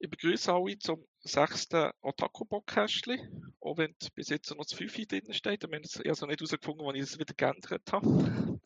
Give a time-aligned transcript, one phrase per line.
[0.00, 3.20] Ich begrüße alle zum sechsten Otaku-Podcastli,
[3.60, 5.62] auch wenn bis jetzt noch das 5 drin steht.
[5.62, 8.60] Wir haben es also nicht herausgefunden, wann ich es wieder geändert habe.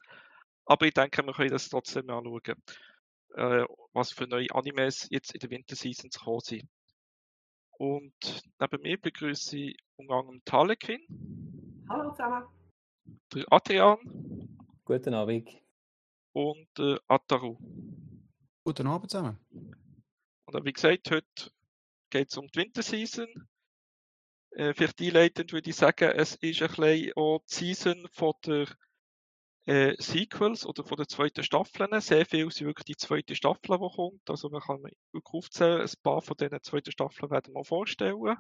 [0.67, 2.63] Aber ich denke, wir können das trotzdem anschauen,
[3.35, 3.65] äh,
[3.95, 6.69] was für neue Animes jetzt in der Winterseason zu kommen sind.
[7.79, 11.01] Und neben mir begrüße ich unter anderem Talekin.
[11.89, 12.45] Hallo zusammen.
[13.33, 13.99] Der Adrian.
[14.85, 15.49] Guten Abend.
[16.33, 17.57] Und der Ataru.
[18.65, 19.39] Guten Abend zusammen.
[20.55, 21.51] Und wie gesagt, heute
[22.11, 23.29] geht es um die Winterseason.
[24.53, 28.67] Äh, vielleicht einleitend würde ich sagen, es ist ein bisschen auch die Season von der
[29.67, 32.01] äh, Sequels oder von der zweiten Staffeln.
[32.01, 34.29] Sehr viel sind wirklich die zweite Staffel, die kommt.
[34.29, 38.37] Also man kann wirklich aufzählen, ein paar von diesen zweiten Staffeln werden wir vorstellen.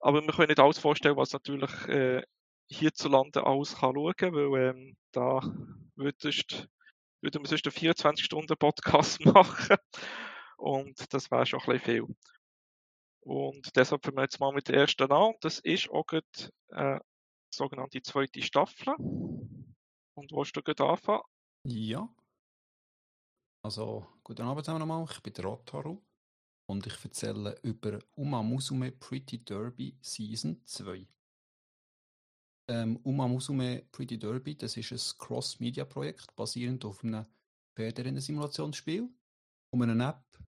[0.00, 2.22] Aber wir können nicht alles vorstellen, was natürlich äh,
[2.68, 5.40] hierzulande alles kann schauen kann, weil ähm, da
[5.96, 6.68] würdest,
[7.20, 9.76] würden wir sonst einen 24-Stunden-Podcast machen.
[10.60, 12.16] Und das wäre schon ein bisschen viel.
[13.22, 15.34] Und deshalb fangen wir jetzt mal mit der ersten an.
[15.40, 16.26] Das ist auch gerade,
[16.68, 17.00] äh,
[17.52, 18.94] sogenannte zweite Staffel.
[18.98, 21.22] Und willst du gerade anfangen?
[21.66, 22.08] Ja.
[23.62, 25.06] Also, guten Abend zusammen nochmal.
[25.10, 26.02] Ich bin Rotaru
[26.68, 31.06] und ich erzähle über Uma Musume Pretty Derby Season 2.
[32.68, 37.26] Ähm, Uma Musume Pretty Derby, das ist ein Cross-Media-Projekt basierend auf einem
[37.76, 39.08] Pferderennen-Simulationsspiel
[39.72, 40.49] und einer App,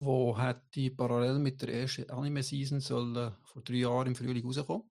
[0.00, 4.90] wo hätte parallel mit der ersten Anime-Season sollen vor drei Jahren im Frühling rauskommen.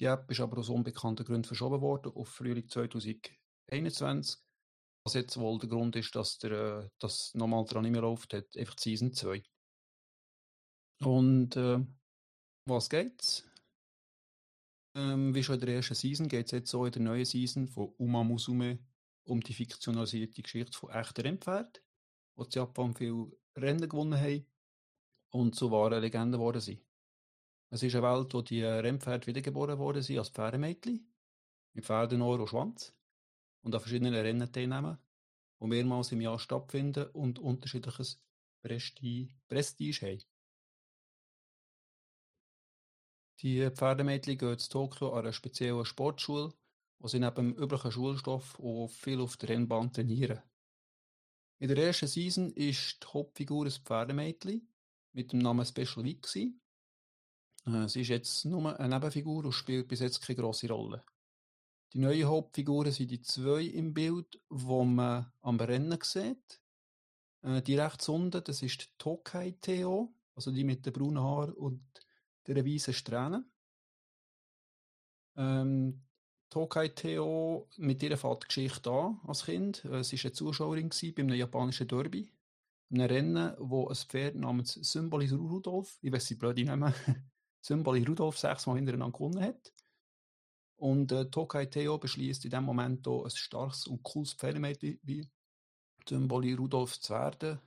[0.00, 4.40] Die App ist aber aus unbekannten Gründen verschoben worden auf Frühling 2021.
[5.06, 8.56] Was jetzt wohl der Grund ist, dass der, äh, das normal der Anime läuft, hat
[8.56, 9.42] einfach Season 2.
[11.02, 11.84] Und äh,
[12.66, 13.48] was geht's?
[14.96, 17.68] Ähm, wie schon in der ersten Season geht es jetzt so in der neuen Season
[17.68, 18.78] von Uma Musume
[19.24, 21.82] um die fiktionalisierte Geschichte von echten Rennpferden,
[22.36, 24.46] wo in Japan viel Rennen gewonnen haben
[25.30, 26.82] und zu wahren Legenden geworden sind.
[27.70, 31.12] Es ist eine Welt, wo die Rennpferde wiedergeboren worden sind als Pferdemädchen,
[31.72, 32.94] mit Pferdenohr und Schwanz
[33.62, 34.98] und an verschiedenen Rennen teilnehmen,
[35.60, 38.22] die mehrmals im Jahr stattfinden und unterschiedliches
[38.62, 40.22] Prestige, Prestige haben.
[43.40, 46.54] Die Pferdemädchen gehen zu Tokio an einer speziellen Sportschule,
[46.98, 50.42] wo sie neben dem üblichen Schulstoff auch viel auf der Rennbahn trainieren.
[51.64, 54.68] In der ersten Season ist die Hauptfigur ein Pferdemädchen
[55.14, 56.22] mit dem Namen Special Week.
[56.36, 61.02] Äh, sie ist jetzt nur eine Nebenfigur und spielt bis jetzt keine grosse Rolle.
[61.94, 66.60] Die neuen Hauptfiguren sind die zwei im Bild, wo man am Rennen sieht.
[67.40, 71.54] Äh, die rechts unten, das ist die Tokai Theo, also die mit den braunen Haaren
[71.54, 71.82] und
[72.46, 73.50] der weißen Strähnen.
[75.34, 76.02] Ähm,
[76.54, 79.84] Tokai Theo, mit ihr fängt die Geschichte an als Kind.
[79.86, 82.30] Äh, sie war eine Zuschauerin bei einem japanischen Derby.
[82.92, 86.94] Einem Rennen, wo ein Pferd namens Symboli Rudolf, ich weiß nicht, blöde Namen,
[87.60, 89.72] Symboli Rudolf sechsmal hintereinander gewonnen hat.
[90.76, 95.28] Und äh, Tokai Theo beschließt in dem Moment auch ein starkes und cooles Pferdemädchen wie
[96.08, 97.58] Symboli Rudolf zu werden.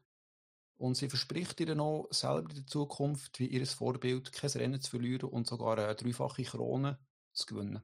[0.77, 4.91] Und sie verspricht ihr noch, selber in der Zukunft wie ihr Vorbild kein Rennen zu
[4.91, 6.97] verlieren und sogar eine dreifache Krone
[7.33, 7.83] zu gewinnen.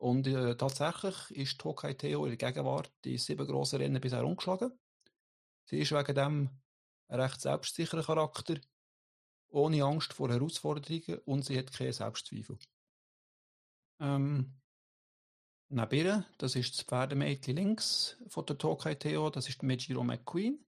[0.00, 4.72] Und äh, tatsächlich ist Tokai Theo in der Gegenwart die sieben grossen Rennen bisher umgeschlagen.
[5.66, 6.50] Sie ist wegen dem
[7.08, 8.58] ein recht selbstsicherer Charakter,
[9.50, 12.58] ohne Angst vor Herausforderungen und sie hat keine Selbstzweifel.
[14.00, 14.58] Ähm,
[15.68, 20.64] neben ihr, das ist das Pferdemädchen links von der Tokai Theo, das ist Mejiro McQueen.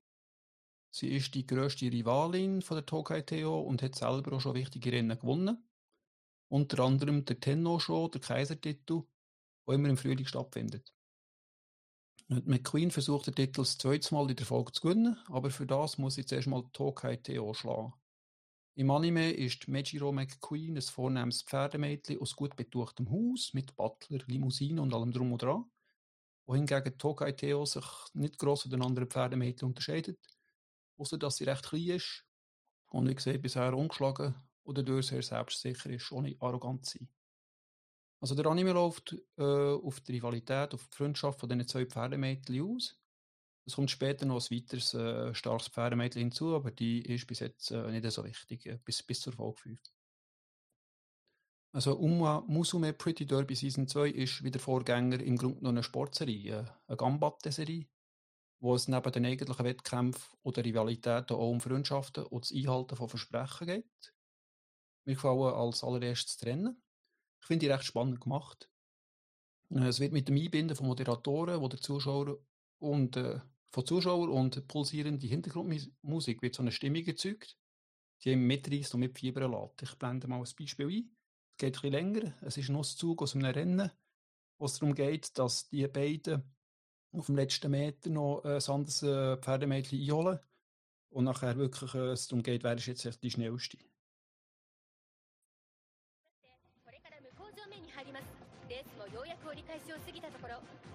[0.90, 4.92] Sie ist die grösste Rivalin von der Tokai Theo und hat selber auch schon wichtige
[4.92, 5.66] Rennen gewonnen.
[6.48, 9.04] Unter anderem der Tenno Show, der Kaisertitel
[9.66, 10.92] wo immer im Frühling stattfindet.
[12.28, 15.66] Und McQueen versucht den Titel das zweite Mal in der Folge zu gewinnen, aber für
[15.66, 17.92] das muss sie zuerst mal Tokai Theo schlagen.
[18.74, 24.80] Im Anime ist Mejiro McQueen ein vornehmes Pferdemädchen aus gut betuchtem Haus mit Butler, Limousine
[24.80, 25.70] und allem drum und dran,
[26.46, 27.84] wohingegen Tokai Theo sich
[28.14, 30.18] nicht gross von den anderen Pferdemädchen unterscheidet,
[30.96, 32.24] außer dass sie recht klein ist
[32.88, 34.34] und wie gesagt bisher ungeschlagen
[34.64, 37.08] oder durch sehr selbstsicher ist, ohne arrogant zu sein.
[38.22, 42.62] Also der Anime läuft äh, auf die Rivalität, auf die Freundschaft von diesen zwei Pferdemädchen
[42.62, 42.96] aus.
[43.66, 47.72] Es kommt später noch ein weiteres äh, starkes Pferdemädchen hinzu, aber die ist bis jetzt
[47.72, 49.80] äh, nicht so wichtig, äh, bis, bis zur Folge 5.
[51.74, 55.82] Also Uma Musume Pretty Derby Season 2 ist wie der Vorgänger im Grunde noch eine
[55.82, 57.88] Sportserie, äh, eine Gambatte-Serie,
[58.60, 63.08] wo es neben den eigentlichen Wettkämpfen oder Rivalitäten auch um Freundschaften und das Einhalten von
[63.08, 64.14] Versprechen geht.
[65.06, 66.81] Mir gefallen als allererstes Trennen.
[67.42, 68.70] Ich finde die recht spannend gemacht.
[69.70, 72.38] Äh, es wird mit dem Einbinden von Moderatoren, wo der Zuschauer
[72.78, 73.40] und äh,
[73.70, 77.58] von Zuschauern und pulsierende Hintergrundmusik wird so eine Stimmung erzeugt,
[78.22, 79.82] die ihm mitreißt und mit Fieber lässt.
[79.82, 81.16] Ich blende mal ein Beispiel ein.
[81.52, 82.34] Es geht bisschen länger.
[82.42, 83.90] Es ist ein Auszug aus einem Rennen,
[84.58, 86.42] wo es darum geht, dass die beiden
[87.12, 90.38] auf dem letzten Meter noch ein anderes äh, Pferdemädchen einholen
[91.10, 93.78] und nachher wirklich äh, es darum geht, wer ist jetzt die schnellste.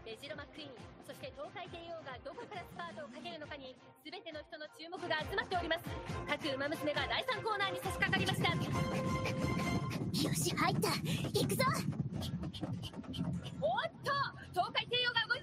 [0.07, 0.71] メジロマックイーン
[1.04, 3.75] そして東海帝王がどこからスパートをかけるのかに
[4.07, 5.83] 全ての人の注目が集まっております。
[6.24, 8.56] 各馬娘が第3コーナーに差し掛かりました。
[8.56, 10.95] よし入った。
[11.36, 11.68] 行くぞ
[13.59, 14.15] おっと
[14.56, 15.37] 東海帝王が動い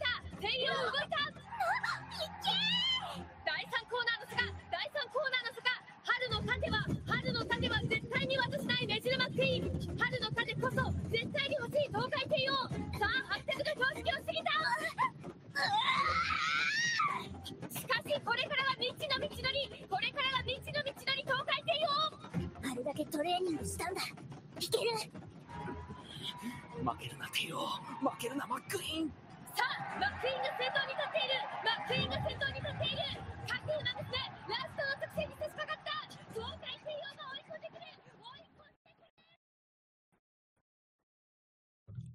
[26.83, 29.09] 負けるなテイオー負けるなマックイーン
[29.55, 33.03] さあマックイーンが先頭に立っているマックイーンが先頭に立っている
[33.49, 35.91] 各馬ですねラストの直線に差し掛かった
[36.33, 37.89] 東海帝王が追い込んでくる
[38.19, 39.39] 追い込んでくる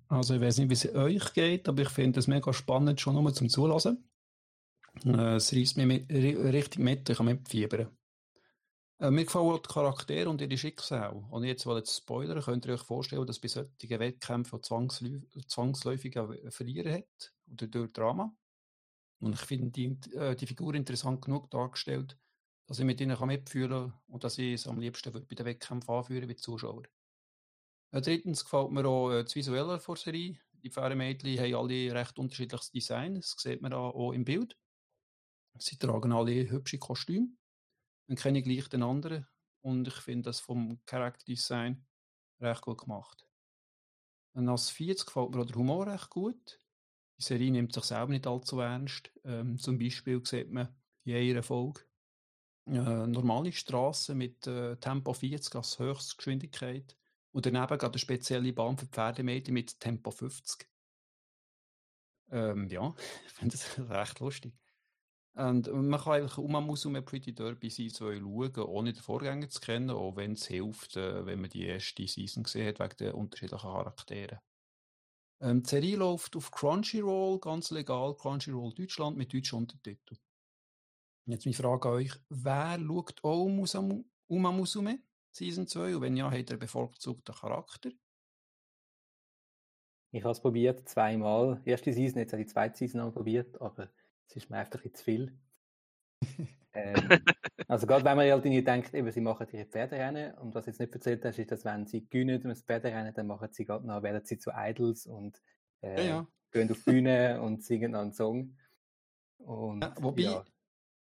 [0.08, 3.14] Also ich weiß nicht, wie es euch geht, aber ich finde es mega spannend, schon
[3.14, 4.04] nur zum Zulassen.
[5.04, 7.88] Äh, es reißt mich mit, ri- richtig mit, ich kann mitfiebern.
[8.99, 11.15] Äh, mir gefallen die Charaktere und ihre Schicksale.
[11.29, 16.17] Und jetzt, weil jetzt Spoiler, könnt ihr euch vorstellen, dass bei solchen Wettkämpfen zwangsläu zwangsläufig
[16.19, 18.35] auch Verlierer hat oder durch Drama.
[19.21, 22.17] Und ich finde die, äh, die Figur interessant genug dargestellt,
[22.67, 25.45] dass ich mit ihnen kann mitfühlen kann und dass ich es am liebsten bei den
[25.45, 26.83] Wettkämpfen anführen wie Zuschauer.
[27.91, 30.37] Äh, drittens gefällt mir auch äh, das Visuelle der Serie.
[30.61, 33.15] Die Pferdemädchen haben alle recht unterschiedliches Design.
[33.15, 34.57] Das sieht man auch im Bild.
[35.57, 37.38] Sie tragen alle hübsche Kostüme
[38.09, 39.27] und keine gleich den anderen.
[39.61, 41.85] Und ich finde das vom Charakterdesign
[42.41, 43.25] recht gut gemacht.
[44.33, 46.59] Und als viertes gefällt mir auch der Humor recht gut.
[47.17, 49.11] Die Serie nimmt sich selber nicht allzu ernst.
[49.23, 51.81] Ähm, zum Beispiel sieht man in einer Folge
[52.67, 56.95] äh, normale Straßen mit äh, Tempo 40 als Höchstgeschwindigkeit
[57.31, 60.67] und daneben gerade eine spezielle Bahn für Pferdemädchen mit Tempo 50.
[62.31, 62.93] Ähm, ja,
[63.25, 64.53] ich finde das recht lustig.
[65.35, 69.49] Und man kann eigentlich um muss um Pretty Derby Season 2 schauen, ohne den Vorgänger
[69.49, 72.97] zu kennen, auch wenn es hilft, äh, wenn man die erste Season gesehen hat, wegen
[72.97, 74.39] der unterschiedlichen Charakteren.
[75.41, 80.19] Ähm, die Serie läuft auf Crunchyroll, ganz legal, Crunchyroll Deutschland mit deutschen Untertiteln.
[81.25, 84.99] Jetzt meine Frage an euch, wer schaut auch Musamu, Uma Musume
[85.31, 87.91] Season 2 und wenn ja, hat er bevorzugten Charakter?
[90.11, 91.61] Ich habe es probiert, zweimal.
[91.65, 93.91] Erste Season, jetzt habe ich die zweite Season auch probiert, aber
[94.29, 95.39] es ist mir einfach ein bisschen zu viel.
[96.73, 97.09] ähm,
[97.67, 100.79] also gerade wenn man halt irgendwie denkt, eben, sie machen ihre Pferderennen und was jetzt
[100.79, 104.03] nicht erzählt hast, ist, dass wenn sie gewinnen das Pferderennen, dann machen sie gerade noch,
[104.03, 105.41] werden sie zu Idols und
[105.81, 106.27] äh, Ja, ja.
[106.51, 108.55] gehen auf die Bühne und singen einen Song.
[109.37, 110.45] Und, Ja, wobei, ja.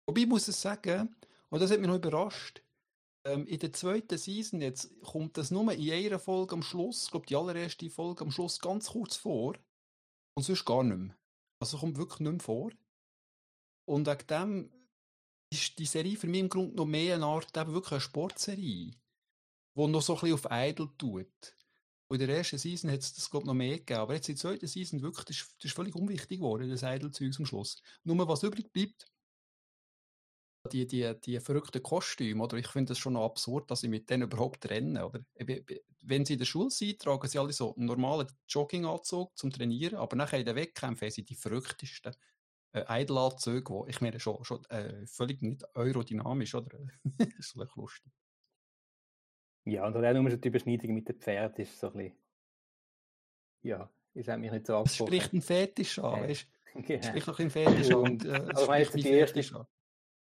[0.08, 1.16] wobei ich muss es sagen,
[1.50, 2.64] und das hat mich noch überrascht,
[3.26, 7.12] ähm, in der zweiten Season jetzt kommt das nur in einer Folge am Schluss, ich
[7.12, 9.56] glaube die allererste Folge am Schluss ganz kurz vor
[10.36, 11.16] und sonst gar nicht mehr.
[11.60, 12.72] Also kommt wirklich nicht mehr vor.
[13.86, 14.72] Und wegen dem
[15.52, 18.92] ist die Serie für mich im Grunde noch mehr eine Art, eben wirklich eine Sportserie,
[19.78, 21.56] die noch so ein bisschen auf Idol tut.
[22.08, 24.00] Und in der ersten Season hat es das, glaube ich, noch mehr gegeben.
[24.00, 26.84] Aber jetzt in der zweiten Season wirklich, das ist, das ist völlig unwichtig geworden, das
[26.84, 27.82] Idol-Zeug am Schluss.
[28.04, 29.08] Nur was übrig bleibt,
[30.72, 32.58] die, die, die verrückten Kostüme, oder?
[32.58, 35.24] Ich finde das schon noch absurd, dass sie mit denen überhaupt rennen, oder?
[36.02, 39.98] Wenn sie in der Schule sind, tragen sie alle so einen normalen Jogginganzug zum Trainieren,
[39.98, 42.16] aber nachher in den Wettkämpfen haben sie die verrücktesten
[42.76, 46.78] äh, Idol-Anzüge, die, ich meine, schon, schon äh, völlig nicht aerodynamisch, oder?
[47.04, 47.16] das
[47.56, 48.12] ist lustig.
[49.66, 52.18] ja, und auch nur schon die Überschneidung mit dem Pferd ist so ein bisschen,
[53.64, 55.08] ja, ist hat mich nicht so Das angesprochen.
[55.14, 56.56] spricht einen Fetisch an, Äh, weißt du?
[56.82, 57.08] Genau.
[57.08, 57.96] Spricht noch ein Fetisch an.
[57.96, 59.68] Und- äh, es meine, spricht die erste-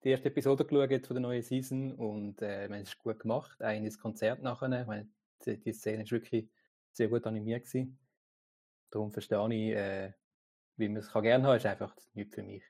[0.02, 3.60] die erste Episode geschaut von der neuen Season und äh, es ist gut gemacht.
[3.60, 4.80] Ein das Konzert nachher.
[4.80, 5.10] Ich meine,
[5.44, 6.48] die, die Szene ist wirklich
[6.92, 7.98] sehr gut animiert gewesen.
[8.90, 10.12] Darum verstehe ich, äh,
[10.80, 12.64] wie man es kann gerne haben, ist einfach nichts für mich.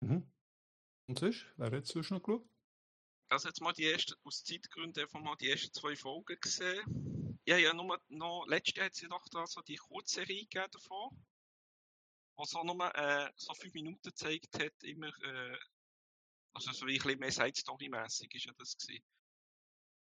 [0.00, 0.32] Mhm.
[1.06, 1.46] Und sonst?
[1.56, 2.48] Wer hat sonst noch geschaut?
[3.28, 7.38] Also jetzt mal die ersten, aus Zeitgründen einfach mal die ersten zwei Folgen gesehen.
[7.46, 11.10] Ja, ja, nur noch, letztes Jahr hat sie doch da so die Kurzserie gegeben davon.
[12.36, 15.58] Wo so nur, äh, so fünf Minuten gezeigt hat, immer, äh,
[16.54, 19.04] also so wie ein bisschen mehr Side-Story-mässig ist ja das gewesen.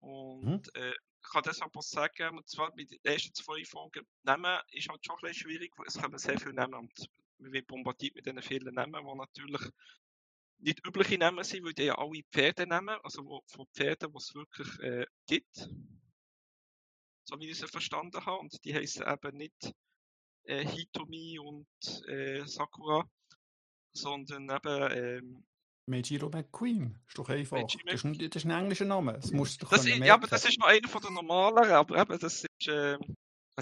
[0.00, 4.60] Und, äh, ich kann das aber sagen, und zwar bei den ersten zwei Folgen, Namen
[4.70, 7.66] ist halt schon ein bisschen schwierig, weil es kommen sehr viele Namen und man wird
[7.66, 9.70] bombardiert mit diesen vielen Namen, die natürlich
[10.58, 14.16] nicht übliche Namen sind, weil die ja alle Pferde nehmen, also wo, von Pferden, die
[14.16, 15.68] es wirklich äh, gibt.
[17.24, 18.38] So wie ich sie verstanden habe.
[18.38, 19.72] Und die heißen eben nicht
[20.44, 21.68] äh, Hitomi und
[22.08, 23.08] äh, Sakura,
[23.92, 25.46] sondern eben ähm,
[25.88, 26.98] Meijiro McQueen.
[27.06, 27.60] Ist doch einfach.
[27.62, 29.14] Das ist, ein, das ist ein englischer Name.
[29.14, 32.00] Das musst du Das ist, ja, aber das ist noch einer von den normaleren, aber
[32.00, 32.98] eben, das ist, äh,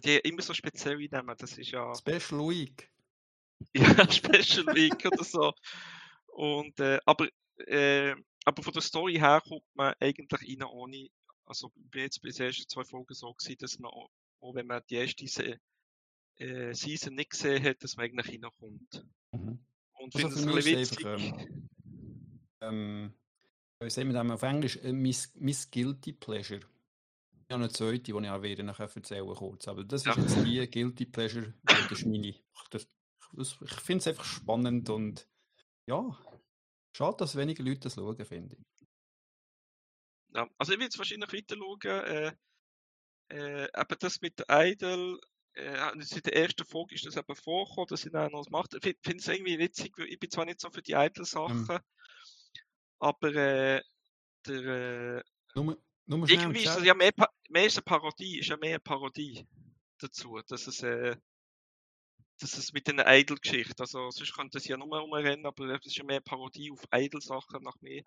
[0.05, 2.91] die immer so spezielle Namen, das ist ja, Special Week.
[3.75, 5.53] ja Special Week oder so.
[6.27, 7.29] Und, äh, aber,
[7.67, 8.15] äh,
[8.45, 11.09] aber von der Story her kommt man eigentlich rein ohne,
[11.47, 14.67] also bin jetzt bei den ersten zwei Folgen so gewesen, dass man, auch, auch wenn
[14.67, 15.59] man die erste
[16.39, 19.07] äh, Season nicht gesehen hat, dass man eigentlich reinkommt.
[19.33, 19.65] Mhm.
[19.99, 21.49] Und Also finde es ein bisschen witzig.
[22.67, 23.13] Ähm,
[23.81, 24.77] wie sagen wir das auf Englisch?
[24.79, 26.61] Äh, Miss, Miss Guilty Pleasure.
[27.49, 29.69] Ich habe eine zweite, die ich auch wieder nachher erzählen kurz.
[29.69, 30.15] Aber das ist Ja.
[30.17, 32.29] jetzt die Guilty Pleasure, das ist meine.
[32.29, 32.43] Ich,
[33.39, 35.29] ich finde es einfach spannend und
[35.89, 36.19] ja,
[36.97, 38.87] schade, dass weniger Leute das schauen, finde ich.
[40.35, 41.81] Ja, also ich will jetzt wahrscheinlich weiter schauen.
[41.85, 42.33] Äh,
[43.29, 45.21] äh, eben das mit der Idol,
[45.55, 48.75] äh, in der ersten Folge ist das eben vorgekommen, dass sie dann noch was macht.
[48.75, 51.79] Ich finde es irgendwie witzig, weil ich bin zwar nicht so für die Idol-Sachen,
[52.99, 53.83] aber äh,
[54.47, 55.23] der, äh,
[55.55, 57.13] Nur, nur irgendwie ist es ja mehr,
[57.49, 59.47] mehr ist eine Parodie, ist ja mehr eine Parodie
[59.99, 61.17] dazu, dass es, äh,
[62.39, 65.97] dass es mit den Idol-Geschichten, also sonst könnte es ja nur rumrennen, aber es ist
[65.97, 68.03] ja mehr eine Parodie auf Idol-Sachen nach mir.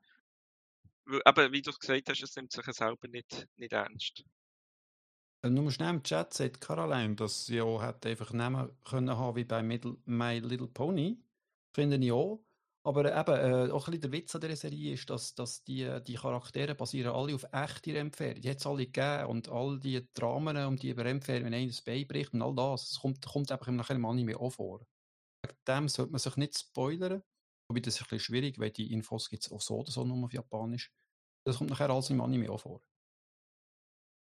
[1.08, 4.24] Eben, wie du es gesagt hast, es nimmt sich ja selber nicht, nicht ernst.
[5.41, 9.36] Äh, Nur schnell im Chat sagt Caroline, dass sie auch hätte einfach nehmen können haben
[9.36, 11.17] wie bei My Little Pony.
[11.74, 12.43] Finde ich auch.
[12.86, 16.00] Aber eben, äh, auch ein bisschen der Witz an dieser Serie ist, dass, dass die,
[16.07, 18.41] die Charaktere basieren alle auf echten Rennpferden.
[18.41, 21.81] Die hat es alle gegeben und all die Dramen um die Rennpferde, wenn einer das
[21.81, 24.86] Bein bricht und all das, das kommt, kommt einfach nachher im Anime auch vor.
[25.45, 27.21] Wegen dem sollte man sich nicht spoilern.
[27.69, 30.05] Wobei das ist ein bisschen schwierig, weil die Infos gibt es auch so oder so
[30.05, 30.91] nur auf Japanisch.
[31.45, 32.81] Das kommt nachher alles im Anime auch vor.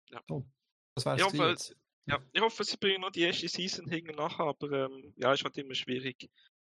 [0.10, 0.22] Ja.
[0.27, 0.46] So,
[0.96, 1.75] das es weil- jetzt.
[2.08, 5.44] Ja, ich hoffe, sie bringen noch die erste Season hinten nachher, aber ähm, ja, ist
[5.44, 6.27] halt immer schwierig.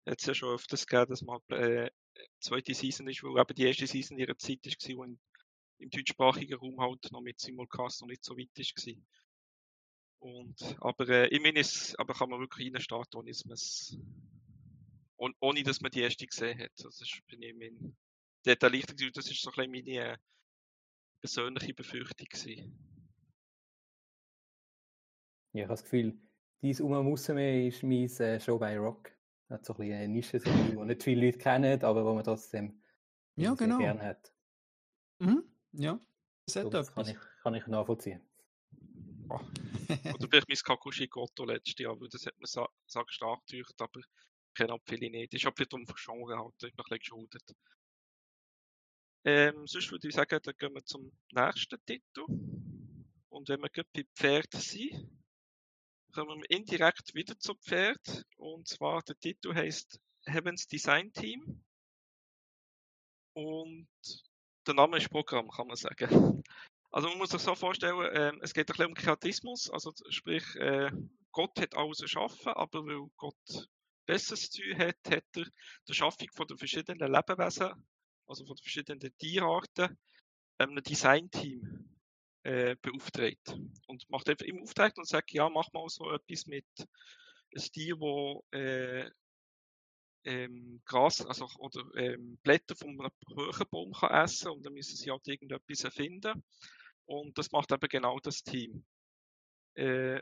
[0.10, 1.92] Jetzt ja schon öfters gegeben, dass man äh,
[2.40, 5.20] zweite Season ist, weil eben die erste Season ihrer Zeit ist, gewesen, wo in,
[5.78, 8.76] im deutschsprachigen Raum halt noch mit Simulcast noch nicht so weit ist.
[8.76, 9.06] Gewesen.
[10.20, 13.98] Und, aber äh, meine, es, aber kann man wirklich reinstarten, ohne dass man es,
[15.18, 16.72] ohne, dass man die erste gesehen hat.
[16.84, 17.96] Also, Das ist, bin ich mein,
[18.52, 20.18] hat gewesen, das ist so ein bisschen meine äh,
[21.22, 22.78] persönliche Befürchtung gewesen.
[25.54, 26.20] Ja, ich habe das Gefühl,
[26.62, 29.19] dies Uma Musume ist mein äh, Show by Rock.
[29.50, 32.82] Hat so ein bisschen eine Nische-Serie, die nicht viele Leute kennen, aber wo man trotzdem
[33.36, 33.78] Ja, sehr genau.
[33.78, 34.34] gerne hat.
[35.20, 35.44] Mhm.
[35.74, 36.00] Ja,
[36.46, 38.22] das So, hat das kann ich, kann ich nachvollziehen.
[39.30, 39.40] Oh.
[40.14, 43.80] Oder vielleicht mein Kakushi Goto letztes Jahr, weil das hat man sa sagt stark getücht,
[43.82, 44.06] aber ich
[44.56, 45.34] kenne auch viele nicht.
[45.34, 47.56] Ist auch vielleicht um Genre halt, ist noch ein bisschen geschuldet.
[49.26, 52.26] Ähm, sonst würde ich sagen, dann gehen wir zum nächsten Titel.
[53.30, 55.10] Und wenn wir gerade bei Pferd sind,
[56.14, 58.26] kommen wir indirekt wieder zu Pferd.
[58.38, 61.64] Und zwar, der Titel heißt Heavens Design Team.
[63.34, 63.88] Und
[64.68, 66.44] der Name ist Programm, kann man sagen.
[66.92, 70.44] Also man muss sich so vorstellen, ähm, es geht ein bisschen um Kreatismus, also sprich,
[70.56, 70.92] äh,
[71.32, 73.70] Gott hat alles erschaffen, aber weil Gott
[74.08, 75.46] Besseres zu hat, hat er
[75.88, 77.72] die Schaffung von den verschiedenen Lebewesen,
[78.26, 80.00] also von den verschiedenen Tierarten,
[80.58, 81.89] ähm, ein Designteam
[82.44, 83.58] äh, beauftragt.
[83.88, 86.66] Und macht einfach immer Auftrag und sagt, ja, mach mal so etwas mit
[87.56, 89.10] ein Tier, wo äh,
[90.26, 94.96] ähm, Gras also, oder ähm, Blätter von einem hohen Baum kann essen und dann müssen
[94.96, 96.44] sie halt irgendetwas erfinden.
[97.06, 98.86] Und das macht eben genau das Team.
[99.76, 100.22] Äh,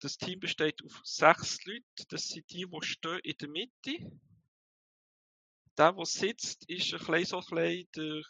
[0.00, 2.06] das Team besteht auf sechs Leute.
[2.08, 4.18] Das sind die, die stehen in der Mitte.
[5.78, 8.22] Der, der sitzt, ist ein bisschen so ein bisschen der,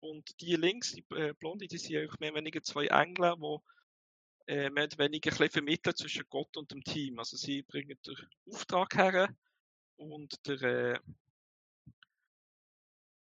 [0.00, 4.52] und die links, die äh, Blonde, die sind eigentlich mehr oder weniger zwei Engel, die
[4.52, 7.18] äh, mehr oder weniger ein vermitteln zwischen Gott und dem Team.
[7.18, 8.16] Also sie bringen den
[8.52, 9.34] Auftrag her
[9.96, 11.00] und der äh,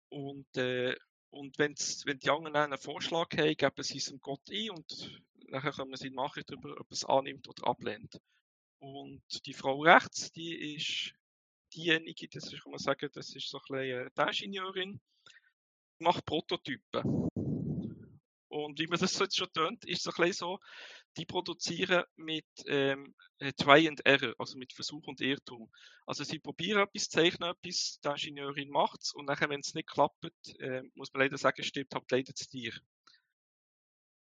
[0.08, 0.94] und äh,
[1.30, 5.22] und wenn's, wenn die anderen einen Vorschlag haben, geben sie es dem Gott ein und
[5.48, 8.20] nachher können sie Nachricht darüber, ob es annimmt oder ablehnt.
[8.78, 11.12] Und die Frau rechts, die ist
[11.74, 15.00] diejenige, das ist, kann man sagen, das ist so ein bisschen äh, die Ingenieurin,
[15.98, 17.28] macht Prototypen.
[18.48, 20.58] Und wie man das jetzt schon tönt, ist es ein bisschen so,
[21.16, 25.70] die produzieren mit ähm, äh, Try and Error, also mit Versuch und Irrtum.
[26.06, 29.88] Also sie probieren etwas, zeichnen etwas, die Ingenieurin macht es und nachher, wenn es nicht
[29.88, 30.24] klappt,
[30.58, 32.72] äh, muss man leider sagen, stirbt halt leider das Tier.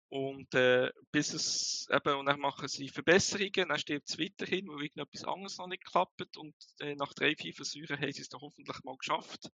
[0.10, 4.84] Und äh, bis es eben, und dann machen sie Verbesserungen, dann stirbt es weiterhin, weil
[4.84, 6.38] irgendetwas anderes noch nicht klappt.
[6.38, 9.50] Und äh, nach drei, vier Versuchen haben sie es dann hoffentlich mal geschafft.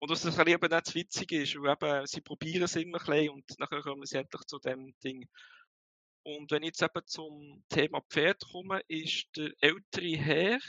[0.00, 3.30] Und was das eben nicht witzig ist, weil eben, sie probieren es immer ein bisschen
[3.30, 5.28] und nachher kommen sie endlich zu dem Ding.
[6.22, 10.60] Und wenn ich jetzt eben zum Thema Pferd komme, ist der ältere Herr,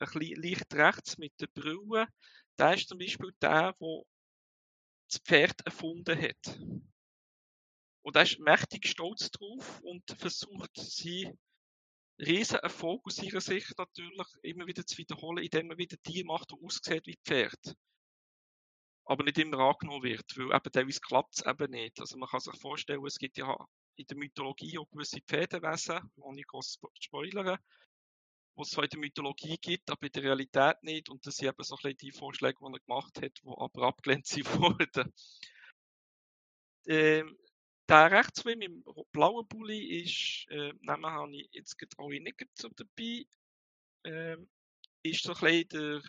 [0.00, 2.08] ein bisschen leicht rechts mit der Brille,
[2.58, 4.02] der ist zum Beispiel der, der
[5.08, 6.58] das Pferd erfunden hat.
[8.04, 11.30] Und er ist mächtig stolz drauf und versucht, sie
[12.18, 16.50] riesen Erfolg aus ihrer Sicht natürlich immer wieder zu wiederholen, indem er wieder die macht,
[16.50, 17.76] die aussieht wie Pferd.
[19.04, 22.00] Aber nicht immer angenommen wird, weil eben teilweise klappt es eben nicht.
[22.00, 23.56] Also man kann sich vorstellen, es gibt ja
[23.96, 27.58] in der Mythologie auch gewisse Pferdewesen, ohne groß spoilern,
[28.54, 31.08] was es in der Mythologie gibt, aber in der Realität nicht.
[31.08, 33.82] Und das sind eben so ein bisschen die Vorschläge, die er gemacht hat, die aber
[33.88, 34.26] abgelehnt
[34.60, 35.12] wurden.
[36.86, 37.36] Ähm,
[37.88, 43.26] der rechts dem blauen Bulli ist, äh, Namen habe ich jetzt alle nicht so dabei,
[44.04, 44.48] ähm,
[45.02, 46.02] ist so ein bisschen der,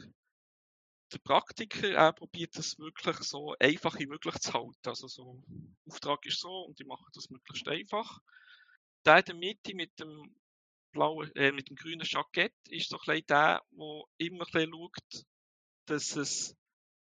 [1.14, 4.88] der Praktiker, er probiert das wirklich so einfach wie möglich zu halten.
[4.88, 5.44] Also so,
[5.88, 8.20] Auftrag ist so und ich mache das möglichst einfach.
[9.06, 10.36] Der in der Mitte mit dem
[10.92, 15.26] blauen, äh, mit dem grünen Jackett ist so ein der, der immer ein schaut,
[15.88, 16.56] dass es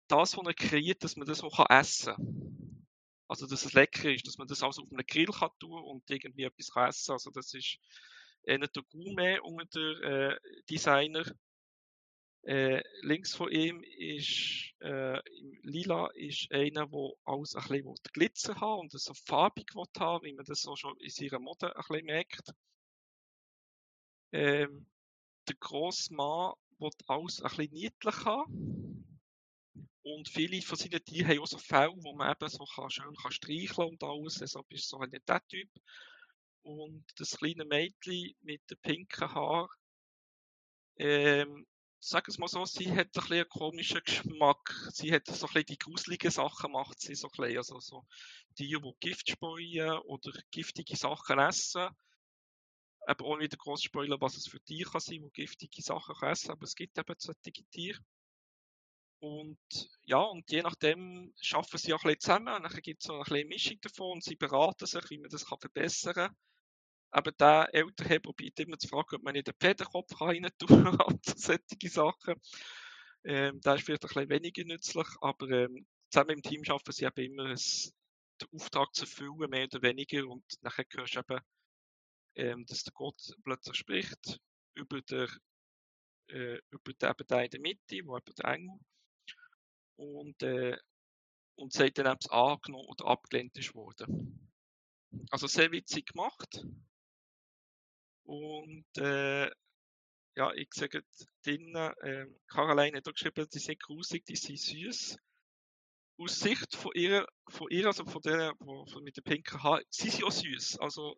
[0.07, 2.87] das, was er kreiert, dass man das auch essen kann.
[3.27, 6.09] Also, dass es lecker ist, dass man das also auf einem Grill kann tun und
[6.09, 7.13] irgendwie etwas kann essen.
[7.13, 7.77] Also, das ist
[8.43, 11.23] eher der Gourmet unter der äh, Designer.
[12.45, 15.19] Äh, links von ihm ist äh,
[15.61, 20.43] Lila ist einer, der alles ein bisschen Glitzer hat und so farbig haben, wie man
[20.45, 22.53] das so schon in seiner Mode ein bisschen merkt.
[24.33, 24.87] Ähm,
[25.47, 29.19] der grosse Mann will alles ein bisschen niedlich haben.
[30.01, 33.15] Und viele von seinen Tieren haben auch so Fälle, wo man eben so kann, schön
[33.15, 34.41] kann streicheln und alles.
[34.41, 35.69] Also bist so nicht der Typ.
[36.63, 39.69] Und das kleine Mädchen mit den pinken Haaren,
[40.97, 41.65] ähm,
[42.05, 44.75] sag es mal so, sie hat ein einen komischen Geschmack.
[44.91, 47.57] Sie hat so ein bisschen die gruseligen Sachen macht sie so ein.
[47.57, 48.05] Also so
[48.55, 51.87] Tiere, die Gift speuen oder giftige Sachen essen.
[53.05, 56.51] Aber ohne wieder groß spoilern, was es für Tiere kann sein, die giftige Sachen essen.
[56.51, 57.99] Aber es gibt eben solche Tiere.
[59.19, 59.57] Und
[60.01, 62.63] ja, und je nachdem schaffen sie auch ein bisschen zusammen.
[62.63, 65.45] Dann gibt es so eine kleine Mischung davon und sie beraten sich, wie man das
[65.45, 66.35] kann verbessern kann.
[67.13, 70.67] Aber der ältere Herr probiert immer zu fragen, ob man in den Federkopf rein tun
[70.97, 72.41] kann solche Sachen.
[73.23, 77.05] Ähm, der ist vielleicht ein bisschen weniger nützlich, aber ähm, zusammen im Team schaffen sie
[77.05, 77.93] eben immer es,
[78.41, 80.27] den Auftrag zu erfüllen, mehr oder weniger.
[80.27, 81.39] Und nachher hörst du eben,
[82.35, 84.39] ähm, dass der Gott plötzlich spricht
[84.73, 85.29] über, der,
[86.29, 88.79] äh, über den, eben den in der Mitte, wo eben der Engel
[89.97, 90.77] und, äh,
[91.59, 94.51] und sagt dann, ob es angenommen oder abgelehnt ist worden.
[95.29, 96.65] Also sehr witzig gemacht.
[98.23, 99.49] Und äh,
[100.35, 101.03] ja, ich sage
[101.43, 105.17] drinnen, äh, Caroline hat geschrieben, die sind grusig, die sind süß.
[106.17, 110.09] Aus Sicht von ihr, von ihr also von der, von, mit der pinken Haar, sie
[110.09, 110.79] sind auch süß.
[110.79, 111.15] Also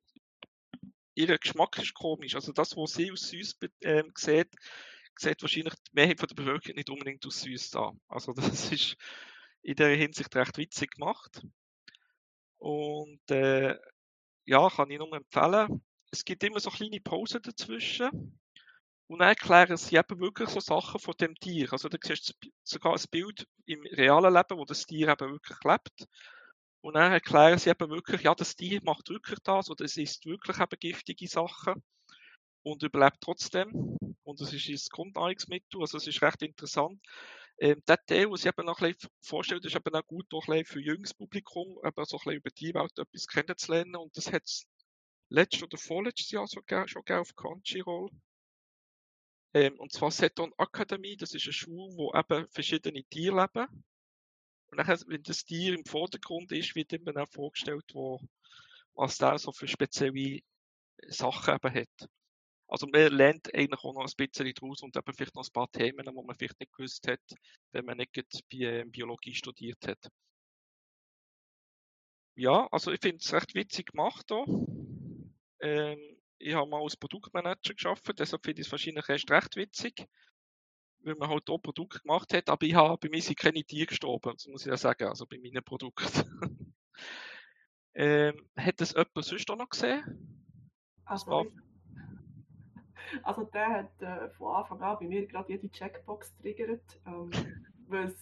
[1.15, 2.35] ihr Geschmack ist komisch.
[2.35, 4.53] Also das, was sie aus süß äh, sieht,
[5.17, 7.99] sieht wahrscheinlich die Mehrheit von der Bevölkerung nicht unbedingt aus süß an.
[8.07, 8.95] Also das ist
[9.61, 11.41] in der Hinsicht recht witzig gemacht.
[12.57, 13.77] Und äh,
[14.45, 15.83] ja, kann ich nur empfehlen.
[16.15, 18.39] Es gibt immer so kleine Pausen dazwischen.
[19.07, 21.73] Und dann erklären sie eben wirklich so Sachen von dem Tier.
[21.73, 25.57] Also da siehst du sogar ein Bild im realen Leben, wo das Tier eben wirklich
[25.65, 26.07] lebt.
[26.79, 30.25] Und dann erklären sie eben wirklich, ja, das Tier macht wirklich das oder es isst
[30.25, 31.83] wirklich eben giftige Sachen
[32.63, 33.97] und überlebt trotzdem.
[34.23, 37.01] Und das ist ein Grundnahrungsmittel, also es ist recht interessant.
[37.59, 40.47] Ähm, der Teil, was ich eben noch ein bisschen vorstelle, ist eben auch gut auch
[40.47, 43.97] ein für jüngeres Publikum, eben so ein bisschen über die Welt etwas kennenzulernen.
[43.97, 44.65] Und das hat es
[45.29, 48.09] letztes oder vorletztes Jahr so schon auf Crunchyroll.
[49.53, 53.83] Ähm, und zwar Seton Academy, das ist eine Schule, wo eben verschiedene Tiere leben.
[54.67, 58.19] Und dann, wenn das Tier im Vordergrund ist, wird eben auch vorgestellt, wo,
[58.93, 60.41] was der so für spezielle
[61.07, 62.09] Sachen eben hat.
[62.67, 65.71] Also man lernt eigentlich auch noch ein bisschen daraus und eben vielleicht noch ein paar
[65.71, 67.21] Themen, die man vielleicht nicht gewusst hat,
[67.71, 68.11] wenn man nicht
[68.51, 70.09] bei äh, Biologie studiert hat.
[72.35, 74.45] Ja, also ich finde es recht witzig gemacht hier.
[75.59, 75.99] Ähm,
[76.37, 80.07] ich habe mal als Produktmanager geschafft, deshalb finde ich es wahrscheinlich erst recht witzig,
[80.99, 83.87] weil man halt auch Produkte gemacht hat, aber ich habe bei mir sind keine Tiere
[83.87, 86.05] gestorben, das muss ich ja sagen, also bei meinen Produkten.
[87.93, 90.03] ähm, hat das jemand sonst auch noch gesehen?
[91.05, 91.45] Also,
[93.23, 96.99] also der hat äh, von Anfang an bei mir gerade jede Checkbox triggert.
[97.05, 97.31] Ähm,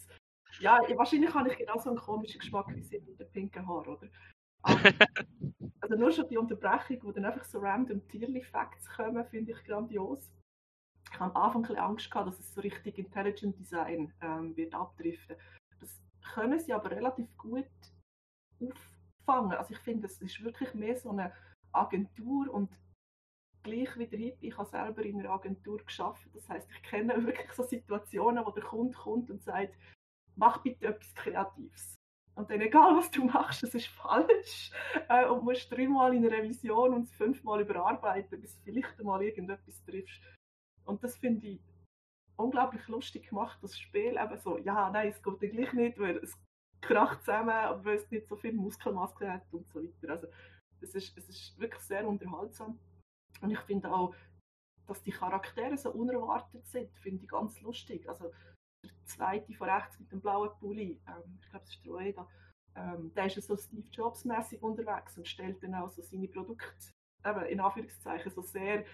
[0.60, 3.88] ja, wahrscheinlich habe ich genau so einen komischen Geschmack wie sie mit den pinken Haaren,
[3.88, 4.10] oder?
[4.64, 4.94] Aber,
[5.94, 10.32] also nur schon die Unterbrechung, wo dann einfach so random Tierli-Facts kommen, finde ich grandios.
[11.12, 14.74] Ich habe am Anfang ein Angst gehabt, dass es so richtig Intelligent Design ähm, wird
[14.74, 15.36] abdriften.
[15.80, 16.02] Das
[16.34, 17.68] können sie aber relativ gut
[18.60, 19.56] auffangen.
[19.56, 21.32] Also ich finde, es ist wirklich mehr so eine
[21.72, 22.72] Agentur und
[23.62, 26.28] gleich wie der Hippie, ich habe selber in einer Agentur geschafft.
[26.34, 29.76] Das heißt, ich kenne wirklich so Situationen, wo der Kunde kommt und sagt,
[30.36, 31.94] mach bitte etwas Kreatives.
[32.36, 34.72] Und dann egal, was du machst, das ist falsch.
[35.10, 40.20] Äh, und musst dreimal in Revision und fünfmal überarbeiten, bis du vielleicht einmal irgendetwas triffst.
[40.86, 41.62] Und das finde ich
[42.36, 44.18] unglaublich lustig gemacht, das Spiel.
[44.18, 46.34] Eben so, ja, nein, es geht ja gleich nicht, weil es
[46.82, 50.14] kracht zusammen, weil es nicht so viel Muskelmaske hat und so weiter.
[50.14, 50.28] Also,
[50.82, 52.80] es ist, es ist wirklich sehr unterhaltsam.
[53.42, 54.16] Und ich finde auch,
[54.88, 58.10] dass die Charaktere so unerwartet sind, finde ich ganz lustig.
[58.10, 58.32] Also,
[58.84, 62.28] der zweite von rechts mit dem blauen Pulli, ähm, ich glaube, es ist Troeda,
[62.76, 66.92] ähm, der ist so Steve Jobs-mäßig unterwegs und stellt dann auch so seine Produkte,
[67.26, 68.86] eben in Anführungszeichen, so sehr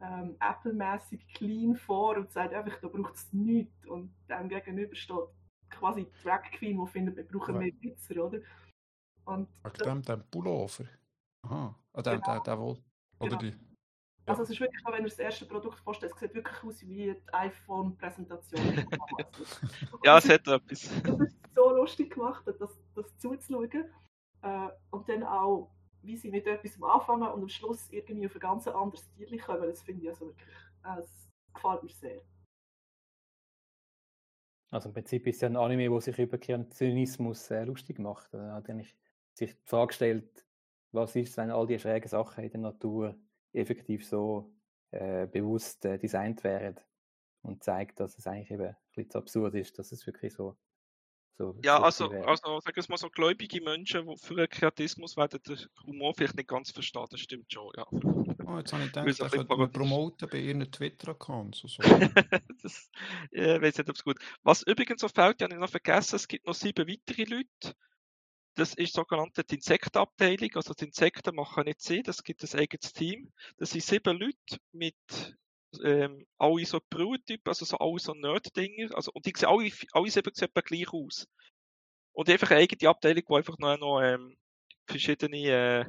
[0.00, 3.86] ähm, Apple-mäßig clean vor und sagt einfach, da braucht es nichts.
[3.86, 5.28] Und dem gegenüber steht
[5.70, 7.60] quasi die Drag Queen, die findet, wir brauchen Ja.
[7.60, 8.40] mehr Pizza, oder?
[9.24, 10.84] Und Wegen dem, dem Pullover.
[11.42, 11.74] Aha.
[11.92, 12.78] Ah, der, der, der wohl.
[13.18, 13.40] Oder Genau.
[13.40, 13.65] die.
[14.26, 16.82] Also es ist wirklich, auch wenn ihr das erste Produkt vorstellt, es sieht wirklich aus
[16.82, 18.60] wie die iPhone-Präsentation.
[20.04, 20.90] Ja, es hat etwas.
[21.02, 23.90] das ist so lustig gemacht, das, das zuzuschauen.
[24.42, 25.70] Äh, und dann auch,
[26.02, 29.68] wie sie mit etwas anfangen und am Schluss irgendwie auf ein ganz anderes Stil kommen,
[29.68, 30.48] das finde ich also wirklich,
[30.84, 32.22] äh, das gefällt mir sehr.
[34.72, 38.34] Also im Prinzip ist es ja ein Anime, wo sich über Zynismus äh, lustig macht.
[38.34, 38.96] Er hat eigentlich
[39.34, 40.44] sich die Frage gestellt,
[40.90, 43.16] was ist, wenn all die schrägen Sachen in der Natur
[43.56, 44.52] effektiv so
[44.90, 46.78] äh, bewusst äh, designt wären
[47.42, 50.56] und zeigt, dass es eigentlich eben ein bisschen zu absurd ist, dass es wirklich so
[51.38, 52.26] so Ja, also, wäre.
[52.26, 56.14] also sagen wir es mal so, gläubige Menschen, die für den Kreatismus werden den Humor
[56.14, 57.86] vielleicht nicht ganz verstehen, das stimmt schon, ja.
[57.90, 61.64] Oh, jetzt habe ich gedacht, es da ein bisschen könnte man promoten bei ihren Twitter-Accounts.
[61.64, 61.82] und So.
[62.62, 62.90] das
[63.32, 66.28] äh, weiß nicht, ob es gut Was übrigens fehlt, die habe ich noch vergessen, es
[66.28, 67.76] gibt noch sieben weitere Leute.
[68.56, 72.94] Das ist sogenannte die Insektenabteilung, also die Insekten machen nicht Sinn, das gibt ein eigenes
[72.94, 73.30] Team.
[73.58, 74.96] Das sind sieben Leute mit
[75.84, 80.10] ähm, alle so Brühentypen, also so alle so Nerd-Dinger, also, und die sehen alle, alle
[80.10, 81.28] sieben sehen gleich aus.
[82.12, 84.38] Und einfach eine eigene Abteilung, die einfach noch, noch ähm,
[84.86, 85.84] verschiedene äh,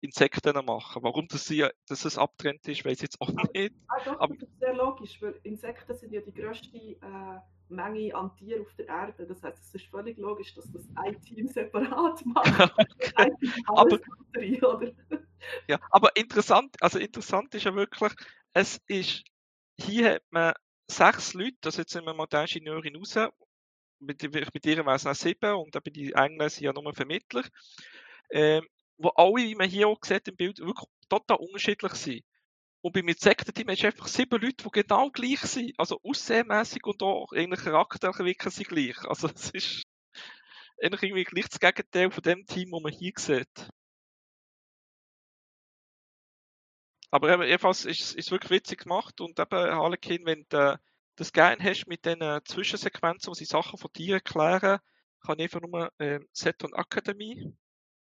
[0.00, 1.02] Insekten machen.
[1.02, 3.74] Warum das, sie, dass es abtrennt ist, weiß ich jetzt auch nicht.
[3.88, 8.14] Ah, doch, Aber- das ist sehr logisch, weil Insekten sind ja die grösste äh, Menge
[8.14, 9.26] an Tieren auf der Erde.
[9.26, 12.74] Das heißt, es ist völlig logisch, dass das ein Team separat macht.
[13.40, 13.98] Team Aber-?
[15.68, 18.12] Ja, aber interessant, also interessant ist ja wirklich,
[18.52, 19.24] es ist,
[19.78, 20.52] hier hat man
[20.90, 23.16] sechs Leute, also jetzt sind wir mal die Ingenieurin raus,
[24.00, 27.44] mit, mit ihr wären es noch sieben und bei den Englern sind ja nur Vermittler,
[28.30, 28.66] ähm,
[28.98, 32.24] wo alle, wie man hier auch sieht im Bild, wirklich total unterschiedlich sind.
[32.80, 35.72] Und beim Insektenteam hast du einfach sieben Leute, die genau gleich sind.
[35.78, 38.98] Also aussehmässig und auch eigentlich charakterlich sie gleich.
[39.04, 39.82] Also es ist
[40.82, 43.68] eigentlich irgendwie gleich das Gegenteil von dem Team, das man hier sieht.
[47.10, 50.78] Aber eben, jedenfalls ist es wirklich witzig gemacht und eben, Harlequin, wenn du
[51.16, 54.78] das gerne hast mit den äh, Zwischensequenzen, wo sie Sachen von Tieren klären,
[55.24, 57.52] kann ich einfach nur äh, Seton Academy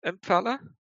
[0.03, 0.78] empfehlen.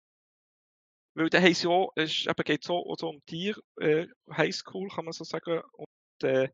[1.14, 5.12] Weil da haben auch, es eben geht so, so um Tier, äh, Highschool kann man
[5.12, 5.88] so sagen, und
[6.22, 6.48] äh,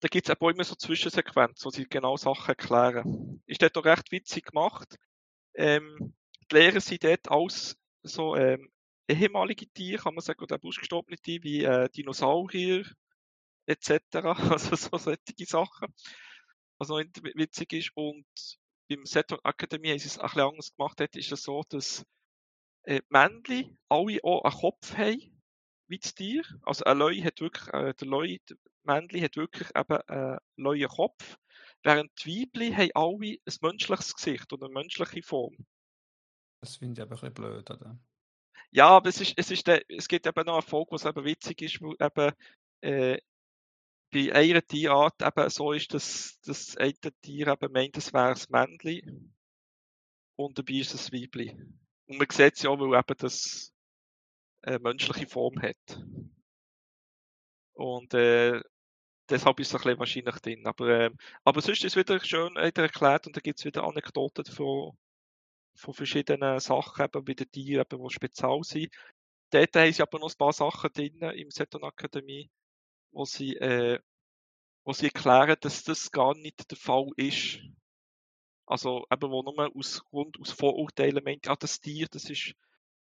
[0.00, 3.42] da gibt es auch immer so Zwischensequenzen, wo sie genau Sachen erklären.
[3.46, 4.96] Ist dort auch recht witzig gemacht.
[5.54, 6.14] Ähm,
[6.50, 8.70] die Lehrer sind dort alles so ähm,
[9.08, 12.84] ehemalige Tiere, kann man sagen, oder ausgestorbene Tiere, wie äh, Dinosaurier
[13.66, 13.90] etc.
[14.50, 15.94] Also so solche Sachen.
[16.78, 17.92] Was noch witzig ist.
[17.94, 18.26] Und
[18.88, 21.00] beim Saturn Academy haben sie es ein bisschen anders gemacht.
[21.00, 22.04] Dort ist es so, dass
[22.84, 25.42] äh, Männchen alle auch einen Kopf haben,
[25.88, 26.42] wie das Tier.
[26.62, 30.88] Also ein Leu hat wirklich, äh, der Leu, der Männchen hat wirklich eben einen neuen
[30.88, 31.36] Kopf.
[31.82, 35.56] Während die Weibchen haben alle ein menschliches Gesicht und eine menschliche Form.
[36.60, 37.70] Das finde ich eben ein bisschen blöd.
[37.70, 37.98] Oder?
[38.70, 41.24] Ja, aber es ist, es ist der, es gibt eben noch eine Folge, was eben
[41.24, 42.32] witzig ist, wo eben
[42.80, 43.18] äh,
[44.12, 48.48] bei einer Tierart eben so ist, dass das eine Tier eben meint, es wäre das
[48.48, 49.34] Männchen
[50.36, 51.81] und dabei ist es das Weibchen.
[52.06, 53.72] Und man sieht es ja weil eben das
[54.62, 56.02] eine menschliche Form hat.
[57.74, 58.60] Und äh,
[59.28, 60.66] deshalb ist es ein bisschen wahrscheinlich drin.
[60.66, 63.84] Aber, ähm, aber sonst ist es wieder schön wieder erklärt und da gibt es wieder
[63.84, 64.96] Anekdoten von,
[65.76, 68.94] von verschiedenen Sachen, eben bei den Tieren, eben, die speziell sind.
[69.50, 72.50] Dort haben sie aber noch ein paar Sachen drin im Seton Akademie,
[73.10, 73.98] wo sie, äh,
[74.84, 77.60] wo sie erklären, dass das gar nicht der Fall ist.
[78.72, 82.54] Also eben, wo nur aus Grund, aus Vorurteilen meint, ja, das Tier, das ist,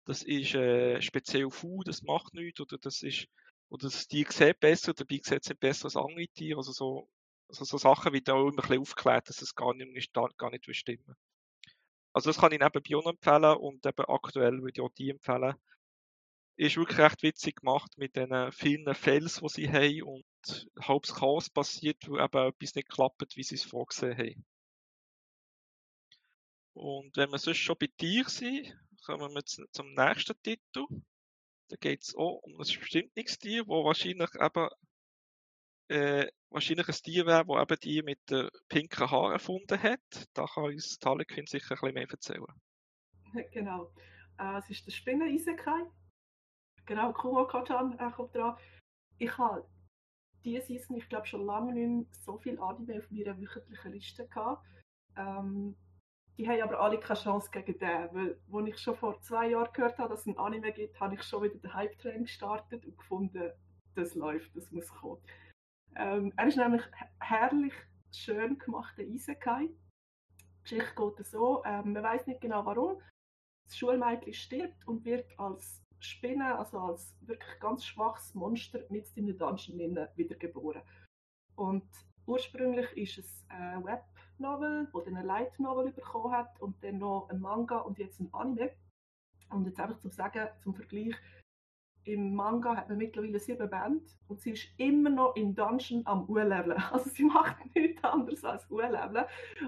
[0.06, 3.26] das ist äh, speziell faul, das macht nichts, oder das ist,
[3.70, 6.60] oder das Tier sieht besser, dabei sieht es besser als andere Tiere.
[6.60, 7.10] Also so,
[7.50, 10.76] also so Sachen wie da immer ein bisschen aufgeklärt, dass es gar nicht, gar nicht
[10.76, 11.16] stimmen
[12.14, 15.56] Also das kann ich nebenbei auch empfehlen und eben aktuell würde ich auch die empfehlen.
[16.58, 21.50] Ist wirklich recht witzig gemacht mit den vielen Fails, die sie haben und halbes Chaos
[21.50, 24.46] passiert, wo eben etwas nicht klappt, wie sie es vorgesehen haben.
[26.76, 30.86] Und wenn wir sonst schon bei Tieren sind, kommen wir zum nächsten Titel.
[31.70, 34.70] Da geht es auch um ein bestimmtes Tier, wo wahrscheinlich eben
[35.88, 40.28] äh, wahrscheinlich ein Tier wäre, das eben die mit den pinken Haaren erfunden hat.
[40.34, 42.46] Da kann uns Talekin sicher ein bisschen mehr erzählen.
[43.52, 43.92] Genau.
[44.38, 45.86] Äh, es ist der Spinnen-Isekai.
[46.86, 48.58] Genau, Kumo-Kachan äh, kommt dran.
[49.18, 49.68] Ich habe
[50.44, 54.28] diese Season, ich glaube, schon lange nicht mehr so viel Anime auf meiner wöchentlichen Liste
[54.28, 54.66] gehabt.
[55.18, 55.76] Ähm,
[56.38, 59.72] die haben aber alle keine Chance gegen den, weil als ich schon vor zwei Jahren
[59.74, 62.98] gehört habe, dass es ein Anime gibt, habe ich schon wieder den Hype-Train gestartet und
[62.98, 63.52] gefunden,
[63.96, 65.22] das läuft, das muss kommen.
[65.96, 66.84] Ähm, er ist nämlich
[67.20, 67.74] herrlich
[68.12, 69.70] schön gemachter Isekai.
[69.70, 73.02] Die Geschichte geht so, ähm, man weiß nicht genau warum.
[73.68, 79.28] Das Schulmädchen stirbt und wird als Spinne, also als wirklich ganz schwaches Monster mit in
[79.28, 80.82] der Dungeon wiedergeboren.
[81.56, 81.88] Und
[82.26, 83.84] ursprünglich ist es ein
[84.36, 88.20] Webnovel, wo dann ein Light Novel bekommen hat und dann noch ein Manga und jetzt
[88.20, 88.72] ein Anime.
[89.50, 91.16] Und jetzt einfach zum Sagen, zum Vergleich,
[92.04, 96.30] im Manga hat man mittlerweile sieben Bände und sie ist immer noch im Dungeon am
[96.30, 96.78] U-Leveln.
[96.92, 99.26] Also sie macht nichts anderes als U-Leveln.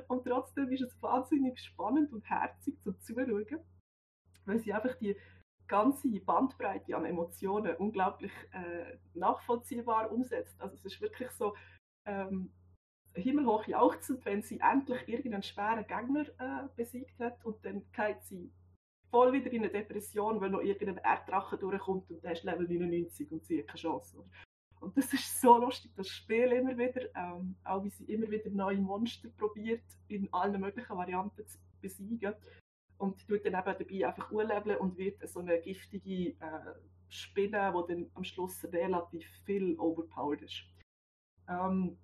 [0.07, 3.59] Und trotzdem ist es wahnsinnig spannend und herzig zum Zuschauen,
[4.45, 5.15] weil sie einfach die
[5.67, 10.61] ganze Bandbreite an Emotionen unglaublich äh, nachvollziehbar umsetzt.
[10.61, 11.55] Also es ist wirklich so
[12.05, 12.51] ähm,
[13.21, 18.51] himmelhoch jauchzend, wenn sie endlich irgendeinen schweren Gegner äh, besiegt hat und dann geht sie
[19.09, 23.31] voll wieder in eine Depression, weil noch irgendein Erddrache durchkommt und der ist Level 99
[23.31, 24.23] und sie hat keine Chance.
[24.79, 28.49] Und das ist so lustig, das Spiel immer wieder, ähm, auch wie sie immer wieder
[28.49, 32.33] neue Monster probiert, in allen möglichen Varianten zu besiegen.
[32.99, 36.73] Und tut dann eben dabei einfach urleveln und wird so eine giftige äh,
[37.09, 40.63] Spinne, die dann am Schluss relativ viel overpowered ist.
[41.47, 41.97] Ähm,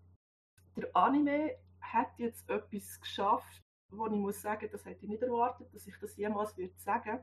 [0.75, 5.73] der Anime hat jetzt etwas geschafft, wo ich muss sagen, das hätte ich nicht erwartet,
[5.73, 7.19] dass ich das jemals würde sagen.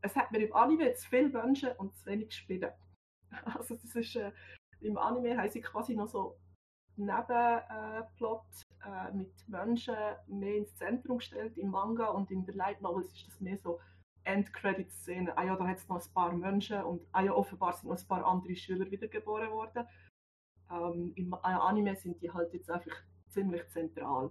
[0.00, 2.74] Es hat mir im Anime zu viele Menschen und zu wenig Spiele.
[3.44, 4.32] Also das ist, äh,
[4.80, 6.36] im Anime haben sie quasi noch so
[6.96, 8.44] Nebenplot
[8.84, 13.12] äh, äh, mit Menschen mehr ins Zentrum gestellt im Manga und in der Light Novels
[13.12, 13.80] ist das mehr so
[14.24, 15.36] Endcredit-Szene.
[15.36, 17.98] Ah ja, da hat es noch ein paar Menschen und ah ja, offenbar sind noch
[17.98, 19.86] ein paar andere Schüler wiedergeboren worden.
[20.70, 22.96] Ähm, Im Anime sind die halt jetzt einfach
[23.28, 24.30] ziemlich zentral.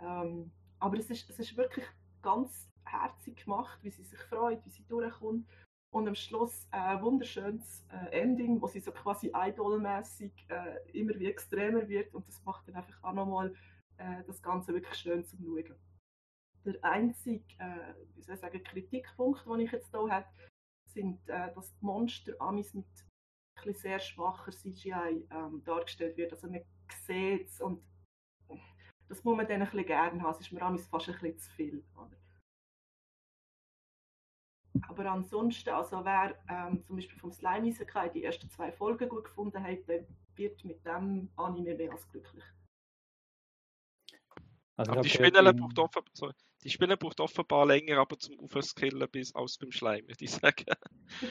[0.00, 1.86] Ähm, aber es ist, es ist wirklich
[2.22, 5.48] ganz herzig gemacht, wie sie sich freut, wie sie durchkommt.
[5.92, 11.26] Und am Schluss ein wunderschönes äh, Ending, wo sie so quasi idolmäßig äh, immer wie
[11.26, 12.12] extremer wird.
[12.14, 13.54] Und das macht dann einfach auch nochmal
[13.98, 15.76] äh, das Ganze wirklich schön zum Schauen.
[16.64, 20.26] Der einzige, äh, wie soll ich sagen, Kritikpunkt, den ich jetzt hier habe,
[20.86, 22.86] sind, äh, dass die Monster Amis mit
[23.72, 26.32] sehr schwacher CGI ähm, dargestellt wird.
[26.32, 26.62] Also man
[27.06, 27.82] sieht es und
[29.08, 30.32] das muss man dann ein bisschen gerne haben.
[30.32, 31.84] Es ist mir fast ein bisschen zu viel.
[31.96, 32.16] Oder?
[34.88, 39.24] Aber ansonsten, also wer ähm, zum Beispiel vom Slime Isekai die ersten zwei Folgen gut
[39.24, 42.44] gefunden hat, der wird mit dem Anime mehr als glücklich.
[44.76, 49.06] Also aber die Spinne braucht, offen, sorry, die Spinne braucht offenbar länger aber zum Aufskillen
[49.10, 50.64] bis aus beim Schleim, würde ich sagen.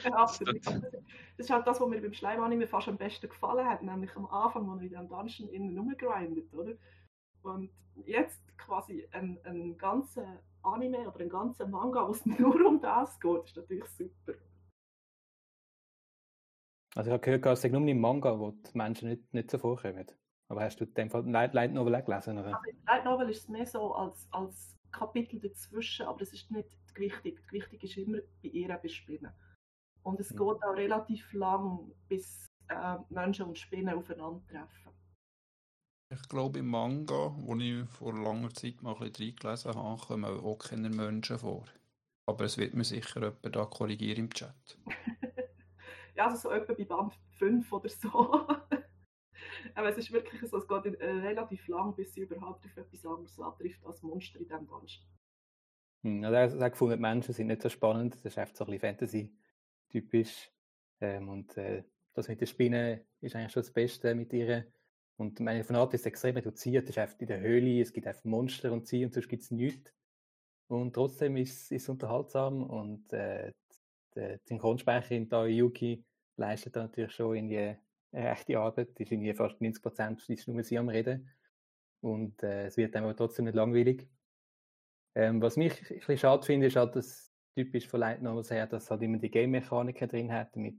[0.04, 0.64] Ja, absolut.
[0.64, 0.82] Das
[1.36, 4.66] ist halt das, was mir beim Schleim-Anime fast am besten gefallen hat, nämlich am Anfang,
[4.68, 6.74] wo er in diesem Dungeon innen rumgrindet, oder?
[7.42, 7.70] Und
[8.06, 13.18] jetzt quasi ein, ein ganzer Anime oder ein ganzer Manga, wo es nur um das
[13.18, 14.34] geht, ist natürlich super.
[16.94, 19.58] Also ich habe gehört, es ist nur im Manga, wo die Menschen nicht, nicht so
[19.58, 20.06] vorkommen.
[20.48, 22.38] Aber hast du in dem Fall Light, Light Novel auch gelesen?
[22.38, 22.54] Oder?
[22.54, 27.40] Also Light Novel ist mehr so als, als Kapitel dazwischen, aber es ist nicht wichtig.
[27.50, 29.32] Wichtig ist immer bei ihr bespinnen.
[30.02, 30.36] Und es mhm.
[30.38, 34.92] geht auch relativ lang, bis äh, Menschen und Spinnen aufeinandertreffen.
[36.12, 40.24] Ich glaube, im Manga, wo ich vor langer Zeit mal ein bisschen reingelesen habe, kommen
[40.24, 41.64] auch keine Menschen vor.
[42.26, 44.78] Aber es wird mir sicher jemand da korrigieren im Chat.
[46.14, 48.46] ja, also so etwa bei Band 5 oder so.
[49.74, 53.04] Aber es ist wirklich so, es geht äh, relativ lang, bis sie überhaupt auf etwas
[53.04, 56.24] anderes antrifft als Monster in diesem Dungeon.
[56.24, 58.14] Also er hat gefunden, die Menschen sind nicht so spannend.
[58.16, 60.50] Das ist einfach so ein Fantasy-typisch.
[61.00, 61.82] Ähm, und äh,
[62.12, 64.64] das mit den Spinnen ist eigentlich schon das Beste mit ihren
[65.16, 66.84] Und meine von Art ist extrem reduziert.
[66.84, 69.42] Es ist einfach in der Höhle, es gibt einfach Monster und sie und sonst gibt
[69.42, 69.92] es nichts.
[70.68, 73.52] Und trotzdem ist es unterhaltsam und äh,
[74.14, 76.04] die Synchronsprecherin da, Yuki,
[76.36, 77.76] leistet da natürlich schon in die
[78.14, 78.98] rechte Arbeit.
[78.98, 81.30] Ist in fast 90 Prozent ist nur sie am Reden.
[82.00, 84.08] Und äh, es wird aber trotzdem nicht langweilig.
[85.14, 88.66] Ähm, was mich ein bisschen schade finde, ist halt, dass typisch von Light Novels her,
[88.66, 90.76] dass halt immer die Game-Mechaniken drin hat mit,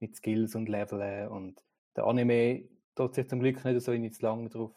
[0.00, 1.62] mit Skills und Leveln und
[1.94, 4.74] der Anime tut sich zum Glück nicht so nicht lange drauf,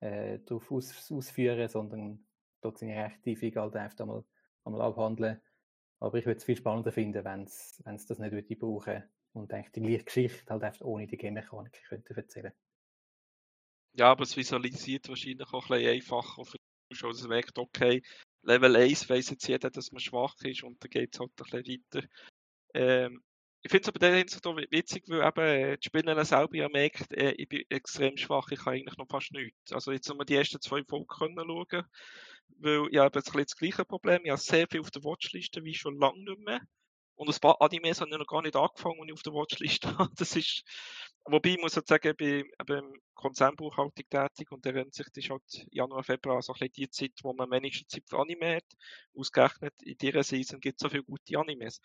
[0.00, 2.26] äh, drauf aus, ausführen, sondern
[2.62, 4.24] dort seine Rechtstiefung halt einfach einmal,
[4.64, 5.40] einmal abhandeln.
[6.00, 9.72] Aber ich würde es viel spannender finden, wenn es das nicht würde brauchen und eigentlich
[9.72, 12.52] die gleiche Geschichte halt einfach ohne die Game-Mechanik könnte erzählen.
[13.96, 17.10] Ja, aber es visualisiert wahrscheinlich auch ein bisschen einfacher für die Zuschauer.
[17.12, 18.02] Es merkt, okay,
[18.42, 21.62] Level 1 weiss jetzt jeder, dass man schwach ist und dann geht es halt ein
[21.62, 22.06] bisschen weiter.
[22.74, 23.22] Ähm,
[23.62, 26.68] ich finde es aber der Hinsicht auch witzig, weil eben äh, die Spinner selber ja
[26.68, 29.72] merkt, äh, ich bin extrem schwach, ich kann eigentlich noch fast nichts.
[29.72, 31.84] Also jetzt haben wir die ersten zwei Folgen können schauen,
[32.58, 35.02] weil ich habe jetzt ein bisschen das gleiche Problem, ich habe sehr viel auf der
[35.02, 36.60] Watchliste, wie schon lange nicht mehr.
[37.16, 39.88] Und ein paar Animes haben ja noch gar nicht angefangen, und ich auf der Watchliste
[39.98, 40.12] habe.
[40.16, 40.62] Das ist,
[41.24, 45.66] wobei ich muss halt sagen, ich bin eben Konzernbuchhaltung tätig und der sich, das halt
[45.70, 48.64] Januar, Februar so ein bisschen die Zeit, wo man wenigstens Zeit für Anime hat.
[49.16, 51.80] Ausgerechnet in dieser Season gibt es so viele gute Animes.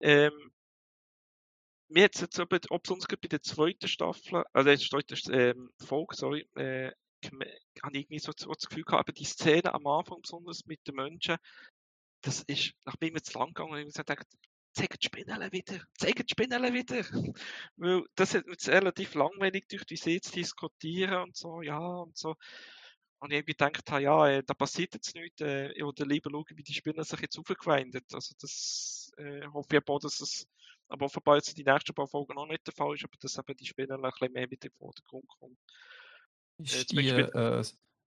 [0.00, 0.52] Ähm,
[1.88, 6.14] mir hat jetzt aber, ob sonst bei der zweiten Staffel, also der zweiten ähm, Folge,
[6.14, 6.92] sorry, äh,
[7.82, 10.86] habe ich irgendwie so, so das Gefühl gehabt, aber die Szene am Anfang besonders mit
[10.86, 11.36] den Menschen,
[12.22, 14.26] das ist nach mir jetzt lang gegangen und ich gedacht,
[14.72, 17.04] zeigt die Spinnele wieder, zeigt die Spinnele wieder.
[17.76, 22.16] Weil das ist jetzt relativ langweilig durch die See zu diskutieren und so, ja, und
[22.16, 22.36] so.
[23.18, 26.44] Und ich habe gedacht, ja, äh, da passiert jetzt nichts, äh, ich würde lieber schauen,
[26.54, 28.06] wie die Spinner sich jetzt aufgewindet.
[28.14, 30.46] Also das äh, hoffe ich aber, dass es
[30.88, 33.56] aber offenbar jetzt die nächsten paar Folgen noch nicht der Fall ist, aber dass eben
[33.56, 35.58] die Spieler ein bisschen mehr mit in den Vordergrund kommen.
[36.58, 37.62] Ist die, äh,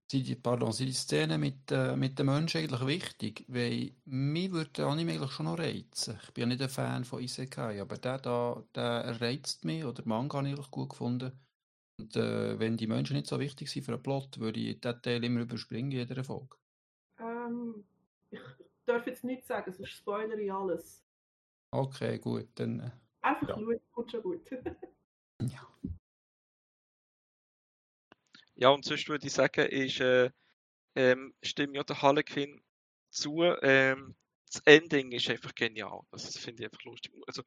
[0.10, 3.46] sind die, pardon, sind die Szenen mit, äh, mit den Menschen eigentlich wichtig?
[3.48, 6.20] Weil mich würde der Anime eigentlich schon noch reizen.
[6.24, 10.04] Ich bin ja nicht ein Fan von Isekai, aber der da, der reizt mich, oder
[10.06, 11.32] Manga habe ich eigentlich gut gefunden.
[12.00, 15.02] Und äh, wenn die Menschen nicht so wichtig sind für einen Plot, würde ich diesen
[15.02, 16.58] Teil immer überspringen in jeder Folge.
[17.20, 17.84] Ähm,
[18.32, 18.40] ich
[18.86, 21.04] darf jetzt nicht sagen, sonst spoilere ich alles.
[21.72, 22.80] Okay, gut, dann.
[22.80, 23.56] Äh, Einfach ja.
[23.56, 24.52] schauen, gut schon gut.
[25.42, 25.73] ja.
[28.56, 30.30] Ja, und sonst würde ich sagen, ist, äh,
[30.96, 32.62] ähm, stimmt ja der Harlequin
[33.10, 33.44] zu.
[33.62, 34.16] Ähm,
[34.52, 36.02] das Ending ist einfach genial.
[36.12, 37.14] Also, das finde ich einfach lustig.
[37.28, 37.44] Also,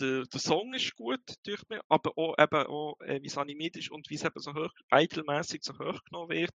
[0.00, 3.76] der, der Song ist gut durch mich, aber auch, eben auch äh, wie es animiert
[3.76, 6.54] ist und wie es eben so hoch, eitelmäßig so hochgenommen wird.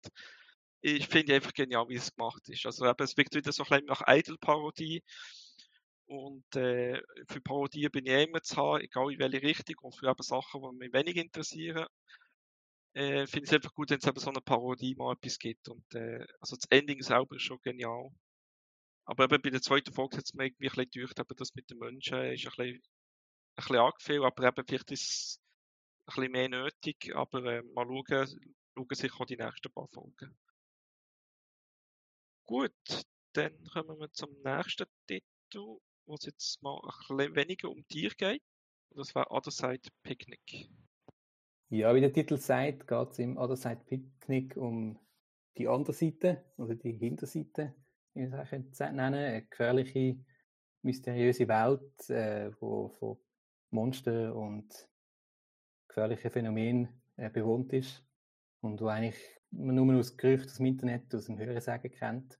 [0.82, 2.64] Ich finde einfach genial, wie es gemacht ist.
[2.64, 5.02] Also eben, es wirkt wieder so ein bisschen nach Eitel-Parodie.
[6.06, 9.76] Und äh, für Parodien bin ich immer zu haben, egal in welche Richtung.
[9.82, 11.86] Und für eben Sachen, die mich wenig interessieren,
[12.94, 15.68] äh, finde ich es einfach gut, wenn es so eine Parodie mal etwas gibt.
[15.68, 18.10] Und äh, also das Ending selber ist schon genial.
[19.04, 21.70] Aber eben bei der zweiten Folge hat es mir irgendwie ein bisschen gedacht, das mit
[21.70, 22.82] den Menschen ist ein bisschen, ein
[23.56, 25.40] bisschen angefehlt, aber eben vielleicht ist es
[26.06, 27.14] ein bisschen mehr nötig.
[27.14, 28.40] Aber äh, mal schauen,
[28.74, 30.36] schauen sich auch die nächsten paar Folgen.
[32.46, 35.78] Gut, dann kommen wir zum nächsten Titel
[36.10, 38.42] wo es jetzt mal ein bisschen weniger um Tier geht.
[38.90, 40.68] das war Other Side Picnic.
[41.72, 44.98] Ja, wie der Titel sagt, geht es im Other Side Picnic um
[45.56, 47.76] die andere Seite oder die Hinterseite,
[48.14, 48.98] wie man es nennen.
[48.98, 50.18] Eine gefährliche,
[50.82, 53.18] mysteriöse Welt, äh, wo von
[53.70, 54.68] Monster und
[55.86, 58.04] gefährlichen Phänomenen äh, bewohnt ist
[58.62, 62.36] und wo eigentlich man nur aus Gerüchten aus dem Internet, aus dem Hörensagen kennt.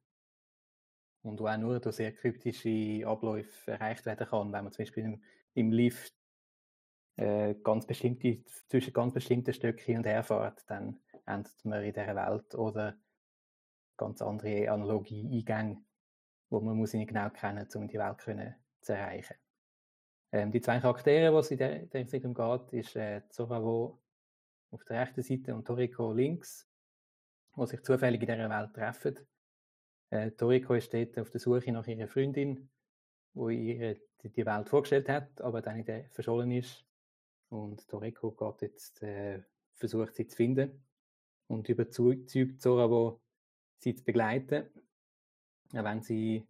[1.23, 5.05] Und wo auch nur durch sehr kryptische Abläufe erreicht werden kann, wenn man zum Beispiel
[5.05, 5.23] im,
[5.55, 6.20] im Lift
[7.21, 11.93] äh, ganz bestimmte, zwischen ganz bestimmten Stücken hin und her fährt, dann endet man in
[11.93, 12.97] dieser Welt oder
[13.97, 15.83] ganz andere analoge Eingänge,
[16.49, 19.37] wo man muss ihn genau kennen, um die Welt können zu erreichen.
[20.33, 24.01] Ähm, die zwei Charaktere, was in der, der Entwicklung geht, ist äh, Zoravo
[24.71, 26.69] auf der rechten Seite und Toriko links,
[27.57, 29.19] die sich zufällig in dieser Welt treffen
[30.11, 32.69] äh, Toriko ist dort auf der Suche nach ihrer Freundin,
[33.33, 36.85] wo ihr die Welt vorgestellt hat, aber dann in verschollen ist.
[37.51, 39.43] Und Toriko geht jetzt, äh,
[39.75, 40.85] versucht sie zu finden
[41.49, 43.19] und überzeugt Zora,
[43.79, 44.69] sie zu begleiten,
[45.73, 46.47] auch wenn sie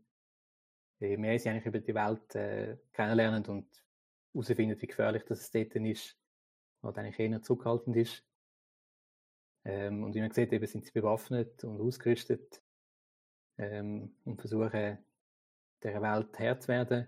[1.01, 3.66] äh, mehr sie eigentlich über die Welt äh, kennenlernen und
[4.33, 6.18] herausfinden, wie gefährlich das dort ist,
[6.83, 8.25] was eigentlich eher zurückhaltend ist.
[9.64, 12.62] Ähm, und wie man sieht, eben sind sie bewaffnet und ausgerüstet
[13.59, 14.99] ähm, und versuchen,
[15.83, 17.07] der Welt Herr zu werden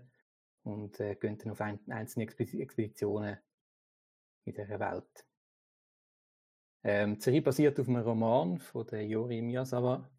[0.63, 3.39] und äh, gehen dann auf ein, einzelne Expeditionen
[4.45, 5.27] in dieser Welt.
[6.85, 10.11] Ähm, die Serie basiert auf einem Roman von der Yori Miyazawa.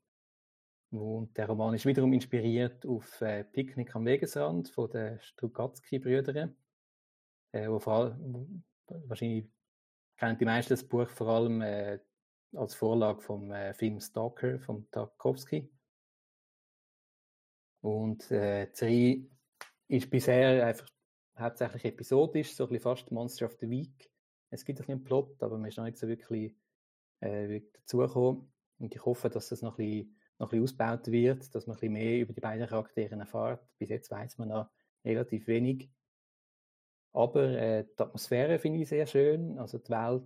[0.91, 6.55] Und der Roman ist wiederum inspiriert auf äh, Picknick am Wegesrand von den Strugatsky-Brüdern,
[7.51, 9.49] äh, wo vor allem, wahrscheinlich
[10.17, 11.99] kennen die meisten das Buch vor allem äh,
[12.53, 15.69] als Vorlage vom äh, Film Stalker von Tarkovsky.
[17.81, 19.29] Und äh, die Serie
[19.87, 20.87] ist bisher einfach
[21.37, 24.12] hauptsächlich episodisch, so ein bisschen fast Monster of the Week.
[24.53, 26.55] Es gibt ein bisschen Plot, aber man ist noch nicht so wirklich,
[27.21, 28.51] äh, dazugekommen.
[28.79, 31.75] Und ich hoffe, dass das noch ein, bisschen, noch ein bisschen ausgebaut wird, dass man
[31.75, 33.65] ein bisschen mehr über die beiden Charaktere erfährt.
[33.79, 34.69] Bis jetzt weiß man noch
[35.03, 35.89] relativ wenig.
[37.13, 39.57] Aber äh, die Atmosphäre finde ich sehr schön.
[39.57, 40.23] Also die Welt,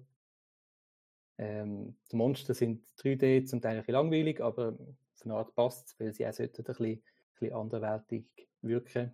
[1.37, 4.77] ähm, die Monster sind 3D zum Teil ein bisschen langweilig, aber
[5.15, 7.03] von einer Art passt es, weil sie auch sollten ein bisschen, ein
[7.39, 8.25] bisschen anderwältig
[8.61, 9.11] wirken.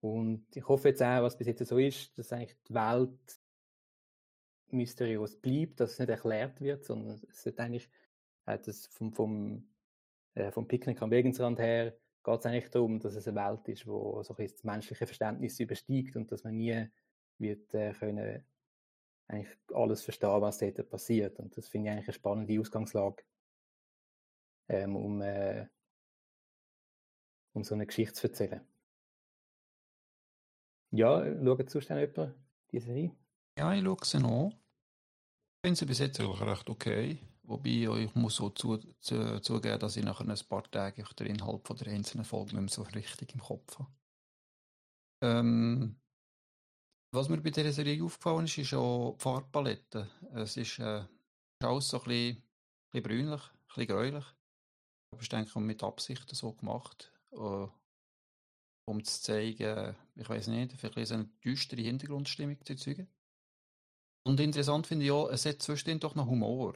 [0.00, 3.40] Und ich hoffe jetzt auch, was bis jetzt so ist, dass eigentlich die Welt
[4.74, 7.88] mysteriös bleibt, dass es nicht erklärt wird, sondern es wird eigentlich
[8.46, 9.68] äh, das vom, vom,
[10.34, 13.86] äh, vom Picknick am Wegensrand her geht es eigentlich darum, dass es eine Welt ist,
[13.86, 16.88] wo so das menschliche Verständnis übersteigt und dass man nie
[17.38, 18.44] wird äh, können
[19.28, 21.38] eigentlich alles verstehen, was dort passiert.
[21.38, 23.24] Und das finde ich eigentlich eine spannende Ausgangslage,
[24.68, 25.66] ähm, um, äh,
[27.52, 28.66] um so eine Geschichte zu erzählen.
[30.90, 32.34] Ja, schaut sonst jemand
[32.70, 33.16] die Serie?
[33.58, 34.54] Ja, ich schaue sie an.
[35.64, 37.18] Finde sie bis jetzt eigentlich recht okay.
[37.44, 41.66] Wobei ich muss so zu, zu, zugeben, dass ich nach ein paar Tagen den Inhalt
[41.66, 43.90] von der einzelnen Folge nicht mehr so richtig im Kopf habe.
[45.22, 45.96] Ähm,
[47.12, 50.10] was mir bei dieser Serie aufgefallen ist, ist auch die Farbpalette.
[50.34, 51.02] Es ist äh,
[51.60, 52.42] alles so ein bisschen, ein
[52.90, 54.24] bisschen brünlich, ein bisschen gräulich.
[55.12, 57.66] Aber ich denke, mit Absicht so gemacht, äh,
[58.86, 63.13] um zu zeigen, ich weiß nicht, vielleicht eine düstere Hintergrundstimmung zu erzeugen.
[64.24, 66.74] Und interessant finde ich auch, es hat zwischendurch doch noch Humor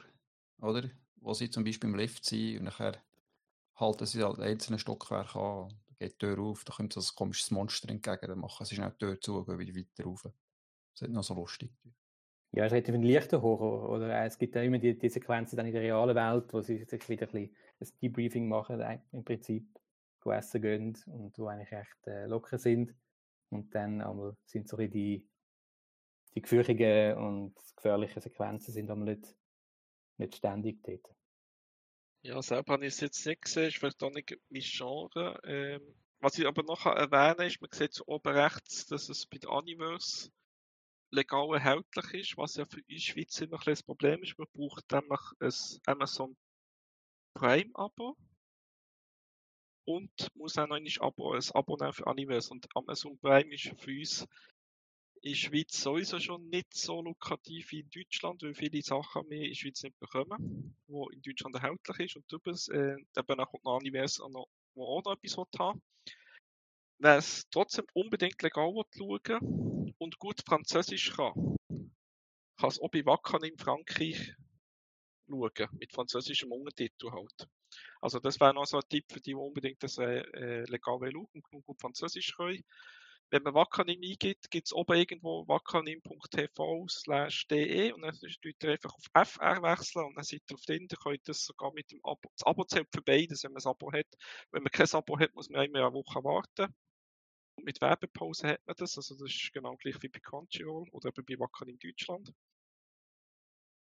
[0.61, 0.89] oder?
[1.21, 2.97] Wo sie zum Beispiel im Lift sind und nachher
[3.77, 7.17] halten sie halt einzelne Stockwerke an, da geht die Tür auf, da kommt so ein
[7.17, 10.23] komisches Monster entgegen, dann machen sie schnell die Tür zu und gehen wieder weiter rauf.
[10.23, 11.71] Das ist noch so lustig.
[12.53, 14.25] Ja, es hat einen leichten Horror, oder?
[14.25, 17.09] Es gibt ja immer die, die Sequenzen dann in der realen Welt, wo sie sich
[17.09, 18.81] wieder ein, ein Debriefing machen,
[19.13, 19.69] im Prinzip
[20.25, 22.95] essen gehen und wo eigentlich echt äh, locker sind.
[23.51, 25.27] Und dann einmal sind so die,
[26.35, 29.35] die gefürchigen und gefährlichen Sequenzen sind einmal nicht
[30.19, 31.15] nicht ständig dort.
[32.23, 35.41] Ja, selber habe ich es jetzt nicht gesehen, ist vielleicht auch nicht mein Genre.
[35.45, 39.39] Ähm, was ich aber noch erwähnen ist, man sieht so oben rechts, dass es bei
[39.39, 40.31] der Universe
[41.11, 44.37] legal erhältlich ist, was ja für uns Schweizer noch ein Problem ist.
[44.37, 46.37] Man braucht nämlich ein Amazon
[47.35, 48.17] Prime-Abo
[49.85, 52.51] und muss auch noch ein Abo, ein Abo nehmen für Universe.
[52.51, 54.27] Und Amazon Prime ist für uns
[55.23, 59.43] in der Schweiz sowieso schon nicht so lukrativ wie in Deutschland, weil viele Sachen wir
[59.43, 62.17] in der Schweiz nicht bekommen, wo in Deutschland erhältlich ist.
[62.17, 65.83] Und darüber äh, kommt noch Anivers, wo auch noch etwas haben
[67.01, 71.57] Wer es trotzdem unbedingt legal schauen und gut Französisch kann,
[72.59, 74.35] kann es auch bei Wacken in Frankreich
[75.29, 77.49] schauen, mit französischem Untertitel halt.
[78.01, 80.99] Also das wäre noch so ein Tipp für die, die unbedingt das äh, äh legal
[80.99, 82.65] schauen und gut Französisch können
[83.31, 88.71] wenn man Wakanim eingibt, gibt es oben irgendwo wakanim.tv slash de und dann tut ihr
[88.71, 91.91] einfach auf FR wechseln und dann seid ihr auf den, dann könnt das sogar mit
[91.91, 94.07] dem Abo, das Abo zählt für beides, wenn man ein Abo hat.
[94.51, 96.75] Wenn man kein Abo hat, muss man immer eine Woche warten.
[97.57, 101.09] Und mit Werbepause hat man das, also das ist genau gleich wie bei Crunchyroll oder
[101.09, 102.33] eben bei Wakanim Deutschland.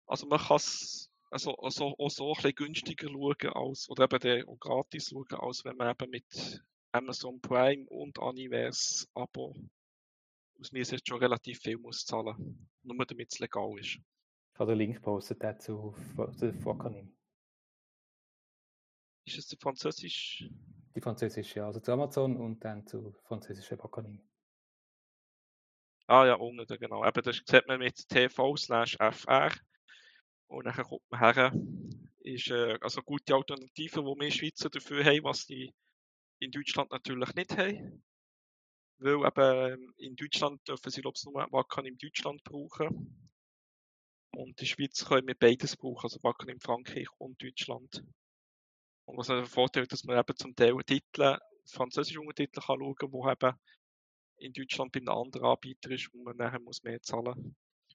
[0.07, 4.49] Also man kann es also, also auch so ein bisschen günstiger schauen als, oder eben
[4.49, 6.63] auch gratis schauen, als wenn man eben mit
[6.97, 9.55] Amazon Prime und Aniverse Abo
[10.59, 13.99] aus mir jetzt schon relativ viel muss zahlen, nur damit es legal ist.
[13.99, 15.95] Ich habe den Link postet dazu
[16.37, 17.15] zu Wakanim.
[19.27, 20.49] Ist es der französisch?
[20.95, 24.27] Die französische, also zu Amazon und dann zu französischen Wakanim.
[26.07, 27.05] Ah ja, unten, genau.
[27.05, 29.51] Eben, das sieht man mit tv slash fr
[30.47, 31.53] und dann kommt man her.
[32.21, 35.75] Ist äh, also eine gute Alternative, die wir Schweizer dafür haben, was die
[36.39, 38.03] in Deutschland natürlich nicht haben.
[38.99, 43.31] Weil eben ähm, in Deutschland dürfen sie, glaube ich, nur Wacken in Deutschland brauchen.
[44.33, 48.03] Und in der Schweiz können wir beides brauchen, also Wacken in Frankreich und Deutschland.
[49.07, 52.95] Und was der Vorteil ist, dass man eben zum Teil Titel, französische Untertitel kann schauen
[52.97, 53.53] kann, wo eben
[54.39, 57.55] in Deutschland bei einem anderen Anbieter ist, wo man nachher muss mehr zahlen muss,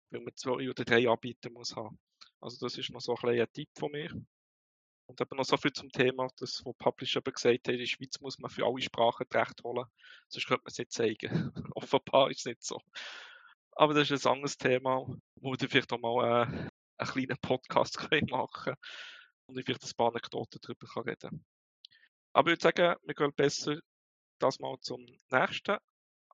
[0.10, 2.00] weil man zwei oder drei Anbieter muss haben.
[2.40, 4.10] Also das ist noch so ein, ein Tipp von mir.
[5.12, 7.86] Und eben noch so viel zum Thema, das, wo Publisher eben gesagt hat, in der
[7.86, 9.86] Schweiz muss man für alle Sprachen Recht holen,
[10.30, 11.52] sonst könnte man es nicht zeigen.
[11.76, 12.80] Offenbar ist es nicht so.
[13.74, 15.06] Aber das ist ein anderes Thema,
[15.36, 18.74] wo du vielleicht auch mal äh, einen kleinen Podcast können machen
[19.48, 21.46] und ich vielleicht ein paar Anekdoten darüber kann reden
[22.32, 23.82] Aber ich würde sagen, wir gehen besser
[24.40, 25.76] das mal zum nächsten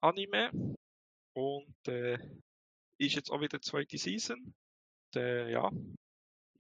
[0.02, 0.52] Anime.
[1.34, 2.20] Und äh,
[3.00, 4.54] ist jetzt auch wieder die zweite Season.
[5.16, 5.72] Der, ja,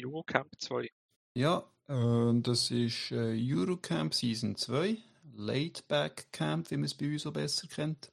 [0.01, 0.89] Eurocamp 2.
[1.38, 4.98] Ja, äh, das ist äh, Eurocamp Season 2.
[5.36, 8.12] Laidback Camp, wie man es bei uns so besser kennt.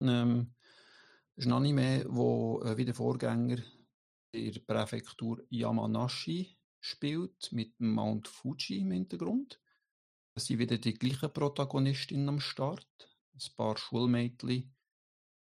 [0.00, 0.54] Ähm,
[1.34, 3.58] das ist ein Anime, wo äh, wie der Vorgänger
[4.32, 9.60] in der Präfektur Yamanashi spielt, mit Mount Fuji im Hintergrund.
[10.34, 12.88] Es sind wieder die gleichen Protagonistinnen am Start.
[13.34, 14.74] Ein paar Schulmädchen,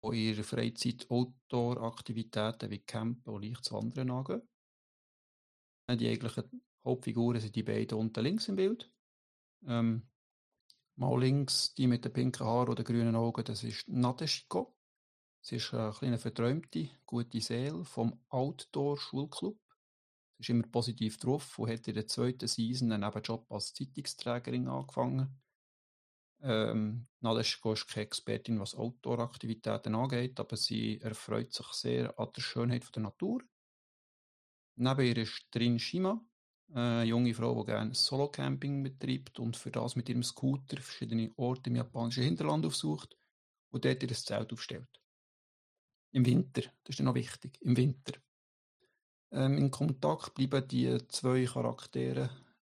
[0.03, 4.49] die in ihrer Freizeit Outdoor-Aktivitäten wie Campen und leichtes Wandern angehen.
[5.91, 6.49] Die eigentlichen
[6.85, 8.91] Hauptfiguren sind die beiden unten links im Bild.
[9.65, 10.09] Ähm,
[10.95, 14.75] mal links die mit den pinken Haaren oder grünen Augen, das ist Nadeshiko.
[15.41, 19.59] Sie ist eine kleine verträumte, gute Seele vom Outdoor-Schulclub.
[20.37, 24.67] Sie ist immer positiv drauf und hat in der zweiten Season einen Nebenjob als Zeitungsträgerin
[24.67, 25.41] angefangen.
[26.41, 32.41] Ähm, Nadeshiko ist keine Expertin, was Outdoor-Aktivitäten angeht, aber sie erfreut sich sehr an der
[32.41, 33.41] Schönheit der Natur.
[34.75, 36.21] Neben ihr ist Trin Shima,
[36.71, 41.69] eine junge Frau, die gerne Solo-Camping betreibt und für das mit ihrem Scooter verschiedene Orte
[41.69, 43.17] im japanischen Hinterland aufsucht
[43.71, 45.01] und dort ihr Zelt aufstellt.
[46.11, 48.13] Im Winter, das ist dann noch wichtig, im Winter.
[49.31, 52.29] Ähm, in Kontakt bleiben die zwei Charaktere,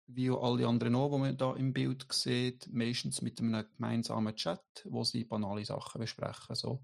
[0.06, 4.34] wie auch alle anderen auch, die man da im Bild sieht, meistens mit einem gemeinsamen
[4.34, 6.82] Chat, wo sie banale Sachen besprechen, so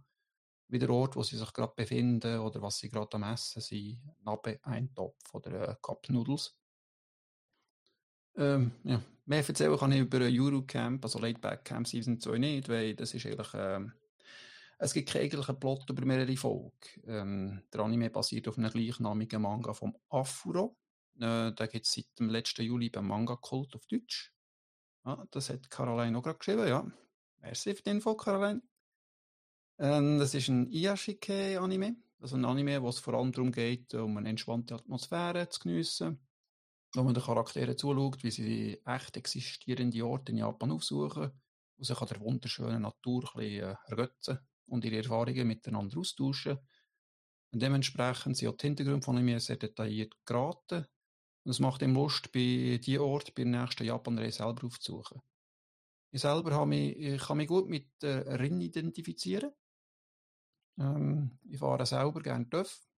[0.68, 4.00] wie der Ort, wo sie sich gerade befinden oder was sie gerade am Essen sind,
[4.24, 6.56] Nabe, ein Topf oder äh, Cup Noodles.
[8.36, 9.02] Ähm, ja.
[9.24, 13.24] Mehr erzählen kann ich über Eurocamp, also Laidback Camp Season 2 nicht, weil das ist
[13.24, 13.92] eigentlich, ähm,
[14.78, 16.72] es gibt keinen eigentlichen Plot über mehrere Folgen.
[17.06, 20.76] Ähm, der Anime basiert auf einem gleichnamigen Manga vom Afuro.
[21.20, 24.32] Äh, der gibt es seit dem letzten Juli beim Manga Kult auf Deutsch.
[25.04, 26.84] Ja, das hat Caroline auch gerade geschrieben, ja.
[27.40, 28.62] Merci für die Info, Caroline.
[29.78, 31.96] Ähm, das ist ein Iyashike-Anime.
[32.20, 36.20] Also ein Anime, wo es vor allem darum geht, um eine entspannte Atmosphäre zu geniessen
[36.94, 41.32] wo man den Charakteren zuschaut, wie sie echt existierende Orte in Japan aufsuchen
[41.76, 46.58] und sich an der wunderschönen Natur ein bisschen äh, ergötzen und ihre Erfahrungen miteinander austauschen.
[47.52, 50.86] Und dementsprechend sind auch die Hintergründe von mir sehr detailliert geraten.
[51.44, 55.20] Und es macht ihm Lust, bei diesem Ort bei der nächsten Japan-Reise selber aufzusuchen.
[56.12, 59.50] Ich selber habe mich, ich kann mich gut mit äh, Rinn identifizieren.
[60.78, 62.91] Ähm, ich fahre selber gerne TÜV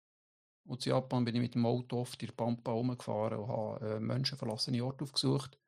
[0.65, 3.97] und in Japan bin ich mit dem Auto oft in der Pampa rumgefahren und habe
[3.97, 5.59] äh, menschenverlassene Orte aufgesucht,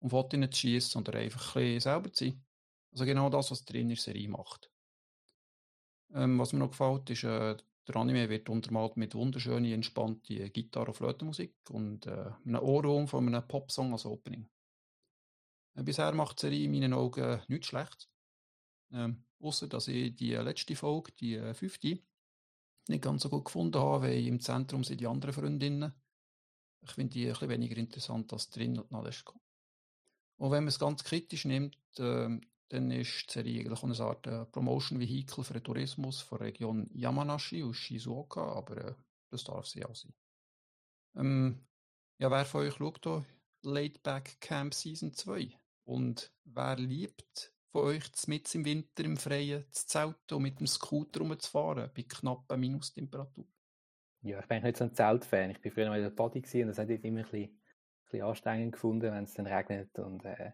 [0.00, 2.44] um Fotos zu schießen oder einfach ein bisschen selber zu sein.
[2.92, 4.70] Also genau das, was der in der Serie macht.
[6.12, 10.88] Ähm, was mir noch gefällt, ist, äh, der Anime wird untermalt mit wunderschönen, entspannten Gitarre-
[10.88, 14.48] und Flötenmusik und äh, einem Ohrwurm von einem Popsong als Opening.
[15.76, 18.10] Äh, bisher macht die Serie in meinen Augen nichts schlecht.
[18.92, 21.98] Ähm, Außer dass ich die letzte Folge, die äh, fünfte,
[22.90, 25.92] nicht ganz so gut gefunden habe, weil im Zentrum sind die anderen Freundinnen.
[26.82, 29.40] Ich finde die ein bisschen weniger interessant als drin und Nadeshko.
[30.38, 34.26] Und wenn man es ganz kritisch nimmt, äh, dann ist die Serie eigentlich eine Art
[34.26, 38.94] äh, Promotion-Vehikel für den Tourismus von der Region Yamanashi aus Shizuoka, aber äh,
[39.30, 40.14] das darf sie auch sein.
[41.16, 41.66] Ähm,
[42.18, 43.24] ja, wer von euch schaut hier
[43.62, 45.50] Laid Back Camp Season 2?
[45.84, 50.66] Und wer liebt von euch mit im Winter im Freien zu zelten und mit dem
[50.66, 53.44] Scooter rumzufahren, bei knappen Minustemperatur?
[54.22, 55.50] Ja, ich bin nicht so ein Zeltfan.
[55.50, 58.04] Ich bin früher mal in der Party und das hat ich immer ein bisschen, ein
[58.04, 60.52] bisschen anstrengend gefunden, wenn es dann regnet und äh,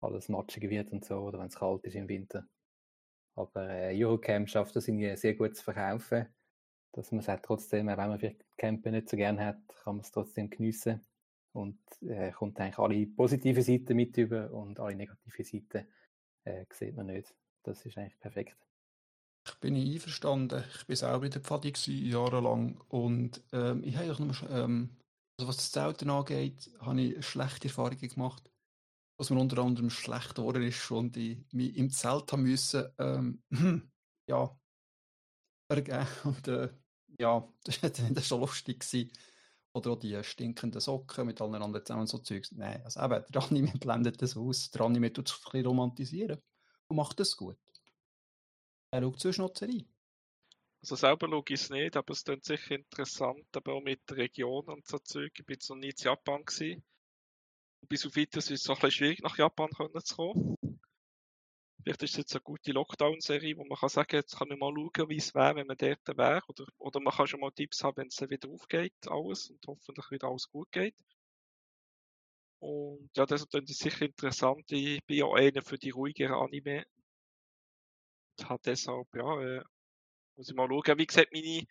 [0.00, 2.46] alles matschig wird und so, oder wenn es kalt ist im Winter.
[3.34, 6.26] Aber äh, Eurocamp schafft das irgendwie sehr gut zu verkaufen,
[6.92, 9.96] dass man es halt trotzdem, auch wenn man vielleicht Campen nicht so gerne hat, kann
[9.96, 11.04] man es trotzdem geniessen
[11.52, 15.88] und äh, kommt eigentlich alle positiven Seiten mit über und alle negativen Seiten
[16.48, 17.34] äh, sieht man nicht.
[17.62, 18.56] Das ist eigentlich perfekt.
[19.46, 20.64] Ich bin einverstanden.
[20.74, 24.96] Ich war selber in der Pfadi jahrelang und ähm, ich habe nur, ähm,
[25.38, 28.50] also was das Zelten angeht, habe ich schlechte Erfahrungen gemacht.
[29.18, 33.42] Was mir unter anderem schlecht geworden ist und ich mich im Zelt haben müssen, ähm,
[34.28, 34.56] ja,
[35.68, 36.06] ergeben.
[36.24, 36.68] Und äh,
[37.18, 38.80] ja, das war schon lustig.
[38.80, 39.10] Gewesen.
[39.72, 42.52] Oder auch die stinkenden Socken mit allen anderen zusammen so Zeugs.
[42.52, 44.70] Nein, also eben, der Anime blendet das aus.
[44.70, 46.42] Der Anime tut es ein bisschen romantisieren
[46.88, 47.58] und macht das gut.
[48.90, 49.84] Er schaut zur Schnotzerei.
[50.80, 54.16] Also selber schaue ich es nicht, aber es klingt sicher interessant, aber auch mit der
[54.16, 55.32] Region und so Zeug.
[55.38, 56.84] Ich jetzt noch nie in Japan gewesen.
[57.88, 59.70] Bis auf weiteres ist es auch ein bisschen schwierig, nach Japan
[60.02, 60.56] zu kommen.
[61.78, 64.58] Ich Vielleicht ist es jetzt eine gute Lockdown-Serie, wo man kann sagen, jetzt kann man
[64.58, 66.42] mal schauen, wie es wäre, wenn man dort wäre.
[66.48, 70.10] Oder, oder man kann schon mal Tipps haben, wenn es wieder aufgeht, alles, und hoffentlich
[70.10, 70.96] wieder alles gut geht.
[72.60, 74.70] Und ja, das ist sicher interessant.
[74.72, 76.84] Ich bin ja einer für die ruhigeren Anime.
[78.38, 79.64] Und habe deshalb, ja, äh,
[80.36, 80.98] muss ich mal schauen.
[80.98, 81.64] Wie gesagt, meine,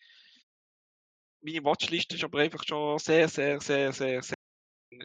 [1.41, 4.37] meine Watchliste ist aber einfach schon sehr, sehr, sehr, sehr, sehr,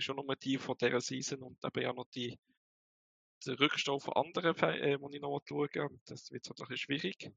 [0.01, 2.39] schon nur die von dieser Season und eben ja noch die,
[3.49, 6.01] Rückstau von anderen, äh, ich noch schauen will.
[6.07, 7.31] Das wird so ein bisschen schwierig.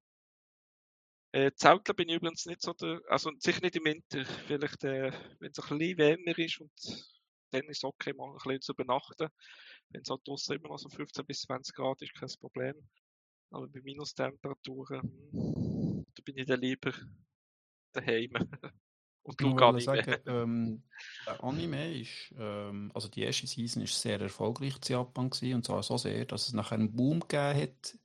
[1.32, 4.26] Äh, Zelten bin ich übrigens nicht so der, also sicher nicht im Winter.
[4.48, 6.72] Vielleicht, äh, wenn es ein bisschen wärmer ist und
[7.52, 9.28] dann ist es okay, mal ein bisschen zu übernachten.
[9.90, 12.76] Wenn es halt draußen immer noch so 15 bis 20 Grad ist, kein Problem.
[13.52, 15.02] Aber bei Minustemperaturen,
[15.32, 16.94] hm, da bin ich dann lieber
[17.94, 18.32] daheim.
[19.26, 19.82] Und Ich du gar mehr.
[19.82, 20.84] sagen, ähm,
[21.26, 25.66] der Anime ist, ähm, also die erste Season ist sehr erfolgreich in Japan gewesen, und
[25.66, 27.98] zwar so sehr, dass es nachher einen Boom gegeben hat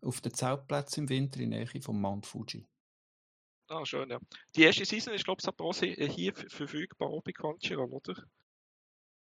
[0.00, 2.66] auf den Zeltplätzen im Winter in der Nähe von Mount Fuji.
[3.68, 4.18] Ah, schön, ja.
[4.56, 8.14] Die erste Season ist, glaube ich, se- hier ver- verfügbar, bei Crunchyroll, oder?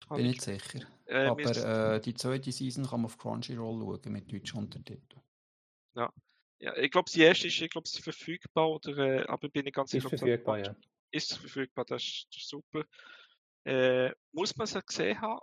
[0.09, 0.85] Bin ich- nicht sicher.
[1.05, 5.21] äh, Aber ist- äh, die zweite Season kann man auf Crunchyroll schauen mit deutschen Untertiteln.
[5.95, 6.11] ja,
[6.77, 10.03] ich glaube, die erste ist, ich glaube, verfügbar, oder, äh, aber bin ich ganz Ist
[10.03, 10.75] sicher, ob es verfügbar, ja.
[11.11, 12.85] Ist verfügbar, das ist, das ist super.
[13.65, 15.39] Äh, muss man es gesehen haben,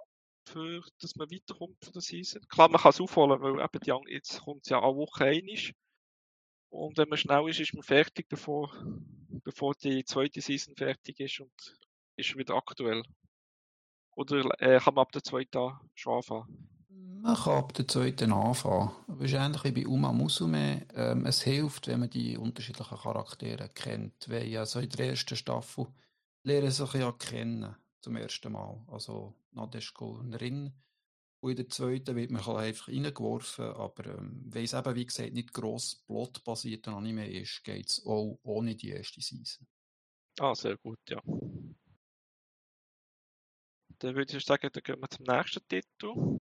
[0.49, 2.43] für, dass man weiterkommt von der Season?
[2.49, 5.75] Klar, man kann es aufholen, weil eben die, jetzt kommt es ja eine Woche einig.
[6.71, 8.73] Und wenn man schnell ist, ist man fertig, bevor,
[9.45, 11.79] bevor die zweite Season fertig ist und
[12.17, 13.03] ist wieder aktuell.
[14.17, 16.78] Oder äh, kann man ab der zweiten schon anfangen?
[17.11, 18.91] Man kann ab der zweiten anfangen.
[19.21, 20.87] Ähnlich wie bei Uma Musume.
[20.95, 24.29] Ähm, es hilft, wenn man die unterschiedlichen Charaktere kennt.
[24.29, 25.87] Weil ja so in der ersten Staffel
[26.43, 27.75] lernen sich ja kennen.
[28.01, 28.85] Zum ersten Mal.
[28.89, 30.73] Also Nadeshko und Rin.
[31.41, 33.65] Und in der zweiten wird man halt einfach reingeworfen.
[33.65, 38.39] Aber ähm, weil es eben, wie gesagt, nicht gross plotbasierter Anime ist, geht es auch
[38.43, 39.67] ohne die erste Season.
[40.39, 41.21] Ah, sehr gut, ja.
[44.01, 46.39] Dann würde ich sagen, dann gehen wir zum nächsten Titel.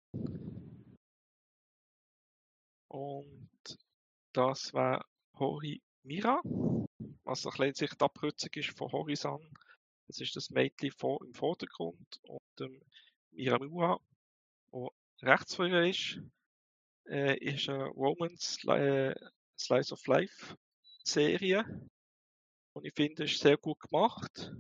[2.97, 3.79] Und
[4.33, 5.05] das war
[5.39, 6.41] Hori Mira,
[7.25, 9.47] was ein bisschen sich die Abkürzung ist von Horizon.
[10.07, 12.81] Das ist das Mädchen vor, im Vordergrund und ähm,
[13.33, 14.01] Miramura,
[14.71, 14.91] wo
[15.21, 16.23] rechts von ihr ist,
[17.07, 19.15] äh, ist eine Romance äh,
[19.59, 20.57] Slice of Life
[21.05, 21.67] Serie.
[22.73, 24.55] Und ich finde, es ist sehr gut gemacht.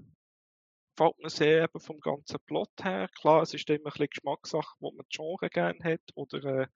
[0.95, 3.09] Gefällt mir sehr eben vom ganzen Plot her.
[3.19, 6.03] Klar, es ist immer ein bisschen Geschmackssache, wo man die Genre gerne hat.
[6.15, 6.67] Oder, äh,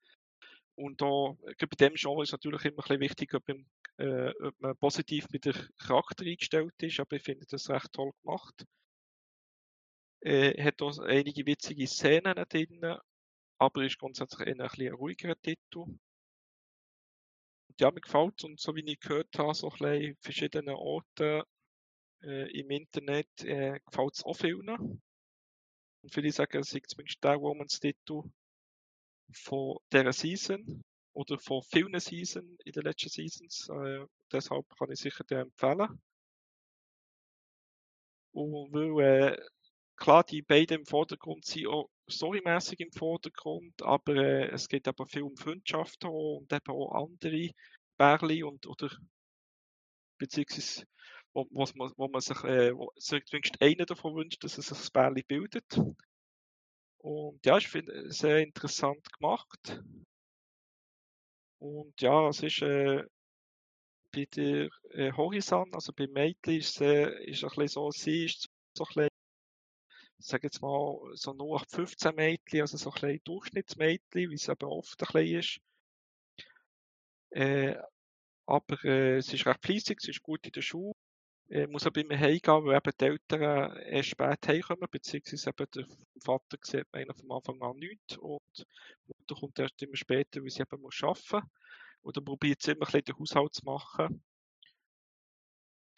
[0.81, 3.67] und da, gerade bei dem Genre ist natürlich immer ein wichtig, ob, man,
[3.99, 7.01] äh, ob man positiv mit dem Charakter eingestellt ist.
[7.01, 8.65] Aber ich finde das recht toll gemacht.
[10.23, 12.97] Äh, hat auch einige witzige Szenen drin,
[13.59, 15.81] aber ist grundsätzlich eher ein bisschen ruhigerer Titel.
[15.81, 16.01] Und
[17.79, 21.43] ja, mir gefällt und so wie ich gehört habe, so ein bisschen verschiedenen Orten
[22.23, 24.69] äh, im Internet äh, gefällt es auch vielen.
[24.69, 28.23] Und viele sagen, es ist zumindest der Romance-Titel
[29.33, 33.69] von dieser Season oder von vielen Seasons in den letzten Seasons.
[33.69, 36.01] Äh, deshalb kann ich sicher den empfehlen.
[38.33, 39.37] Und weil, äh,
[39.97, 45.07] klar, die beiden im Vordergrund sind auch storymäßig im Vordergrund, aber äh, es geht aber
[45.07, 47.51] viel um Freundschaft auch und eben auch andere
[47.97, 48.91] Bärli und oder
[50.19, 50.85] beziehungsweise
[51.33, 54.67] wo, was man, wo man sich, äh, wo sich zumindest einer davon wünscht, dass es
[54.67, 55.65] sich das Bärli bildet.
[57.03, 59.83] Und ja, ich finde sehr interessant gemacht.
[61.59, 63.05] Und ja, es ist äh,
[64.13, 68.25] bei der äh, Horizon, also bei Mädchen ist es äh, ist ein bisschen so, sie
[68.25, 69.09] ist so ein bisschen,
[70.19, 74.49] ich sage jetzt mal, so nur 15 Mädchen, also so ein bisschen Durchschnittsmädchen, wie es
[74.49, 75.61] eben oft ein bisschen ist.
[77.31, 77.77] Äh,
[78.47, 80.95] aber äh, sie ist recht fleissig, sie ist gut in der Schule,
[81.51, 85.87] äh, muss aber immer heimgehen, weil eben die Eltern erst spät heimkommen, beziehungsweise eben der
[86.23, 90.51] Vater sieht man von Anfang an nichts und die Mutter kommt erst immer später, weil
[90.51, 91.49] sie eben muss arbeiten
[92.03, 94.23] und dann probiert sie immer ein bisschen den Haushalt zu machen.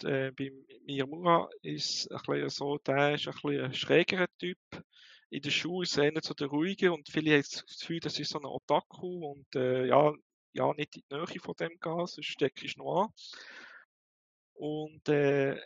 [0.01, 0.51] Und, äh, bei
[0.87, 4.59] Miyamura ist ein bisschen so, der ist ein bisschen ein schrägerer Typ.
[5.31, 8.19] In der Schule ist er eher so der Ruhige und viele haben das Gefühl, das
[8.19, 10.13] ist so ein Otaku und äh, ja,
[10.55, 13.09] ja, nicht in die Nähe von dem gehen, sonst stecke ich noch an.
[14.55, 15.57] Und äh,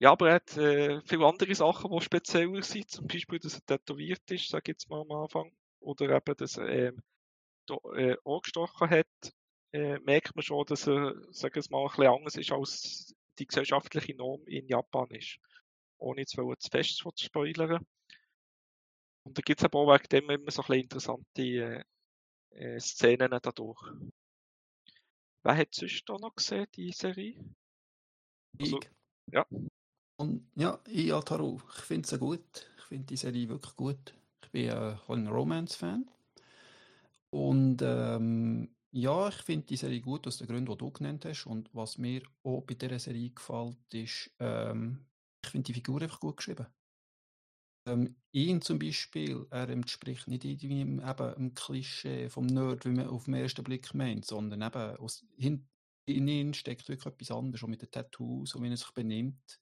[0.00, 2.90] ja, aber er hat äh, viele andere Sachen, die spezieller sind.
[2.90, 5.52] Zum Beispiel, dass er tätowiert ist, sage ich jetzt mal am Anfang.
[5.80, 6.92] Oder eben, dass er
[7.66, 9.06] da, äh, angestochen hat.
[9.72, 13.46] Äh, merkt man schon, dass er, sage ich mal, ein bisschen anders ist, als die
[13.46, 15.38] gesellschaftliche Norm in Japan ist.
[15.98, 17.84] Ohne jetzt wollen, zu fest zu spoilern.
[19.24, 21.84] Und da gibt es aber auch wegen dem immer so ein bisschen interessante äh,
[22.50, 23.82] äh, Szenen dadurch.
[25.42, 27.34] Wer hat sonst noch gesehen, die Serie?
[28.60, 28.90] Also, Ich.
[29.32, 29.46] ja.
[30.20, 32.66] Und ja, ich Ataru, ich finde sie gut.
[32.78, 34.14] Ich finde die Serie wirklich gut.
[34.42, 36.10] Ich bin äh, ein Romance-Fan.
[37.30, 41.46] Und ähm, ja, ich finde die Serie gut aus den Gründen, die du genannt hast.
[41.46, 45.06] Und was mir auch bei dieser Serie gefällt, ist, ähm,
[45.44, 46.66] ich finde die Figur einfach gut geschrieben.
[47.86, 53.08] Ähm, ihn zum Beispiel, er entspricht nicht irgendwie eben im Klischee vom Nerd, wie man
[53.08, 55.66] auf den ersten Blick meint, sondern eben aus, hin,
[56.08, 59.60] in ihm steckt wirklich etwas anderes, auch mit den Tattoos und wie er sich benimmt.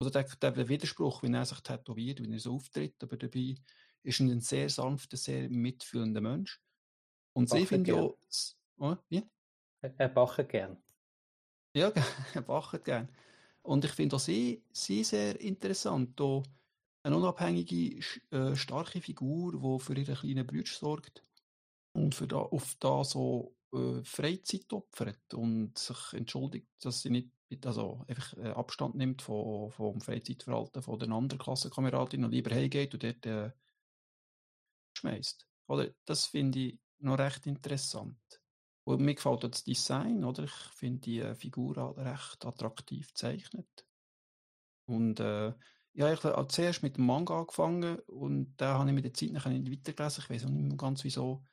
[0.00, 3.54] Oder der, der Widerspruch, wie er sich tätowiert, wie er so auftritt, aber dabei
[4.02, 6.60] ist er ein sehr sanfter, sehr mitfühlender Mensch.
[7.32, 8.16] Und sie finde auch,
[8.78, 9.22] oh, wie?
[9.82, 10.76] Er, er backt gern.
[11.74, 11.92] Ja,
[12.34, 13.08] er backt gern.
[13.62, 16.18] Und ich finde auch sie, sie sehr interessant.
[16.20, 16.42] Da
[17.02, 21.24] eine unabhängige, äh, starke Figur, die für ihre kleinen Brüder sorgt
[21.92, 27.30] und für da, auf da so äh, Freizeit opfert und sich entschuldigt, dass sie nicht
[27.64, 32.94] also einfach äh, Abstand nimmt von, vom Freizeitverhalten von den anderen Klassenkameradinnen und lieber heimgeht
[32.94, 33.52] und dort äh,
[34.96, 35.46] schmeißt.
[35.68, 38.18] Oder das finde ich noch recht interessant.
[38.84, 40.44] Und mir gefällt das Design, oder?
[40.44, 43.86] Ich finde die äh, Figur auch recht attraktiv gezeichnet.
[44.86, 45.54] Und äh,
[45.94, 49.30] ja, ich habe zuerst mit dem Manga angefangen und da habe ich mit der Zeit
[49.30, 50.24] nachher nicht weitergelesen.
[50.24, 51.44] Ich weiß auch nicht mehr ganz wieso.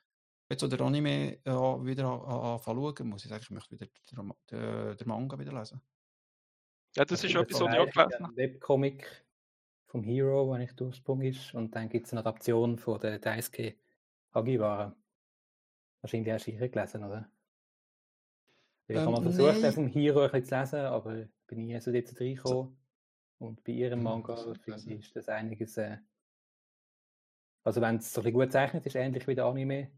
[0.52, 3.70] Jetzt so der Anime äh, wieder an- an- anfangen schauen, muss ich sagen, ich möchte
[3.72, 5.80] wieder den, den, den Manga wieder lesen.
[6.94, 8.24] Ja, das ist etwas, ja was ich auch gelesen habe.
[8.26, 9.24] einen Webcomic
[9.86, 11.54] vom Hero, wenn ich der Ursprung ist.
[11.54, 13.76] Und dann gibt es eine Adaption von der Daisuke
[14.34, 14.94] Hagiwara.
[16.02, 17.30] Wahrscheinlich hast du ihre gelesen, oder?
[18.88, 19.62] Ich habe Ähm, mal versucht, nein.
[19.62, 22.76] den vom Hero ein bisschen zu lesen, aber bin nie so dort reingekommen.
[23.38, 25.78] Und bei ihrem Hm, Manga, ich finde ich, ist das einiges.
[25.78, 25.98] Äh,
[27.64, 29.90] also, wenn es so ein bisschen gut gezeichnet ist, ähnlich wie der Anime,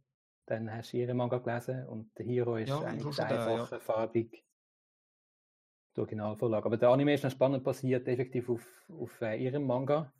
[0.47, 3.67] dann hast du ihren Manga gelesen und der Hero ist Ja, eigentlich der, ja.
[3.81, 4.45] farbig.
[5.97, 6.67] Die Originalvorlage.
[6.67, 10.13] Aber der Anime ist noch spannend basiert, effektiv auf, auf äh, ihrem Manga.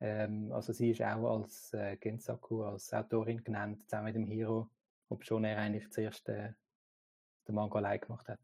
[0.00, 4.68] Ähm, also sie ist auch als äh, Gensaku, als Autorin genannt, zusammen mit dem Hero,
[5.08, 6.54] obwohl er eigentlich zuerst äh,
[7.46, 8.40] den Manga allein gemacht hat.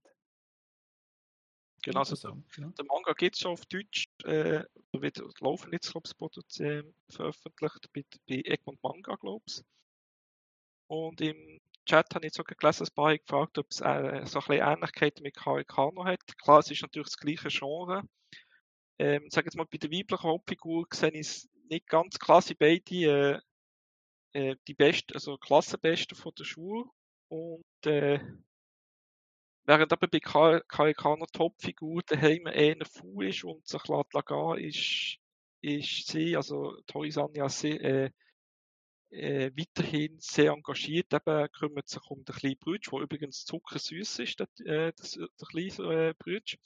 [1.82, 2.68] Genau, also der, Interessant, ja.
[2.76, 4.07] der Manga gibt es schon auf Deutsch.
[4.24, 9.62] Äh, da wird laufen jetzt, glaube ich, äh, veröffentlicht bei, bei Egmont Manga, glaube ich.
[10.89, 14.47] Und im Chat habe ich sogar gelesen, ein paar gefragt, ob es äh, so ein
[14.47, 16.20] bisschen Ähnlichkeiten mit KK noch hat.
[16.43, 18.03] Klar, es ist natürlich das gleiche Genre.
[18.99, 22.55] Ähm, sag jetzt mal, bei der weiblichen Hauptfigur sehe ich es nicht ganz klar, sie
[22.55, 23.43] beide
[24.34, 26.84] äh, äh, die besten, also Klassenbesten von der Schule.
[27.28, 28.20] Und äh,
[29.66, 34.59] während aber bei K- KK noch Topfigur daheim eher faul ist und sich lässt gehen,
[34.59, 35.18] ist,
[35.61, 38.11] ist sie, also Tori Sanja, sehr, äh,
[39.11, 44.41] äh, weiterhin sehr engagiert, eben kümmert sich um den kleinen Brütsch, der übrigens zuckersüß ist,
[44.41, 46.57] der, äh, das, der kleine äh, Brütsch.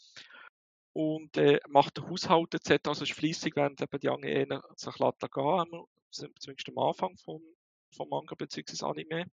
[0.95, 2.88] Und äh, macht den Haushalt etc.
[2.88, 7.43] Also ist fleissig, während eben die anderen eher sich lässt gehen, zumindest am Anfang vom,
[7.95, 8.84] vom Manga bzw.
[8.84, 9.26] Anime.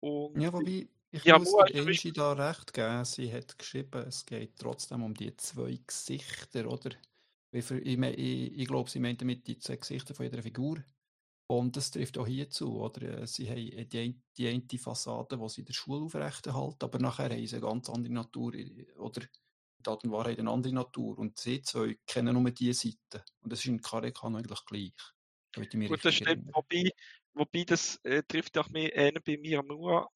[0.00, 3.04] Und Ja, wobei, ich Ja, muss der Angie da recht geben.
[3.04, 6.90] Sie hat geschrieben, es geht trotzdem um die zwei Gesichter, oder?
[7.52, 7.98] Ich, ich,
[8.58, 10.84] ich glaube, sie meint damit die zwei Gesichter von jeder Figur.
[11.48, 13.20] Und das trifft auch hier zu, oder?
[13.22, 16.98] Äh, Sie haben die, ein- die eine Fassade, die sie in der Schule aufrechterhalten, aber
[16.98, 19.22] nachher haben sie eine ganz andere Natur, äh, oder?
[19.78, 21.16] Die Art und Wahrheit eine andere Natur.
[21.18, 23.24] Und sie zwei kennen nur diese Seite.
[23.42, 24.92] Und das ist in Karekan eigentlich gleich.
[25.56, 26.52] Mich Gut, das stimmt.
[26.54, 26.90] Wobei,
[27.32, 30.08] wobei das äh, trifft auch mehr eher bei Miramura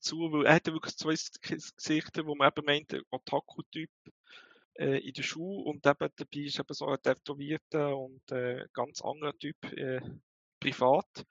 [0.00, 3.90] zu, weil er hat ja wirklich zwei Ges- Gesichter, wo man eben meint, der Otaku-Typ
[4.78, 9.02] äh, in der Schule und eben dabei ist eben so ein tätowierter und äh, ganz
[9.02, 10.00] anderer Typ äh,
[10.60, 11.26] privat.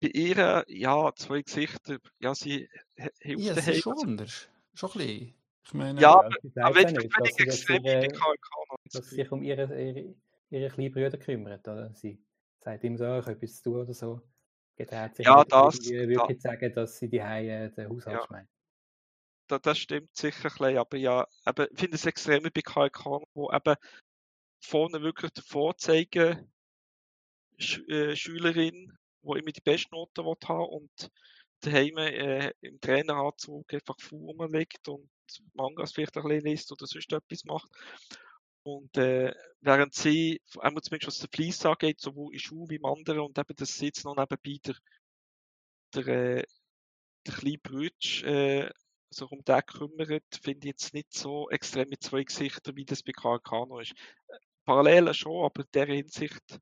[0.00, 2.68] Bei ihr, ja, zwei Gesichter, ja, sie
[3.18, 3.72] hilft Ja, daheim.
[3.74, 4.48] ist schon anders.
[4.74, 5.34] Schon ein bisschen.
[5.66, 9.42] Ich meine, Ja, aber ja jetzt nicht, extrem ihre, nicht so dass sie sich um
[9.42, 10.14] ihre, ihre,
[10.50, 11.66] ihre kleinen Brüder kümmert.
[11.66, 11.92] Oder?
[11.94, 12.22] Sie
[12.60, 14.22] sagt ihm so, ich habe etwas zu tun oder so.
[14.76, 18.26] Getraut sich Ja, das- da- wirklich zu sagen, dass sie die äh, den Haushalt Ja.
[18.26, 18.50] schmeißt.
[19.48, 23.22] da, das stimmt sicher ein bisschen, aber ja, eben, ich finde es extrem bei KK,
[23.34, 23.74] wo eben
[24.60, 26.50] vorne wirklich Vorzeigen
[27.58, 28.92] Sch äh, Schülerin,
[29.22, 31.10] die immer die besten Noten will haben und
[31.60, 35.10] daheim äh, im Traineranzug einfach faul rumliegt und
[35.54, 37.68] Mangas vielleicht ein bisschen liest oder sonst etwas macht.
[38.62, 42.84] Und äh, während sie, einmal zumindest was der Fleiss angeht, sowohl in Schule wie im
[42.84, 44.76] anderen und eben das sitzt noch nebenbei der,
[45.94, 46.44] der, äh,
[47.26, 48.70] der kleine Brütsch, äh,
[49.10, 53.02] sich um den kümmert, finde ich jetzt nicht so extrem mit zwei Gesichtern, wie das
[53.02, 53.92] bei KK noch ist.
[54.28, 56.60] Äh, Parallelen schon, aber in dieser Hinsicht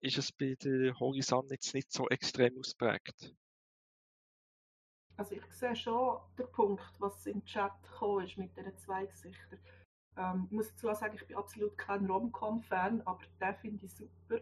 [0.00, 3.34] ist es bei der Horizon jetzt nicht so extrem ausprägt.
[5.18, 9.58] also ich sehe schon den Punkt, was im Chat gekommen ist mit diesen zwei Gesichtern.
[10.16, 14.40] Ähm, ich muss dazu sagen, ich bin absolut kein Rom-Com-Fan, aber den finde ich super.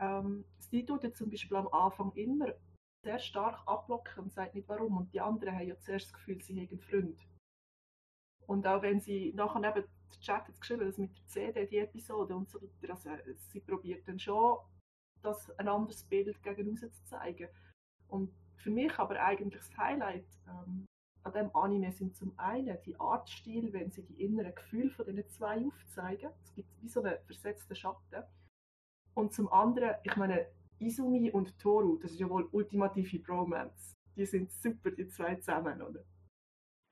[0.00, 2.52] Ähm, sie tut ja zum Beispiel am Anfang immer
[3.04, 4.96] sehr stark abblocken und sagt nicht warum.
[4.96, 7.20] Und die anderen haben ja zuerst das Gefühl, sie haben einen Freund.
[8.48, 11.78] Und auch wenn sie nachher neben der Chat hat geschrieben, dass mit der CD die
[11.78, 14.58] Episode und so weiter, also sie probiert dann schon,
[15.22, 17.48] das ein anderes Bild gegen zu zeigen.
[18.08, 20.86] Und für mich aber eigentlich das Highlight ähm,
[21.24, 25.28] an dem Anime sind zum einen die Artstil, wenn sie die inneren Gefühle von den
[25.28, 26.30] zwei aufzeigen.
[26.42, 28.24] Es gibt wie so einen versetzten Schatten.
[29.14, 30.46] Und zum anderen, ich meine,
[30.78, 33.94] Izumi und Toru, das ist ja wohl ultimative Bromance.
[34.16, 36.04] Die sind super, die zwei zusammen, oder?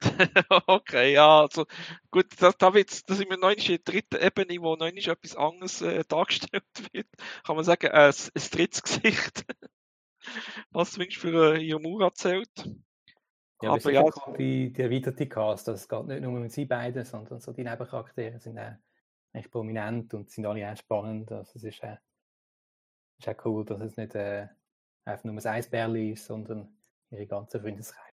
[0.66, 1.66] okay, ja, also
[2.10, 5.36] gut, da, da, wird's, da sind wir noch in der dritten Ebene, wo noch etwas
[5.36, 7.08] anderes äh, dargestellt wird.
[7.44, 9.44] Kann man sagen, äh, ein, ein drittes Gesicht,
[10.70, 12.50] was zumindest für äh, Yomura zählt.
[13.62, 14.04] Ja, aber ja,
[14.38, 18.38] die, die erweiterte Cast, das geht nicht nur mit sie beiden, sondern so die Nebencharaktere
[18.38, 18.72] sind auch
[19.32, 21.30] echt prominent und sind alle auch spannend.
[21.30, 21.96] Also es ist, äh,
[23.18, 24.48] ist auch cool, dass es nicht äh,
[25.04, 26.74] einfach nur ein Eisbärli ist, sondern
[27.10, 28.09] ihre ganze Freundeskreis.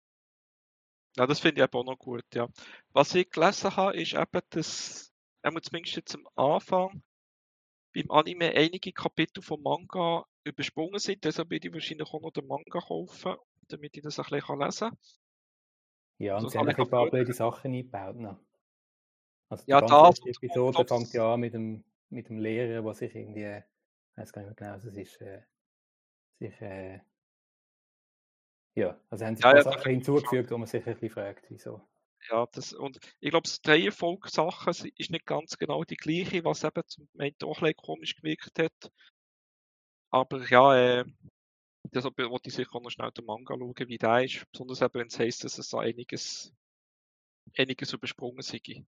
[1.18, 2.48] Ja, das finde ich auch noch gut, ja.
[2.94, 5.12] Was ich gelesen habe, ist eben, dass,
[5.64, 7.02] zumindest jetzt am Anfang,
[7.94, 11.24] beim Anime einige Kapitel vom Manga übersprungen sind.
[11.24, 13.36] Deshalb werde ich wahrscheinlich auch noch den Manga kaufen,
[13.68, 14.98] damit ich das ein bisschen lesen kann.
[16.20, 18.16] Ja, und also, sie haben ein paar blöde Sachen eingebaut.
[18.18, 18.40] Noch.
[19.50, 22.94] Also die ja, ganze das, Episode fängt ja an mit dem, mit dem Lehrer, der
[22.94, 23.62] sich irgendwie,
[24.12, 25.42] ich weiß gar nicht mehr genau, was es ist, äh,
[26.40, 27.00] sich äh,
[28.78, 31.82] ja, also haben sie ja, ja, Sachen hinzugefügt, wo man sich ein bisschen fragt, wieso.
[32.30, 36.84] Ja, das, und ich glaube, die Reihenfolge-Sache ist nicht ganz genau die gleiche, was eben
[36.86, 38.92] zum Moment auch ein komisch gewirkt hat.
[40.12, 41.06] Aber ja, äh,
[41.86, 44.46] deshalb wollte ich sicher auch noch schnell den Manga schauen, wie der ist.
[44.52, 46.54] Besonders eben, wenn es heisst, dass es da einiges,
[47.58, 48.86] einiges übersprungen sei.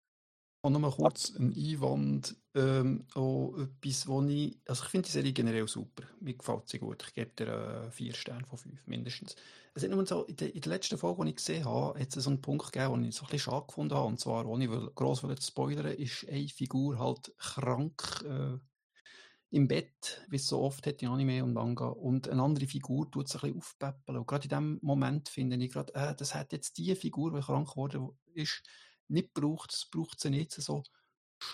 [0.65, 5.33] Und nochmal kurz ein Einwand, ähm, auch etwas, wo ich, also ich finde die Serie
[5.33, 6.03] generell super.
[6.21, 7.03] Mir gefällt sie gut.
[7.05, 9.35] Ich gebe dir äh, vier Sterne von fünf, mindestens.
[9.73, 12.15] Es ist nur so, in der, in der letzten Folge, die ich gesehen habe, hat
[12.15, 14.07] es so einen Punkt gegeben, den ich so ein bisschen schade gefunden habe.
[14.07, 18.57] Und zwar, ohne gross zu spoilern, ist eine Figur halt krank äh,
[19.49, 21.87] im Bett, wie es so oft hat in Anime und Manga.
[21.87, 24.17] Und eine andere Figur tut sich ein bisschen aufpäppeln.
[24.17, 27.41] Und gerade in dem Moment finde ich gerade, äh, das hat jetzt die Figur, die
[27.41, 28.63] krank geworden ist,
[29.07, 29.73] nicht braucht.
[29.73, 30.83] Es braucht sie nicht so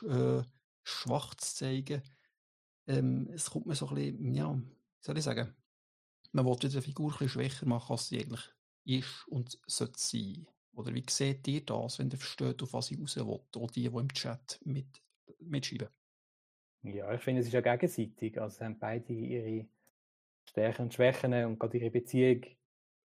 [0.07, 0.41] äh,
[0.83, 2.01] schwach zu zeigen.
[2.87, 4.65] Ähm, es kommt mir so ein bisschen, ja, wie
[5.01, 5.55] soll ich sagen,
[6.31, 8.53] man wollte die Figur ein bisschen schwächer machen, als sie eigentlich
[8.85, 10.47] ist und sollte sein.
[10.73, 13.23] Oder wie seht ihr das, wenn ihr versteht, auf was ich raus will?
[13.23, 15.01] Oder die, die im Chat mit,
[15.39, 15.89] mitschreiben?
[16.83, 18.39] Ja, ich finde, es ist ja gegenseitig.
[18.39, 19.67] Also, haben beide ihre
[20.45, 22.45] Stärken und Schwächen und gerade ihre Beziehung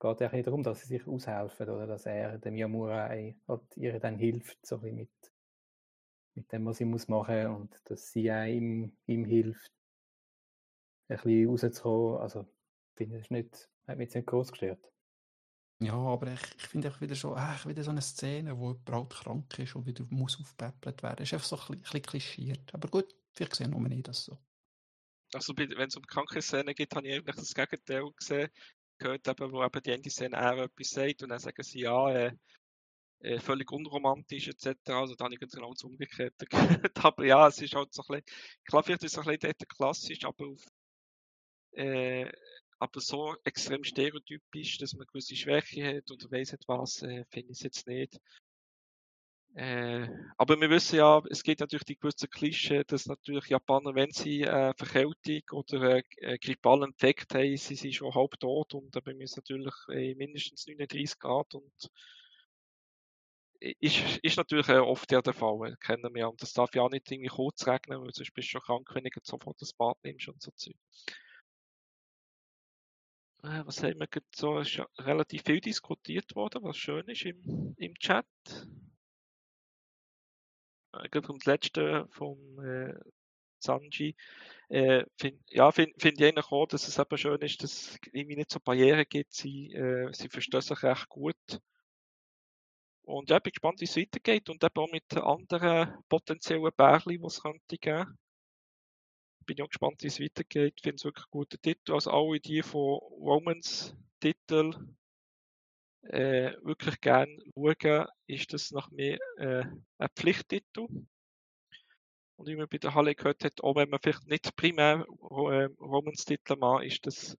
[0.04, 4.00] geht ja auch darum, dass sie sich aushelfen oder dass er dem Yamurai halt ihr
[4.00, 5.10] dann hilft, so mit,
[6.36, 9.72] mit dem, was sie muss machen und dass sie auch ihm, ihm hilft,
[11.08, 12.22] ein bisschen rauszukommen.
[12.22, 14.92] Also, ich finde, das nicht, hat mich jetzt nicht groß gestört.
[15.80, 18.90] Ja, aber ich, ich finde auch wieder so, ach, wieder so eine Szene, wo jemand
[18.90, 21.18] halt krank ist und wieder muss aufgepäppelt werden.
[21.18, 22.74] Das ist einfach so ein bisschen, ein bisschen klischiert.
[22.74, 24.38] Aber gut, vielleicht sehen wir nicht das so.
[25.34, 28.50] Also, wenn es um kranke Szenen geht, habe ich eigentlich das Gegenteil gesehen
[29.04, 32.32] gehört, eben, wo eben die Ende-Szene auch etwas sagt und dann sagen sie, ja, äh,
[33.20, 34.78] äh, völlig unromantisch etc.
[34.90, 36.46] Also da habe ich genau das Umgekehrte
[36.92, 37.06] gehört.
[37.06, 39.70] aber ja, es ist halt so ein bisschen, klar, vielleicht ist es ein bisschen dort
[39.70, 40.66] klassisch, aber auf,
[41.72, 42.32] äh,
[42.80, 47.52] aber so extrem stereotypisch, dass man gewisse Schwäche hat und weiss nicht was, äh, finde
[47.52, 48.20] ich es jetzt nicht.
[49.56, 54.12] Äh, aber wir wissen ja, es geht natürlich die gewisse Klischee, dass natürlich Japaner, wenn
[54.12, 59.14] sie äh, Verkältung oder äh, grippalen Infekt haben, sie sind schon halb tot und bei
[59.14, 61.72] mir ist natürlich äh, mindestens 39 Grad und
[63.80, 66.30] ist, ist natürlich äh, oft ja der Fall, kennen wir.
[66.30, 68.90] Und das darf ja auch nicht irgendwie kurz regnen, weil sonst bist du schon krank,
[68.94, 70.76] wenn du sofort das Bad nimmst und so Zeug.
[73.44, 74.60] Äh, was haben wir so?
[74.60, 78.83] Ist ja relativ viel diskutiert worden, was schön ist im, im Chat äh,
[81.12, 82.94] gerade vom letzten vom äh,
[83.60, 84.16] Sanji,
[84.70, 88.52] äh, find, ja, finde find ich auch, dass es eben schön ist, dass es nicht
[88.52, 89.34] so Barrieren gibt.
[89.34, 91.62] Sie, äh, sie verstehen sich recht gut.
[93.04, 97.18] Und ja, ich bin gespannt, wie es weitergeht und eben auch mit anderen potenziellen Bärli,
[97.20, 98.18] die es könnte geben.
[99.46, 100.74] Bin auch gespannt, wie es weitergeht.
[100.78, 101.94] Ich finde es wirklich ein guter Titel.
[101.94, 104.74] Also alle die von Romans Titel
[106.04, 109.64] äh, wirklich gerne schauen, ist das nach mir äh,
[109.98, 110.88] ein Pflichttitel.
[112.36, 115.70] Und wie man bei der Halle gehört hat, auch wenn man vielleicht nicht primär äh,
[115.80, 117.38] Romans-Titel macht, ist das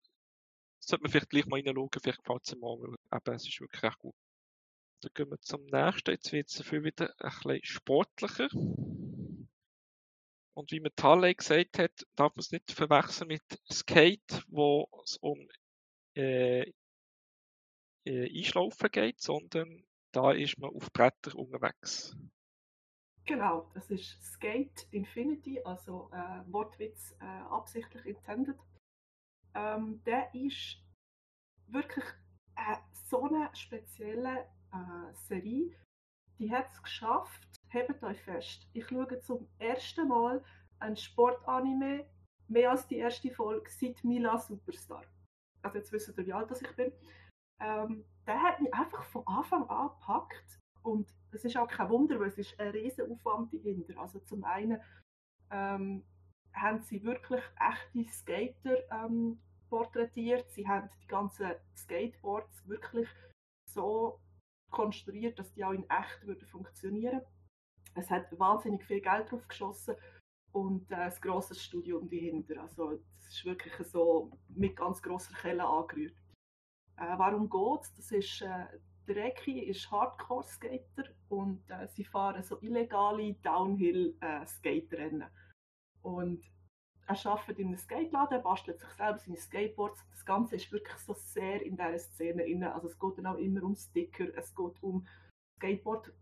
[0.86, 3.60] sollte man vielleicht gleich mal reinschauen, vielleicht gefällt es ihm mal, weil eben, es ist
[3.60, 4.14] wirklich echt gut.
[5.00, 6.10] Dann gehen wir zum nächsten.
[6.10, 8.48] Jetzt wird es dafür wieder ein bisschen sportlicher.
[10.54, 15.16] Und wie mir Talley gesagt hat, darf man es nicht verwechseln mit Skate, wo es
[15.18, 15.48] um
[16.14, 16.70] äh,
[18.05, 22.16] äh, Einschlaufen geht, sondern da ist man auf Bretter unterwegs.
[23.26, 28.59] Genau, das ist Skate Infinity, also äh, Wortwitz äh, absichtlich intended.
[29.55, 30.82] Ähm, der ist
[31.68, 32.05] wirklich
[32.57, 35.74] äh, so eine spezielle äh, Serie.
[36.38, 38.68] Die hat es geschafft, hebt euch fest.
[38.72, 40.44] Ich schaue zum ersten Mal
[40.80, 42.07] ein Sportanime
[42.48, 45.05] mehr als die erste Folge seit Mila Superstar.
[45.62, 46.92] Also jetzt wisst ihr, wie alt ich bin.
[47.61, 52.20] Ähm, der hat mich einfach von Anfang an gepackt und es ist auch kein Wunder,
[52.20, 53.98] weil es ist ein riesen Aufwand dahinter.
[53.98, 54.80] Also zum einen
[55.50, 56.05] ähm,
[56.52, 60.50] haben sie wirklich echte Skater ähm, porträtiert.
[60.50, 63.09] Sie haben die ganzen Skateboards wirklich
[63.66, 64.20] so
[64.70, 67.22] konstruiert, dass die auch in echt würden funktionieren.
[67.94, 69.96] Es hat wahnsinnig viel Geld drauf geschossen
[70.52, 72.61] und äh, ein grosses Studium dahinter.
[72.61, 76.16] Also es ist wirklich so mit ganz grosser Kelle angerührt.
[76.97, 78.66] Äh, warum geht Das ist äh,
[79.07, 85.22] der Reki ist Hardcore-Skater und äh, sie fahren so illegale Downhill-Skate-Rennen.
[85.22, 85.28] Äh,
[86.03, 86.42] und
[87.07, 90.03] er arbeitet in einem Skateladen, bastelt sich selber seine Skateboards.
[90.11, 92.64] Das Ganze ist wirklich so sehr in dieser Szene drin.
[92.64, 95.07] Also es geht dann auch immer um Sticker, es geht um
[95.59, 96.12] Skateboard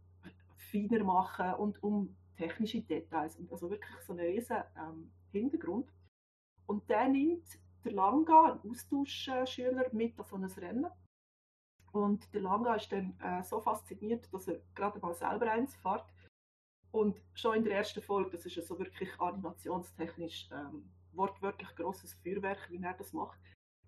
[0.57, 3.37] feiner machen und um technische Details.
[3.37, 5.89] Und also wirklich so einen riesen ähm, Hintergrund.
[6.67, 7.47] Und der nimmt
[7.85, 10.87] der Langa, ein Austauschschüler, mit an so ein Rennen.
[11.93, 16.07] Und der Langa ist dann äh, so fasziniert, dass er gerade mal selber eins fährt.
[16.91, 22.15] Und schon in der ersten Folge, das ist ja so wirklich animationstechnisch ähm, wortwörtlich großes
[22.23, 23.39] Feuerwerk, wie er das macht.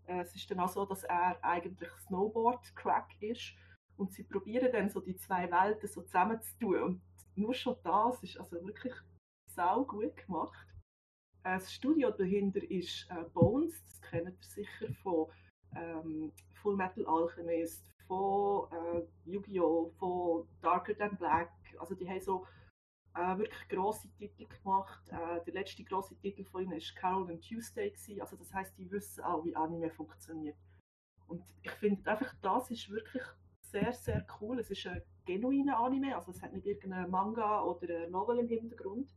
[0.07, 3.55] Äh, es ist dann auch so, dass er eigentlich Snowboard-Crack ist
[3.97, 6.83] und sie probieren dann so die zwei Welten so zusammenzutun.
[6.83, 7.03] Und
[7.37, 8.95] nur schon das ist also wirklich
[9.51, 10.74] sau gut gemacht.
[11.45, 15.27] Das Studio dahinter ist äh, Bones, das kennt ihr sicher von
[15.77, 21.53] ähm, Full Metal Alchemist, von äh, Yu-Gi-Oh!, von Darker Than Black.
[21.79, 22.47] Also die haben so
[23.15, 25.07] äh, wirklich grosse Titel gemacht.
[25.11, 27.91] Äh, der letzte grosse Titel von ihnen war Carol and Tuesday.
[27.91, 28.23] Gewesen.
[28.23, 30.57] Also das heißt, die wissen auch, wie Anime funktioniert.
[31.27, 33.23] Und ich finde einfach, das ist wirklich
[33.61, 34.61] sehr, sehr cool.
[34.61, 38.49] Es ist ein genuiner Anime, also es hat nicht irgendeinen Manga oder eine Novel im
[38.49, 39.11] Hintergrund.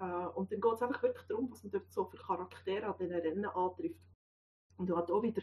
[0.00, 2.96] Äh, und dann geht es einfach wirklich darum, was man dort so für Charaktere an
[2.98, 4.00] diesen Rennen antrifft.
[4.76, 5.42] Und du hast auch wieder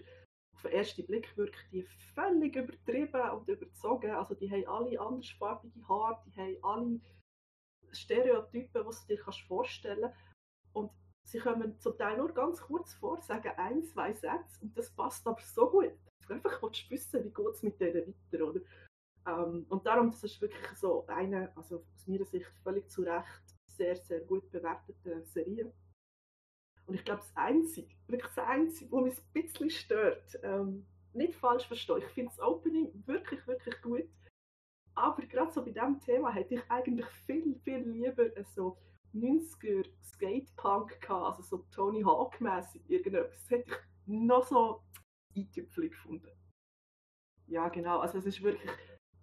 [0.58, 1.84] auf den ersten Blick wirkt die
[2.16, 4.12] völlig übertrieben und überzogen.
[4.12, 6.99] Also die haben alle andersfarbige Haare, die haben alle
[7.91, 10.12] Stereotypen, die du dir kannst vorstellen.
[10.74, 10.91] Und
[11.24, 15.28] sie kommen zum Teil nur ganz kurz vor, sagen ein, zwei Sätze und das passt
[15.28, 15.93] aber so gut.
[16.28, 18.62] Du einfach willst wissen, wie geht es mit denen weiter, oder?
[19.28, 23.57] Ähm, und darum, das ist wirklich so eine, also aus meiner Sicht völlig zu Recht,
[23.78, 25.71] sehr, sehr gut bewertete Serie.
[26.86, 31.36] Und ich glaube, das Einzige, wirklich das Einzige, was mich ein bisschen stört, ähm, nicht
[31.36, 34.09] falsch verstehen, ich finde das Opening wirklich, wirklich gut.
[34.95, 38.78] Aber gerade so bei diesem Thema hätte ich eigentlich viel, viel lieber so
[39.13, 43.41] 90er Skatepunk gehabt, also so Tony Hawk-mäßig irgendetwas.
[43.41, 44.82] Das hätte ich noch so
[45.36, 46.32] eintüpfelig gefunden.
[47.47, 47.99] Ja, genau.
[47.99, 48.71] Also es ist wirklich,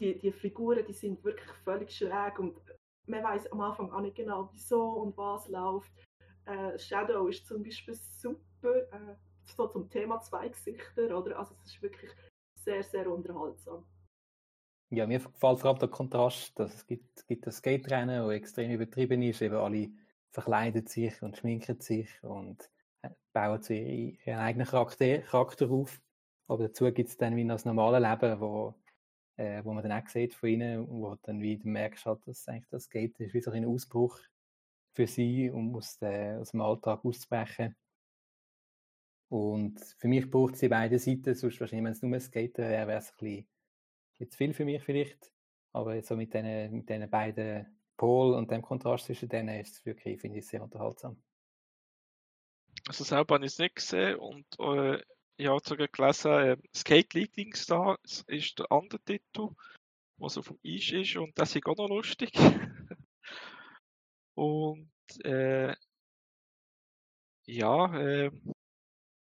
[0.00, 2.56] die, die Figuren, die sind wirklich völlig schräg und
[3.06, 5.92] man weiß am Anfang auch nicht genau, wieso und was läuft.
[6.46, 11.38] Äh, Shadow ist zum Beispiel super, äh, so zum Thema zwei Gesichter, oder?
[11.38, 12.10] Also es ist wirklich
[12.54, 13.84] sehr, sehr unterhaltsam.
[14.90, 18.70] Ja, mir gefällt vor allem der Kontrast, dass es gibt, gibt das Skate-Rennen, das extrem
[18.70, 19.90] übertrieben ist, eben alle
[20.30, 22.70] verkleiden sich und schminken sich und
[23.02, 26.00] äh, bauen ihren eigenen Charakter, Charakter auf.
[26.46, 28.74] Aber dazu gibt es dann wie das normale Leben, wo,
[29.36, 32.68] äh, wo man dann auch sieht von ihnen, wo dann wieder merkst, halt, dass eigentlich
[32.70, 34.18] das Skate ist wie so ein Ausbruch
[34.94, 37.74] für sie, um aus, der, aus dem Alltag auszubrechen.
[39.28, 42.86] Und für mich braucht sie beide Seiten, sonst wahrscheinlich, wenn es nur ein Skater wäre,
[42.86, 45.32] wäre es ein bisschen zu viel für mich vielleicht.
[45.72, 47.66] Aber so mit diesen mit den beiden
[47.96, 51.20] Pol und dem Kontrast zwischen denen ist es wirklich, finde ich, sehr unterhaltsam.
[52.86, 55.00] Also selber habe ich es nicht gesehen und äh,
[55.36, 59.50] ich habe sogar gelesen, äh, Skate Leading Stars ist der andere Titel,
[60.18, 62.32] was auf dem Eis ist und das ist auch noch lustig.
[64.34, 64.90] und
[65.24, 65.74] äh,
[67.46, 68.30] ja, äh,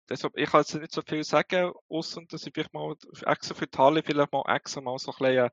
[0.10, 2.95] deshalb, ich kann jetzt nicht so viel sagen, außer dass ich vielleicht mal
[3.26, 5.49] extra für die Halle vielleicht mal extra mal so ein bisschen,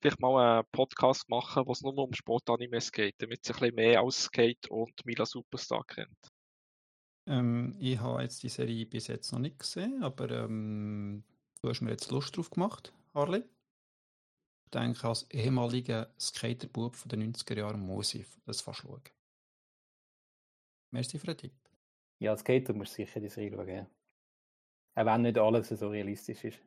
[0.00, 3.74] vielleicht mal einen Podcast machen, wo es nur um Sportanimes geht, damit sie ein bisschen
[3.76, 6.35] mehr aus Skate und Mila Superstar kennt.
[7.26, 11.24] Ähm, ich habe jetzt die Serie bis jetzt noch nicht gesehen, aber ähm,
[11.60, 13.44] du hast mir jetzt Lust drauf gemacht, Harley.
[14.64, 19.02] Ich denke, als ehemaliger Skaterbub von den 90er Jahren muss ich das fast schauen.
[20.90, 21.52] Merci für den Tipp.
[22.18, 23.86] Ja, als Skater musst du sicher die Serie schauen.
[24.94, 26.58] Auch wenn nicht alles so realistisch ist.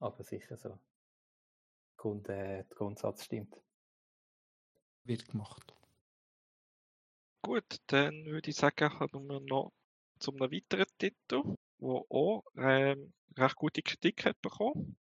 [0.00, 0.78] Aber sicher so.
[1.96, 3.60] Grund, äh, der Grundsatz stimmt.
[5.04, 5.74] Wird gemacht.
[7.44, 9.72] Gut, dann würde ich sagen, kommen wir noch
[10.20, 11.42] zu einem weiteren Titel,
[11.80, 14.96] der auch ähm, recht gute Kritik hat bekommen.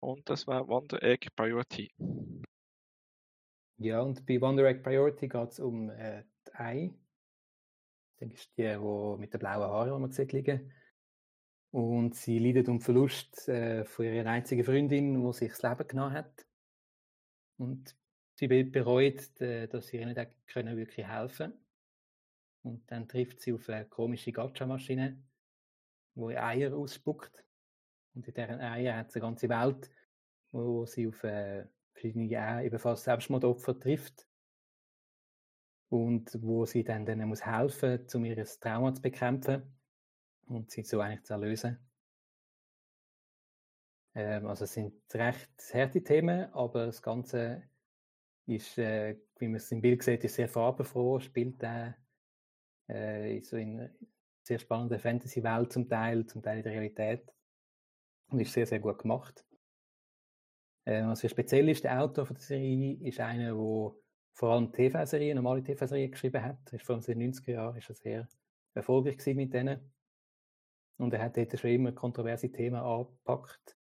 [0.00, 1.90] Und das war Wonder Egg Priority.
[3.78, 6.94] Ja, und bei Wonder Egg Priority geht es um äh, die Ei.
[8.18, 10.70] Das ist die, die mit den blauen Haaren, die man sieht, liegen.
[11.70, 16.12] Und sie leidet um Verlust äh, von ihrer einzigen Freundin, die sich das Leben genommen
[16.12, 16.46] hat.
[17.56, 17.96] Und
[18.36, 21.52] sie be- bereut, dass sie ihr nicht können wirklich helfen
[22.62, 25.22] Und dann trifft sie auf eine komische Gacha-Maschine,
[26.16, 27.44] die Eier ausspuckt.
[28.14, 29.90] Und in deren Eier hat sie eine ganze Welt,
[30.50, 34.26] wo sie auf äh, verschiedene Eier ebenfalls Selbstmordopfer trifft.
[35.88, 39.62] Und wo sie dann denen muss helfen, um ihr Trauma zu bekämpfen
[40.46, 41.78] und sie so eigentlich zu erlösen.
[44.14, 47.62] Ähm, also es sind recht harte Themen, aber das Ganze
[48.46, 51.92] ist, äh, wie man es im Bild sieht, ist sehr farbenfroh, spielt äh,
[52.88, 53.90] äh, so in
[54.42, 57.32] sehr spannenden Fantasy-Welt zum Teil, zum Teil in der Realität
[58.28, 59.44] und ist sehr, sehr gut gemacht.
[60.86, 63.92] Ähm, was sehr speziell ist, der Autor von der Serie ist einer, der
[64.34, 66.72] vor allem TV-Serien, normale TV-Serien geschrieben hat.
[66.72, 68.28] Ist vor allem in den 90er Jahren ist er sehr
[68.74, 69.92] erfolgreich gewesen mit denen.
[70.98, 73.76] Und er hat dort schon immer kontroverse Themen angepackt.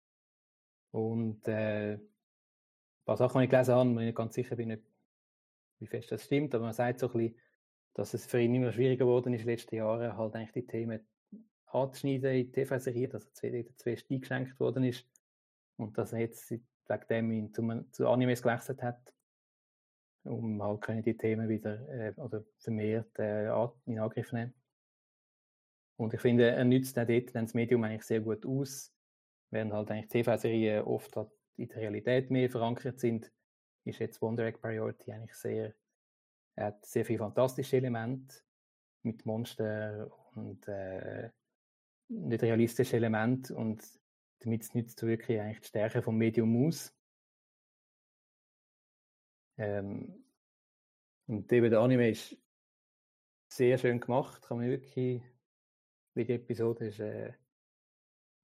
[0.92, 2.00] Und äh,
[3.04, 4.82] ein paar Sachen, die ich gelesen habe, wo ich nicht ganz sicher bin,
[5.80, 7.40] wie fest das stimmt, aber man sagt so ein bisschen,
[7.94, 10.66] dass es für ihn immer schwieriger geworden ist in den letzten Jahren, halt eigentlich die
[10.66, 11.06] Themen
[11.66, 15.06] anzuschneiden in die TV-Serie, dass er zwei, zwei Stieg geschenkt worden ist
[15.78, 19.14] und dass er jetzt wegen dem ihn zu, zu Animes gewechselt hat,
[20.24, 23.48] um halt können die Themen wieder äh, oder vermehrt äh,
[23.86, 24.54] in Angriff nehmen.
[25.98, 28.94] Und ich finde, er nützt auch dort dann das Medium eigentlich sehr gut aus,
[29.52, 33.32] während halt eigentlich TV-Serien oft halt in der Realität mehr verankert sind,
[33.86, 35.74] ist jetzt Wonder Egg Priority eigentlich sehr,
[36.56, 38.36] er hat sehr viele fantastische Elemente
[39.04, 41.30] mit Monster und äh,
[42.08, 43.84] nicht realistische Elemente und
[44.40, 46.96] damit nützt wirklich eigentlich die Stärke vom Medium aus.
[49.58, 50.26] Ähm,
[51.28, 52.36] und eben der Anime ist
[53.48, 55.22] sehr schön gemacht, kann man wirklich,
[56.16, 57.34] wie die Episode ist, äh,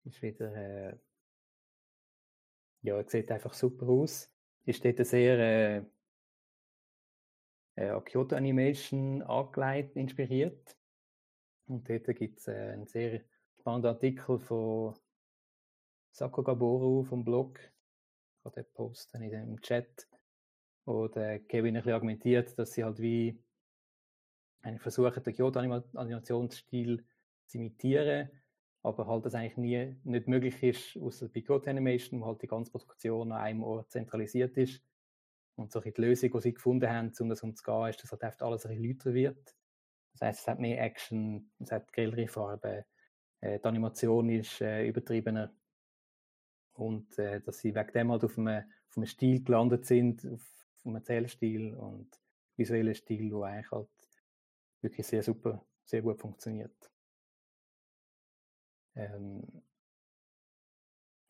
[0.05, 0.97] ist wieder, äh,
[2.81, 4.31] ja, sieht einfach super aus.
[4.65, 5.83] Ist dort sehr äh,
[7.75, 10.77] äh, an Kyoto Animation angelegt, inspiriert.
[11.67, 13.21] Und dort gibt es äh, einen sehr
[13.59, 14.95] spannenden Artikel von
[16.11, 17.59] Sako Gaboru vom Blog.
[17.59, 20.07] Ich kann den posten in dem Chat,
[20.85, 23.41] wo der Kevin ein bisschen argumentiert, dass sie halt wie
[24.79, 27.05] versuchen, den Kyoto-Animationsstil
[27.45, 28.29] zu imitieren,
[28.81, 32.47] aber halt das eigentlich nie nicht möglich ist, außer bei Kyoto Animation, wo halt die
[32.47, 34.81] ganze Produktion an einem Ort zentralisiert ist.
[35.55, 38.45] Und so die Lösung, die sie gefunden haben, um das umzugehen, ist, dass halt einfach
[38.45, 39.55] alles ein bisschen lauter wird.
[40.13, 42.83] Das heißt, es hat mehr Action, es hat grellere Farben,
[43.41, 45.53] äh, die Animation ist äh, übertriebener.
[46.73, 50.41] Und äh, dass sie wegen dem halt auf einem, auf einem Stil gelandet sind, auf,
[50.75, 52.09] auf einem Erzählstil und
[52.55, 53.89] visuellen Stil, wo eigentlich halt
[54.81, 56.88] wirklich sehr super, sehr gut funktioniert.
[58.99, 59.41] Ähm,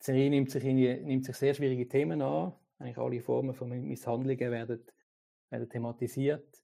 [0.00, 2.52] die Serie nimmt sich, irgendwie- nimmt sich sehr schwierige Themen an.
[2.78, 4.84] Eigentlich alle Formen von Misshandlungen werden,
[5.50, 6.62] werden thematisiert.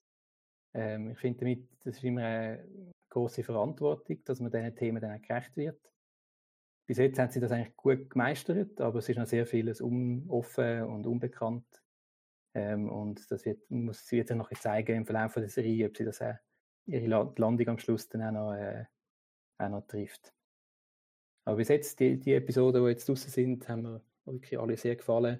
[0.74, 5.20] Ähm, ich finde damit, das ist immer eine große Verantwortung, dass man diesen Themen dann
[5.22, 5.80] gerecht wird.
[6.86, 10.24] Bis jetzt haben sie das eigentlich gut gemeistert, aber es ist noch sehr vieles un
[10.28, 11.66] offen und unbekannt.
[12.54, 16.04] Ähm, und das wird, muss sie jetzt noch zeigen im Verlauf der Serie, ob sie
[16.04, 16.36] das auch,
[16.86, 18.84] ihre La- Landung am Schluss dann auch noch, äh,
[19.58, 20.35] auch noch trifft.
[21.46, 24.96] Aber bis jetzt, die, die Episoden, die jetzt draußen sind, haben mir wirklich alle sehr
[24.96, 25.38] gefallen.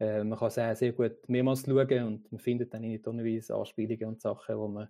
[0.00, 4.08] Äh, man kann auch sehr gut mehrmals schauen und man findet dann in tonnenweise Anspielungen
[4.08, 4.88] und Sachen, wo man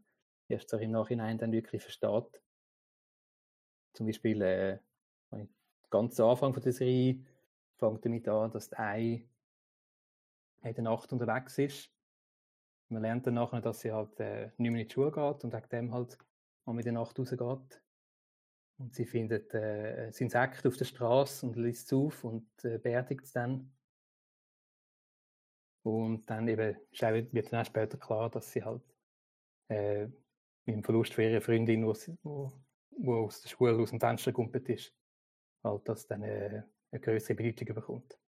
[0.48, 2.40] erst so im Nachhinein dann wirklich versteht.
[3.92, 4.78] Zum Beispiel äh,
[5.90, 7.24] ganz am Anfang von der Serie
[7.76, 9.28] fängt damit an, dass die Ei
[10.62, 11.90] in der Nacht unterwegs ist.
[12.88, 15.52] Man lernt dann nachher, dass sie halt äh, nicht mehr in die Schule geht und
[15.52, 16.16] wegen dem halt
[16.64, 17.82] mal mit der Nacht rausgeht.
[18.78, 22.78] Und sie findet äh, ein Insekt auf der Straße und liest es auf und äh,
[22.78, 23.72] beerdigt es dann.
[25.82, 28.82] Und dann eben wird dann auch später klar, dass sie halt
[29.68, 30.06] äh,
[30.66, 32.52] mit dem Verlust von ihrer Freundin, wo, sie, wo,
[32.98, 34.92] wo aus der Schule aus dem Fenster gekumpelt ist,
[35.62, 38.18] halt, dass dann äh, eine größere Bedeutung bekommt.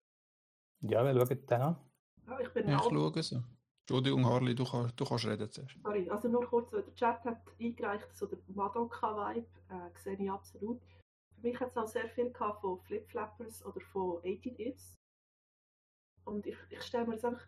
[0.81, 1.91] Ja, wir schauen dann an.
[2.27, 3.43] Ja, ich bin Ich auch, schaue so.
[3.89, 5.75] Entschuldigung, Harley, du, kann, du kannst reden zuerst.
[5.83, 10.83] sorry, also nur kurz, der Chat hat eingereicht, so der Madoka-Vibe, äh, sehe ich absolut.
[11.35, 14.95] Für mich hat es auch sehr viel von Flip-Flappers oder von 80 Ifs.
[16.27, 17.47] Und ich, ich stelle mir das einfach,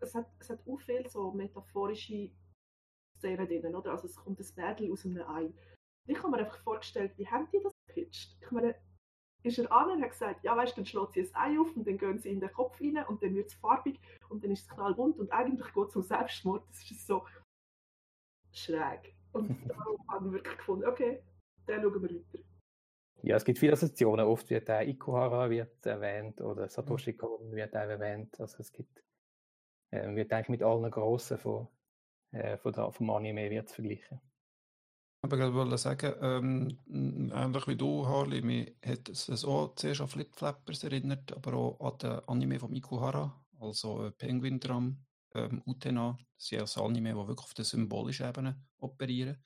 [0.00, 2.32] es hat, es hat auch viel so metaphorische
[3.16, 3.92] Szenen drin, oder?
[3.92, 5.50] Also es kommt ein Mädel aus einem Ei.
[6.06, 8.36] Ich habe mir einfach vorgestellt, wie haben die das gepitcht?
[8.42, 8.74] Ich meine,
[9.42, 11.74] ist er an und hat gesagt, ja weißt du, dann schlägt sie ein Ei auf
[11.76, 14.50] und dann gehen sie in den Kopf rein und dann wird es farbig und dann
[14.50, 16.66] ist es knallbunt und eigentlich geht es um Selbstmord.
[16.68, 17.24] Das ist so
[18.52, 19.14] schräg.
[19.32, 21.22] Und darum habe ich wirklich gefunden, okay,
[21.66, 22.44] dann schauen wir weiter.
[23.22, 24.26] Ja, es gibt viele Assoziationen.
[24.26, 28.38] Oft wird auch Ikuhara wird erwähnt oder Satoshi Kon wird auch erwähnt.
[28.40, 29.02] Also es gibt,
[29.90, 31.68] äh, wird eigentlich mit allen Grossen von,
[32.32, 34.20] äh, von der, vom Anime wird vergleichen.
[35.22, 40.08] Aber ich wollte sagen, ähm, ähnlich wie du, Harley, mich hat es auch zuerst an
[40.08, 45.04] Flip-Flappers erinnert, aber auch an den Anime von Ikuhara, also äh, Penguin Drum,
[45.34, 46.16] ähm, Utena.
[46.36, 49.42] Das sind also Anime, die wirklich auf der symbolischen Ebene operieren.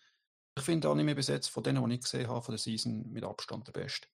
[0.58, 3.24] Ich finde Anime bis jetzt von denen, die ich gesehen habe, von der Season mit
[3.24, 4.08] Abstand der beste.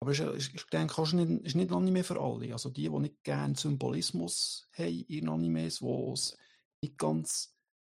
[0.00, 2.52] Aber es ist, ich denke, es ist nicht, ein Anime für alle.
[2.52, 6.36] Also die, die nicht gerne Symbolismus haben in Animes, wo es
[6.80, 7.57] nicht ganz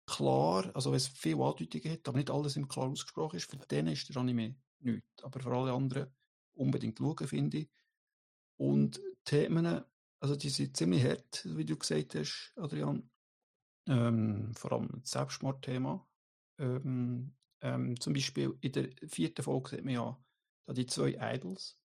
[0.10, 3.58] klar, also wenn es viele Andeutungen hat, aber nicht alles im klar ausgesprochen ist, für
[3.58, 5.24] denen ist der Anime nichts.
[5.24, 6.14] Aber für alle anderen
[6.54, 7.70] unbedingt schauen, finde ich.
[8.58, 9.84] Und Themen,
[10.20, 13.10] also die sind ziemlich hart, wie du gesagt hast, Adrian.
[13.88, 16.06] Ähm, vor allem das Selbstmordthema.
[16.60, 20.24] Ähm, ähm, zum Beispiel in der vierten Folge sieht man ja
[20.66, 21.80] da die zwei Idols,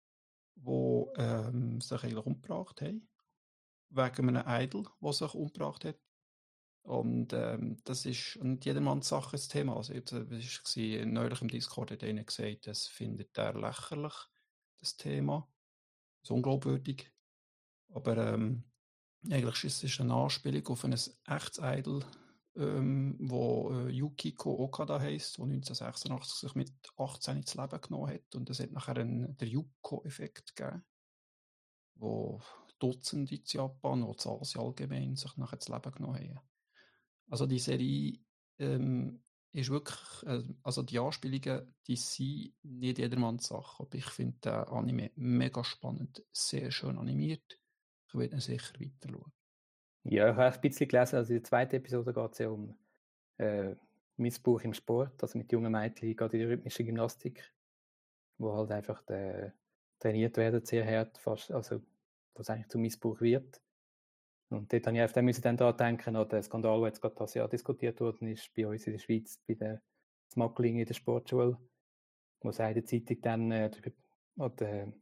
[0.56, 3.08] die ähm, sich eigentlich umgebracht haben.
[3.90, 6.00] Wegen einem Idol, der sich umgebracht hat.
[6.84, 9.78] Und ähm, das ist nicht jedermanns Sache das Thema.
[9.78, 14.14] Also, jetzt, äh, war neulich im Discord hat einer gesagt, das findet er lächerlich,
[14.80, 15.48] das Thema.
[16.22, 17.10] Das ist unglaubwürdig.
[17.90, 18.66] Aber ähm,
[19.32, 22.04] eigentlich ist es eine Anspielung auf ein echtes Idol,
[22.58, 28.36] ähm, wo äh, Yukiko Okada heisst, wo 1986 sich mit 18 ins Leben genommen hat.
[28.36, 30.84] Und es hat nachher einen, den Yuko-Effekt gegeben,
[31.96, 32.42] wo
[32.80, 36.53] Dutzende in Japan und in Asien allgemein sich nachher das Leben genommen haben.
[37.34, 38.20] Also die Serie
[38.60, 39.24] ähm,
[39.54, 39.98] ist wirklich,
[40.28, 45.64] äh, also die Anspielungen, die sind nicht jedermanns Sache, aber ich finde den Anime mega
[45.64, 47.60] spannend, sehr schön animiert.
[48.08, 49.34] Ich werde ihn sicher weiter schauen.
[50.04, 52.78] Ja, ich habe ein bisschen gelesen, also in der zweiten Episode geht es ja um
[53.40, 53.76] äh,
[54.18, 57.52] Missbrauch im Sport, also mit jungen Mädchen, gerade in der rhythmischen Gymnastik,
[58.38, 59.50] wo halt einfach äh,
[59.98, 61.82] trainiert werden, sehr hart, fast, also
[62.36, 63.60] wo es eigentlich zum Missbrauch wird.
[64.54, 67.16] Und dort habe ich den müssen dann daran denken, an den Skandal, der jetzt gerade
[67.16, 69.82] das Jahr diskutiert worden ist, bei uns in der Schweiz, bei der
[70.32, 71.58] Smuggling in der Sportschule,
[72.42, 73.72] wo es auch in Zeitung dann äh,
[74.38, 74.94] an den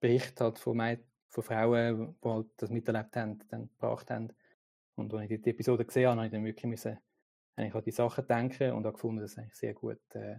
[0.00, 4.32] Bericht halt von, Mäd von Frauen, die halt das miterlebt haben, dann gebracht haben.
[4.94, 6.98] Und als ich die Episode gesehen habe, habe ich dann wirklich müssen,
[7.56, 10.36] eigentlich an die Sachen denken und habe gefunden, dass eigentlich sehr gut äh,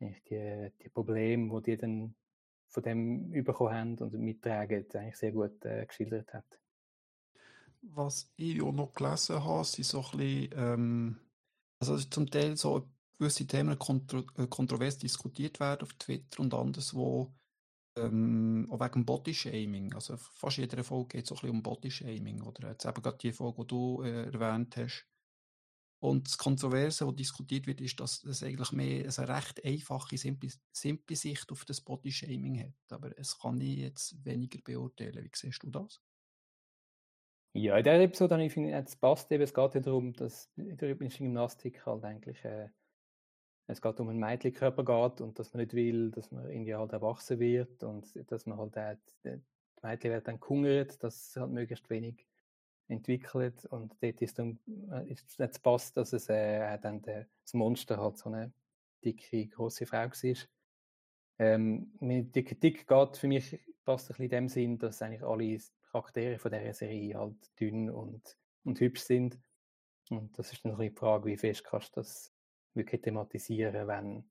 [0.00, 2.14] eigentlich die, die Probleme, die die dann
[2.68, 6.60] von dem bekommen haben und mittragen, eigentlich sehr gut äh, geschildert hat.
[7.82, 11.20] Was ich auch noch gelesen habe, sind so ein bisschen, ähm,
[11.80, 12.88] also zum Teil so
[13.18, 17.34] gewisse Themen kontro äh, kontrovers diskutiert werden auf Twitter und anderswo,
[17.96, 19.94] ähm, auch wegen Bodyshaming.
[19.94, 22.42] Also fast jeder Folge geht so ein bisschen um Bodyshaming.
[22.42, 25.06] Oder jetzt eben gerade die Folge, die du äh, erwähnt hast.
[26.02, 30.50] Und das Kontroverse, was diskutiert wird, ist, dass es eigentlich mehr eine recht einfache, simple,
[30.72, 32.92] simple Sicht auf das Bodyshaming hat.
[32.92, 35.22] Aber es kann ich jetzt weniger beurteilen.
[35.22, 36.00] Wie siehst du das?
[37.52, 40.52] Ja, in dieser Episode habe ich finde, es passt eben, es geht ja darum, dass
[40.56, 42.68] in der rhythmischen Gymnastik halt eigentlich äh,
[43.66, 46.92] es geht um einen Mädchenkörper geht und dass man nicht will, dass man irgendwie halt
[46.92, 51.36] erwachsen wird und dass man halt auch, die die Mädchen werden dann gehungert, dass es
[51.36, 52.26] halt möglichst wenig
[52.88, 54.58] entwickelt und dort ist dann
[54.92, 58.52] äh, ist jetzt passt, dass es äh, dann der, das Monster halt so eine
[59.04, 60.36] dicke, große Frau war.
[61.38, 65.58] Ähm, die Kritik geht für mich passt ein bisschen in dem Sinn, dass eigentlich alle
[65.90, 69.38] Charaktere von dieser Serie halt dünn und, und hübsch sind.
[70.10, 72.32] Und das ist dann bisschen die Frage, wie fest kannst du das
[72.74, 74.28] wirklich thematisieren, wenn,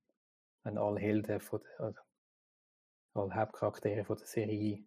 [0.64, 2.06] wenn alle Helden von der, oder
[3.14, 4.84] alle Hauptcharaktere von der Serie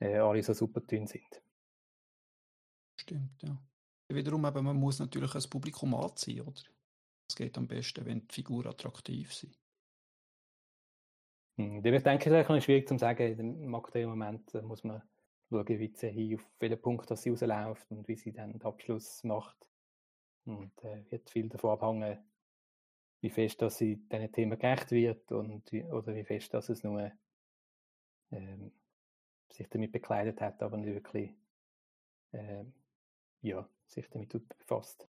[0.00, 1.42] äh, alle so super dünn sind.
[3.00, 3.56] Stimmt, ja.
[4.08, 6.62] Wiederum eben, man muss natürlich ein Publikum anziehen, oder?
[7.28, 9.56] Es geht am besten, wenn die Figuren attraktiv sind.
[11.58, 13.38] Hm, Ich denke, es ist schwierig zu sagen.
[13.38, 15.02] Im aktuellen Moment äh, muss man
[15.50, 18.62] schauen, wie die Serie, auf welchen Punkt dass sie rausläuft und wie sie dann den
[18.62, 19.68] Abschluss macht.
[20.44, 22.18] Und äh, wird viel davon abhängen,
[23.20, 26.82] wie fest dass sie diesen Themen gerecht wird und wie, oder wie fest dass es
[26.84, 27.10] nur
[28.30, 28.72] ähm,
[29.50, 31.34] sich damit bekleidet hat, aber nicht wirklich
[32.32, 32.72] ähm,
[33.42, 35.08] ja, sich damit befasst.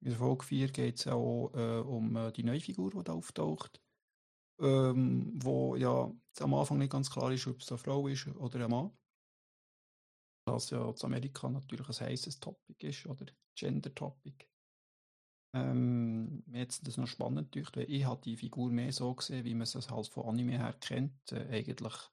[0.00, 3.12] In der Folge 4 geht es auch äh, um äh, die neue Figur, die da
[3.12, 3.80] auftaucht,
[4.60, 8.64] ähm, wo ja am Anfang nicht ganz klar ist, ob es eine Frau ist oder
[8.64, 8.96] ein Mann.
[10.46, 13.26] Was ja in Amerika natürlich ein heißes Topic ist, oder
[13.56, 14.46] Gender-Topic.
[15.54, 19.44] Ähm, mir hat das noch spannend gedacht, weil ich habe die Figur mehr so gesehen,
[19.44, 21.32] wie man es halt von Anime her kennt.
[21.32, 22.10] Äh, eigentlich eine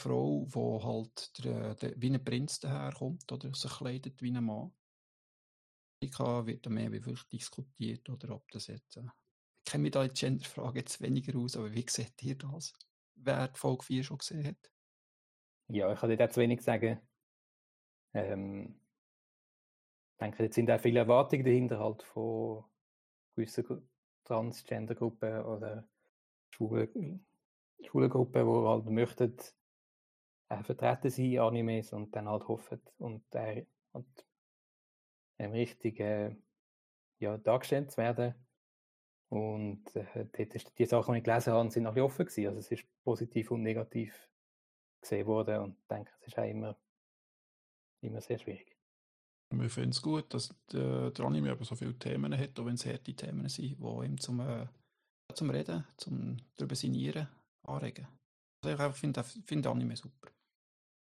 [0.00, 4.74] Frau, die halt der, der, wie ein Prinz daherkommt oder sich kleidet wie ein Mann.
[6.02, 8.96] Ich wird da mehr wie wirklich diskutiert, oder ob das jetzt.
[8.96, 9.23] Äh, ich
[9.64, 12.74] kenne mich da in die Genderfrage jetzt weniger aus, aber wie seht ihr das?
[13.16, 14.72] Wer die Folge 4 schon gesehen hat?
[15.68, 17.00] Ja, ich kann dir da zu wenig sagen.
[18.12, 18.80] Ähm,
[20.12, 22.64] ich denke, jetzt sind auch viele Erwartungen dahinter halt von
[23.34, 23.88] gewissen
[24.24, 25.88] Transgender-Gruppen oder
[26.50, 27.26] schwulen,
[27.78, 29.36] die halt möchten
[30.48, 34.26] äh, vertreten sein in Animes und dann halt hoffen und äh, halt,
[35.38, 36.36] ähm, richtig äh,
[37.18, 38.34] ja, dargestellt zu werden.
[39.34, 40.26] Und äh,
[40.78, 42.46] die Sachen, die ich gelesen habe, sind alle offen gewesen.
[42.46, 44.30] Also es ist positiv und negativ
[45.02, 46.76] gesehen worden und ich denke, es ist auch immer,
[48.00, 48.76] immer sehr schwierig.
[49.50, 52.74] Wir finden es gut, dass der, der Anime eben so viele Themen hat, auch wenn
[52.74, 54.66] es harte Themen sind, die ihm zum, äh,
[55.34, 57.28] zum Reden, zum darüber sinnieren
[57.64, 58.06] anregen.
[58.64, 60.28] Also ich finde find Anime super.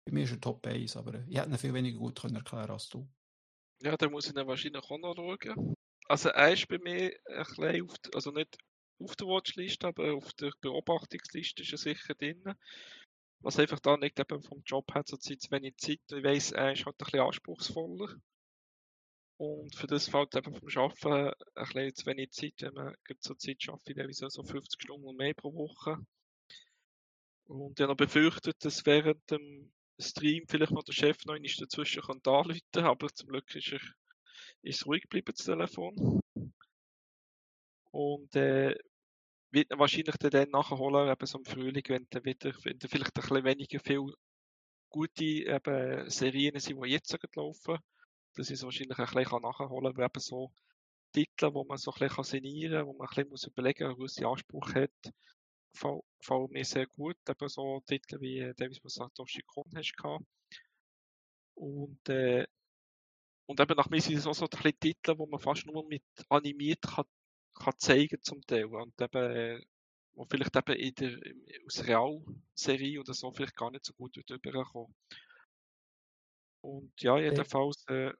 [0.05, 2.69] Bei mir ist er Top 1, aber ich hätte ihn viel weniger gut können erklären
[2.69, 3.07] als du.
[3.81, 5.75] Ja, da muss ich ihn wahrscheinlich auch noch schauen.
[6.09, 8.57] Also er ist bei mir ein bisschen auf, also nicht
[8.99, 12.43] auf der Watchlist, aber auf der Beobachtungsliste ist er sicher drin.
[13.41, 15.99] Was einfach da nicht eben vom Job hat, so Zeit, zu wenig Zeit.
[16.09, 18.15] Ich weiss, er ist halt ein bisschen anspruchsvoller.
[19.37, 23.37] Und für das fällt eben vom Arbeiten ein bisschen zu wenig Zeit, wenn man zur
[23.37, 25.99] Zeit schafft, ich so 50 Stunden und mehr pro Woche.
[27.45, 32.19] Und ich habe befürchtet, dass während dem Stream vielleicht noch der Chef noch dazwischen kann
[32.25, 33.79] anrufen aber zum Glück ist er
[34.61, 36.21] ist ruhig geblieben, das Telefon.
[37.91, 38.75] Und äh,
[39.51, 43.21] wird wahrscheinlich dann nachholen, eben so im Frühling, wenn dann wieder, wenn dann vielleicht ein
[43.21, 44.13] bisschen weniger viel
[44.89, 47.77] gute eben, Serien sind, die jetzt laufen
[48.37, 50.51] ich es wahrscheinlich ein bisschen nachholen weil eben so
[51.11, 54.17] Titel, wo man so ein bisschen sinnieren kann, wo man ein bisschen muss überlegen muss,
[54.17, 54.91] was Anspruch hat,
[55.73, 57.17] gefallen mir sehr gut.
[57.27, 60.25] Eben so Titel wie äh, Davis Satoshi Kon hast gehabt.
[61.55, 62.45] Und, äh,
[63.49, 65.83] und eben nach mir sind es auch so ein bisschen Titel, wo man fast nur
[65.87, 67.05] mit animiert kann,
[67.55, 68.65] kann zeigen zum Teil.
[68.65, 69.65] Und eben,
[70.13, 71.17] wo vielleicht eben in der,
[71.65, 74.93] aus Realserie oder so vielleicht gar nicht so gut überkommen.
[76.61, 78.13] Und ja, jedenfalls, äh,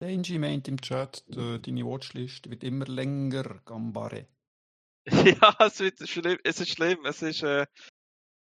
[0.00, 4.26] Denji meint im Chat, äh, deine Watchlist wird immer länger, Gambare.
[5.06, 7.66] ja, es wird schlimm, es ist schlimm, es ist, äh,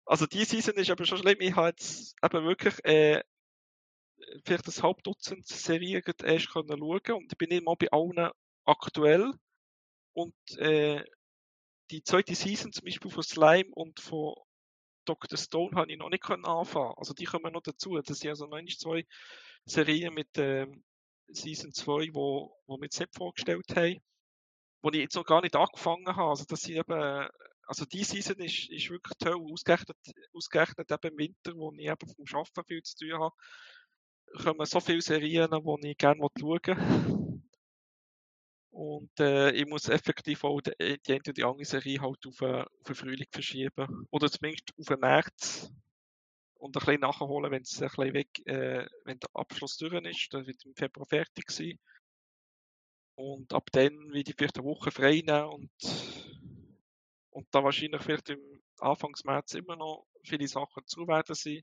[0.05, 3.21] also die Season ist aber schon schlimm, ich habe jetzt eben wirklich, äh,
[4.45, 8.31] vielleicht ein halb Dutzend Serien erst können schauen und ich bin immer bei allen
[8.65, 9.33] aktuell
[10.13, 11.03] und, äh,
[11.91, 14.33] die zweite Season zum Beispiel von Slime und von
[15.05, 15.37] Dr.
[15.37, 16.95] Stone habe ich noch nicht können anfangen.
[16.97, 17.99] Also die kommen noch dazu.
[18.01, 19.05] Das sind also noch zwei
[19.65, 20.83] Serien mit, ähm,
[21.29, 23.99] Season 2, wo, wo wir jetzt nicht vorgestellt haben,
[24.81, 26.29] wo ich jetzt noch gar nicht angefangen habe.
[26.29, 27.29] Also, das sind eben,
[27.67, 29.97] also die Season ist, ist wirklich toll, ausgerechnet,
[30.33, 33.35] ausgerechnet eben im Winter, wo ich eben vom Arbeiten viel zu tun habe,
[34.43, 37.41] kommen so viele Serien, die ich gerne schauen will.
[38.71, 42.41] Und äh, ich muss effektiv auch die, die eine oder die andere Serie halt auf,
[42.41, 44.05] äh, auf den Frühling verschieben.
[44.11, 45.71] Oder zumindest auf den März
[46.55, 50.33] und ein bisschen nachholen, wenn es ein bisschen weg, äh, wenn der Abschluss durch ist,
[50.33, 51.79] dann wird im Februar fertig sein.
[53.15, 55.71] Und ab dann wieder vielleicht eine Woche frei nehmen und,
[57.29, 61.61] und da wahrscheinlich vielleicht im Anfangs März immer noch viele Sachen zu werden sein,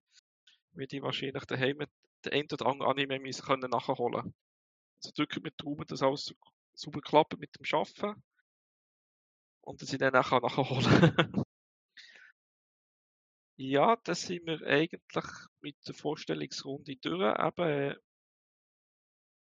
[0.71, 1.85] werde ich wahrscheinlich daheim
[2.23, 4.35] den einen oder anderen Anime müssen können nachholen.
[4.97, 6.35] Also drücken wir die Daumen, dass alles
[6.75, 8.23] super klappt mit dem Arbeiten
[9.63, 11.45] und dass ich dann auch nachholen
[13.57, 15.01] Ja, da sind wir eigentlich
[15.61, 17.39] mit der Vorstellungsrunde durch.
[17.39, 17.97] Eben, äh,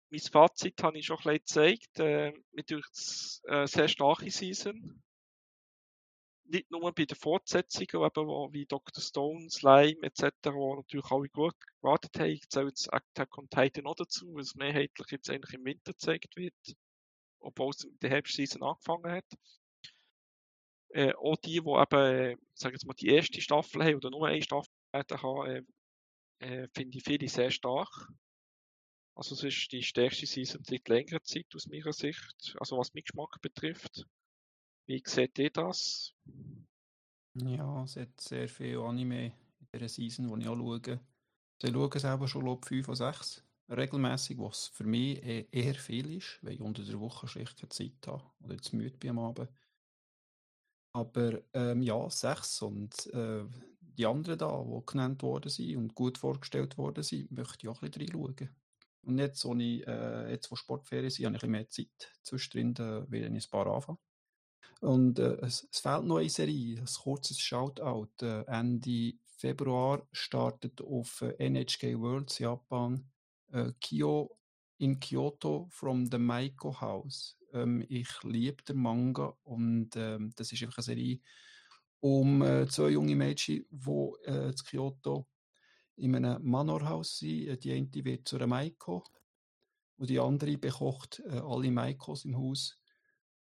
[0.10, 2.00] mein Fazit habe ich schon ein bisschen gezeigt.
[2.00, 2.86] Äh, mir durch
[3.46, 5.02] äh, sehr starke Season.
[6.52, 9.02] Nicht nur bei den Fortsetzungen, eben, wo, wie Dr.
[9.02, 12.30] Stone, Slime etc., wo natürlich alle gut gewartet haben.
[12.30, 16.36] Ich zähle jetzt Attack on Titan noch dazu, es mehrheitlich jetzt eigentlich im Winter gezeigt
[16.36, 16.54] wird,
[17.40, 19.26] obwohl es in der Herbstseason angefangen hat.
[20.90, 24.42] Äh, auch die, die eben, sagen wir mal, die erste Staffel haben oder nur eine
[24.42, 25.64] Staffel haben, äh,
[26.64, 28.10] äh, finde ich viele sehr stark.
[29.16, 33.04] Also es ist die stärkste Season seit längerer Zeit aus meiner Sicht, also was meinen
[33.04, 34.06] Geschmack betrifft.
[34.92, 36.14] Wie seht ihr das?
[37.36, 39.34] Ja, es hat sehr viel Anime in
[39.74, 41.00] dieser Season, die ich auch schaue.
[41.64, 46.12] Ich schaue selber schon ob 5 oder 6 regelmäßig, was für mich e- eher viel
[46.18, 49.20] ist, weil ich unter der Woche schlicht keine Zeit habe oder jetzt müde bin am
[49.20, 49.50] Abend.
[50.94, 53.46] Aber ähm, ja, 6 und äh,
[53.80, 57.82] die anderen da, die genannt worden sind und gut vorgestellt worden sind, möchte ich auch
[57.82, 58.50] ein bisschen reinschauen.
[59.04, 62.12] Und jetzt, wo, ich, äh, jetzt, wo Sportferien sind, habe ich ein bisschen mehr Zeit.
[62.24, 63.98] Zwischendrin äh, werde ich ein paar anfangen.
[64.82, 68.10] Und äh, es, es fehlt noch eine Serie, ein kurzes Shoutout.
[68.22, 73.10] Äh, Ende Februar startet auf äh, NHK Worlds Japan
[73.52, 74.38] äh, Kyo
[74.78, 77.38] in Kyoto from the Maiko House.
[77.54, 81.20] Ähm, ich liebe den Manga und ähm, das ist einfach eine Serie
[82.00, 85.28] um äh, zwei junge Mädchen, die äh, in Kyoto
[85.98, 87.48] in einem Manorhaus sind.
[87.48, 89.04] Äh, Die eine wird zu einer Maiko
[89.98, 92.81] und die andere bekocht äh, alle Maikos im Haus.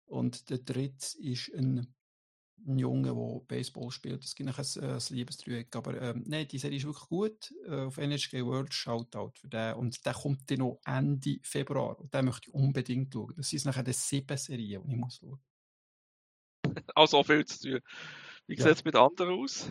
[0.09, 1.93] Und der dritte ist ein,
[2.67, 4.23] ein Junge, der Baseball spielt.
[4.23, 5.75] Es gibt ein, ein Liebesdreieck.
[5.75, 7.53] Aber ähm, nein, die Serie ist wirklich gut.
[7.67, 9.75] Äh, auf NHK World Shoutout für den.
[9.75, 11.99] Und der kommt dann noch Ende Februar.
[11.99, 13.33] Und den möchte ich unbedingt schauen.
[13.37, 15.39] Das sind nachher die sieben Serien, die ich muss schauen
[16.95, 17.79] Auch so viel zu tun.
[18.47, 18.63] Wie Ja.
[18.63, 19.69] sieht es mit anderen aus?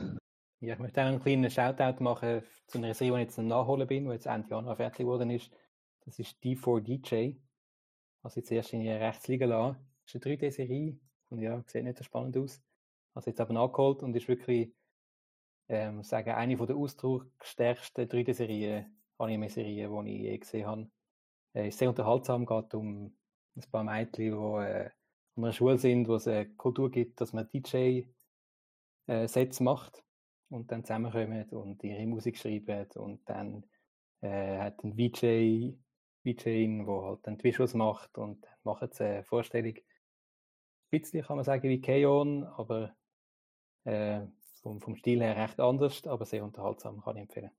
[0.60, 3.86] Ja, ich möchte auch einen kleinen Shoutout machen zu einer Serie, die ich jetzt Nachholen
[3.86, 5.50] bin, die jetzt Ende Januar fertig geworden ist.
[6.04, 7.36] Das ist D4DJ.
[8.22, 9.87] Also jetzt erst in die Rechtsliga lassen.
[10.08, 10.98] Ist eine 3D-Serie
[11.28, 12.62] und ja, sieht nicht so spannend aus.
[13.12, 14.72] Also jetzt aber nachgeholt und ist wirklich,
[15.68, 18.86] ähm, sagen, eine von der ausdrucksstärksten 3D-Serien,
[19.18, 20.90] Anime-Serien, die ich je gesehen habe.
[21.54, 23.18] Äh, ist sehr unterhaltsam, geht um
[23.54, 24.88] ein paar Mädchen, die äh,
[25.36, 30.02] an einer Schule sind, wo es eine Kultur gibt, dass man DJ-Sets macht
[30.48, 33.66] und dann zusammenkommen und ihre Musik schreiben und dann
[34.22, 35.76] äh, hat ein VJ,
[36.22, 38.46] VJin, wo halt dann die Visuals macht und
[38.92, 39.74] sie eine Vorstellung.
[40.90, 42.94] Ein bisschen kann man sagen wie Keon, aber
[43.84, 44.26] äh,
[44.62, 47.50] vom, vom Stil her recht anders, aber sehr unterhaltsam, kann ich empfehlen.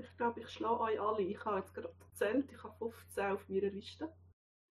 [0.00, 1.22] Ich glaube, ich schlage euch alle.
[1.22, 4.12] Ich habe jetzt gerade gezählt, ich habe 15 auf meiner Liste.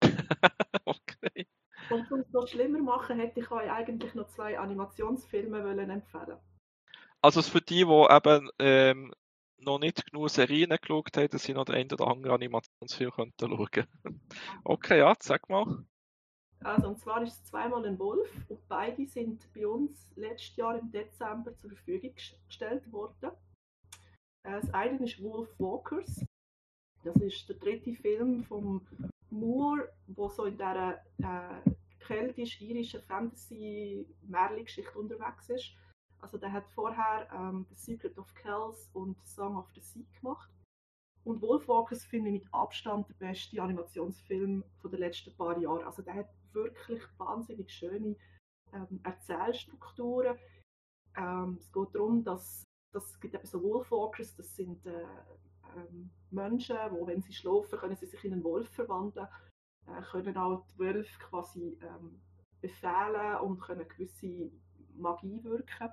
[0.85, 1.47] okay.
[1.91, 6.39] Und um es noch schlimmer machen, hätte ich euch eigentlich noch zwei Animationsfilme wollen empfehlen
[7.21, 9.15] Also für die, die eben ähm,
[9.59, 13.51] noch nicht genug Serien geschaut haben, dass sie noch den einen oder anderen Animationsfilm könnten
[13.51, 13.87] schauen.
[14.65, 15.87] okay, ja, sag mal.
[16.61, 20.79] Also, und zwar ist es zweimal ein Wolf und beide sind bei uns letztes Jahr
[20.79, 23.31] im Dezember zur Verfügung ges- gestellt worden.
[24.43, 26.25] Äh, Das eine ist Wolf Walkers.
[27.05, 28.81] Das ist der dritte Film von
[29.31, 31.71] Moore, wo so in dieser äh,
[32.01, 35.73] keltisch-irischen Fantasy-Märchen-Geschichte unterwegs ist.
[36.21, 40.51] Also der hat vorher ähm, The Secret of Kells und Song of the Sea gemacht.
[41.25, 45.85] Und Wolfwalkers finde ich mit Abstand der beste Animationsfilm von den letzten paar Jahren.
[45.85, 48.17] Also der hat wirklich wahnsinnig schöne
[48.73, 50.37] ähm, Erzählstrukturen.
[51.17, 52.67] Ähm, es geht darum, dass
[52.97, 55.05] dass es gibt eben so Wolfwalkers, das sind äh,
[55.77, 59.29] ähm, Menschen, wo wenn sie schlafen, können sie sich in einen Wolf verwandeln,
[59.87, 62.23] äh, können auch die Wölfe quasi ähm,
[62.61, 64.51] befehlen und können gewisse
[64.95, 65.91] Magie wirken.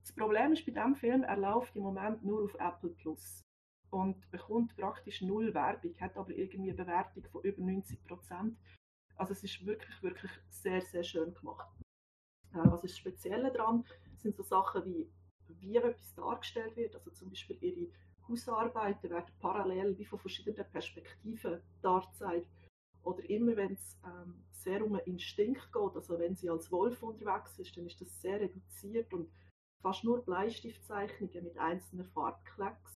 [0.00, 3.42] Das Problem ist bei diesem Film, er läuft im Moment nur auf Apple Plus
[3.90, 8.56] und bekommt praktisch null Werbung, hat aber irgendwie eine Bewertung von über 90 Prozent.
[9.16, 11.68] Also es ist wirklich, wirklich sehr, sehr schön gemacht.
[12.52, 13.84] Äh, was ist das Spezielle daran,
[14.16, 15.10] sind so Sachen wie,
[15.60, 16.94] wie etwas dargestellt wird.
[16.94, 17.90] Also zum Beispiel ihre
[18.28, 22.48] Hausarbeiten werden parallel wie von verschiedenen Perspektiven dargezeigt.
[23.02, 27.02] Oder immer wenn es ähm, sehr um einen Instinkt geht, also wenn sie als Wolf
[27.02, 29.30] unterwegs ist, dann ist das sehr reduziert und
[29.82, 32.94] fast nur Bleistiftzeichnungen mit einzelnen Farbklecks.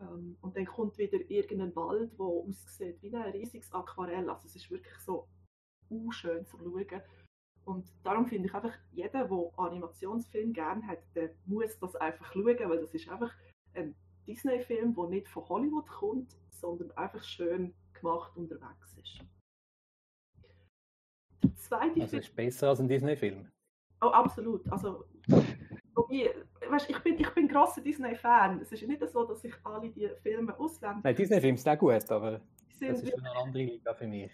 [0.00, 4.30] Ähm, und dann kommt wieder irgendein Wald, der aussieht wie ein riesiges Aquarell.
[4.30, 5.26] Also es ist wirklich so
[6.10, 7.02] schön zu schauen.
[7.64, 12.58] Und darum finde ich einfach, jeder, der Animationsfilm gerne hat, der muss das einfach schauen,
[12.58, 13.32] weil das ist einfach
[13.74, 13.94] ein
[14.26, 19.20] Disney-Film, der nicht von Hollywood kommt, sondern einfach schön gemacht unterwegs ist.
[21.44, 23.48] Der zweite Also Film, ist besser als ein Disney-Film.
[24.00, 25.04] oh absolut, also
[25.94, 26.34] wobei,
[26.68, 28.60] weißt, ich bin, ich bin grosser Disney-Fan.
[28.60, 32.10] Es ist nicht so, dass ich alle die Filme ausländlich Nein, Disney-Filme sind auch gut,
[32.10, 32.40] aber
[32.80, 34.32] das ist schon eine andere Liga für mich.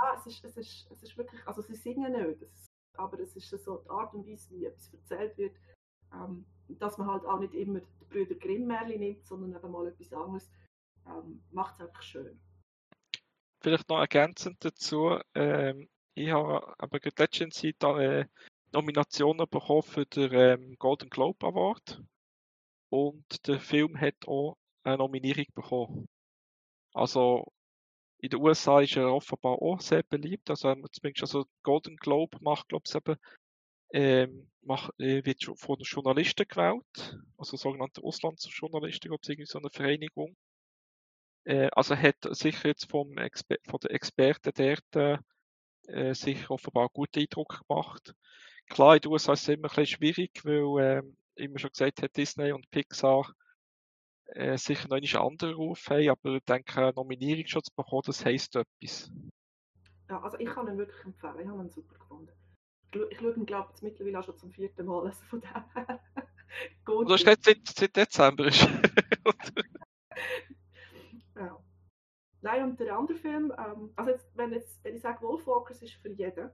[0.00, 3.34] Ja, es ist, es ist, es ist wirklich, also sie singen nicht, es, aber es
[3.36, 5.56] ist so die Art und Weise, wie etwas erzählt wird,
[6.12, 10.12] ähm, dass man halt auch nicht immer die Brüder Grimm nimmt, sondern eben mal etwas
[10.12, 10.50] anderes,
[11.06, 12.40] ähm, macht es einfach schön.
[13.60, 18.26] Vielleicht noch ergänzend dazu, ähm, ich habe aber letztens Zeit äh,
[18.72, 22.02] Nominationen bekommen für den ähm, Golden Globe Award
[22.90, 26.08] und der Film hat auch eine Nominierung bekommen.
[26.92, 27.52] Also
[28.20, 30.50] in den USA ist er offenbar auch sehr beliebt.
[30.50, 33.16] Also zumindest also Golden Globe macht, glaube ich, eben,
[33.92, 39.70] ähm, macht, äh, wird von Journalisten gewählt, also sogenannte Auslandsjournalisten, glaube ich, irgendwie so eine
[39.70, 40.36] Vereinigung.
[41.44, 45.22] Äh, also hat sicher jetzt vom Exper von den Experten dort
[45.88, 48.14] äh, sicher offenbar einen guten Eindruck gemacht.
[48.68, 52.02] Klar, in den USA ist es immer ein bisschen schwierig, weil ähm, immer schon gesagt
[52.02, 53.32] hat, Disney und Pixar
[54.28, 58.02] äh, sicher noch einen anderen Ruf haben, aber ich denke, eine Nominierung schon zu bekommen,
[58.06, 59.10] das heisst etwas.
[60.08, 62.32] Ja, also ich kann ihn wirklich empfehlen, ich habe ihn super gefunden.
[62.92, 65.50] Ich, ich schaue ihn, glaube ich, mittlerweile auch schon zum vierten Mal, also von dem
[65.74, 66.00] her.
[66.84, 67.08] Gut.
[67.08, 68.48] Du hast nicht seit, seit Dezember.
[71.36, 71.58] ja.
[72.40, 75.94] Nein, und der andere Film, ähm, also jetzt, wenn, jetzt, wenn ich sage, Wolfwalkers ist
[75.94, 76.50] für jeden,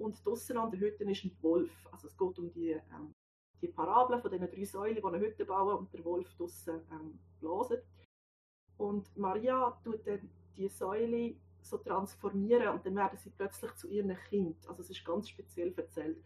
[0.01, 1.71] und draussen an der Hütte ist ein Wolf.
[1.91, 3.13] Also es geht um die, ähm,
[3.61, 7.19] die Parabel von diesen drei Säulen, die eine Hütte bauen und der Wolf draussen ähm,
[7.39, 7.77] blasen.
[8.77, 14.15] Und Maria tut dann die Säule so transformieren und dann werden sie plötzlich zu ihrem
[14.29, 14.67] Kind.
[14.67, 16.23] Also es ist ganz speziell erzählt.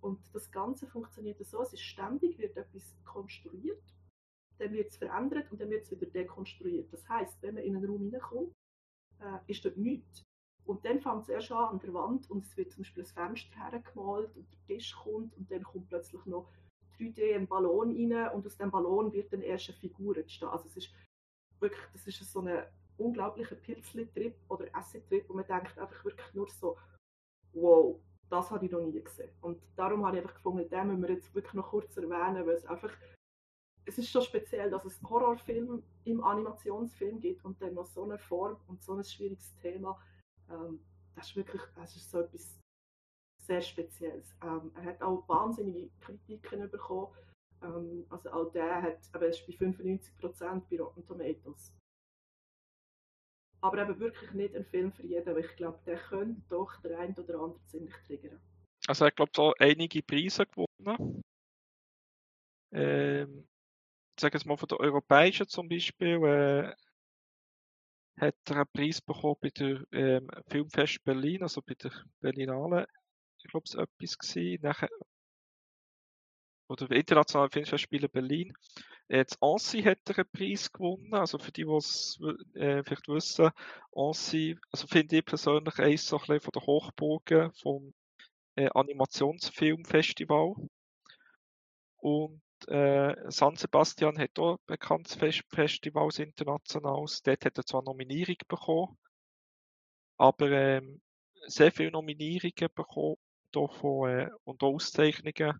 [0.00, 3.82] Und das Ganze funktioniert so, es ist ständig, wird etwas konstruiert,
[4.58, 6.90] dann wird es verändert und dann wird es wieder dekonstruiert.
[6.92, 8.52] Das heißt, wenn man in einen Raum hineinkommt,
[9.18, 10.22] äh, ist dort nichts.
[10.64, 13.06] Und dann fängt es erst an an der Wand und es wird zum Beispiel ein
[13.06, 16.48] Fenster hergemalt und der Tisch kommt und dann kommt plötzlich noch
[16.98, 20.48] 3D ein Ballon rein und aus dem Ballon wird dann erst eine Figur entstehen.
[20.48, 20.94] Also es ist
[21.58, 22.64] wirklich, das ist so ein
[22.98, 26.76] unglaublicher Pilzli-Trip oder Acid-Trip wo man denkt einfach wirklich nur so,
[27.52, 29.30] wow, das habe ich noch nie gesehen.
[29.40, 32.54] Und darum habe ich einfach gefunden, den müssen wir jetzt wirklich noch kurz erwähnen, weil
[32.54, 32.92] es einfach,
[33.86, 38.04] es ist schon speziell, dass es einen Horrorfilm im Animationsfilm gibt und dann noch so
[38.04, 40.00] eine Form und so ein schwieriges Thema.
[40.50, 40.80] Ähm,
[41.14, 42.60] das ist wirklich das ist so etwas
[43.38, 44.34] sehr Spezielles.
[44.42, 47.08] Ähm, er hat auch wahnsinnige Kritiken bekommen.
[47.62, 51.72] Ähm, also auch der hat, aber er ist bei 95% bei Rotten Tomatoes.
[53.62, 56.98] Aber eben wirklich nicht ein Film für jeden, weil ich glaube, der könnte doch der
[56.98, 58.40] ein oder andere ziemlich triggern.
[58.86, 61.22] Also er hat, glaube ich, einige Preise gewonnen.
[62.72, 63.46] Ähm,
[64.18, 66.74] sagen wir mal von der europäischen zum Beispiel, äh,
[68.20, 72.86] hat er einen Preis bekommen bei der ähm, Filmfest Berlin, also bei der Berlinale.
[73.38, 74.62] Ich glaube, es war etwas gewesen.
[74.62, 74.88] Nachher,
[76.68, 78.52] oder Internationale Filmfestspiele Berlin.
[79.08, 82.18] Jetzt Ansi hat er einen Preis gewonnen, also für die, die es
[82.54, 83.50] äh, vielleicht wissen,
[83.92, 87.92] Ansi, also finde ich persönlich eins so ein bisschen von der Hochburgen vom
[88.54, 90.54] äh, Animationsfilmfestival.
[91.96, 97.22] Und äh, San Sebastian hat auch ein bekanntes Fest Festivals internationales.
[97.22, 98.98] Dort hat er zwar Nominierung bekommen,
[100.16, 101.00] aber ähm,
[101.46, 103.16] sehr viele Nominierungen bekommen
[103.52, 105.58] davon, äh, und Auszeichnungen.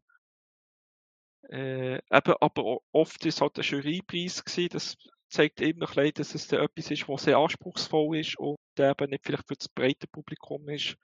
[1.49, 4.69] Äh, eben, aber oft ist es halt ein Jurypreis gewesen.
[4.73, 4.97] Das
[5.29, 9.49] zeigt immer ein dass es etwas ist, was sehr anspruchsvoll ist und eben nicht vielleicht
[9.49, 10.97] für das breite Publikum ist.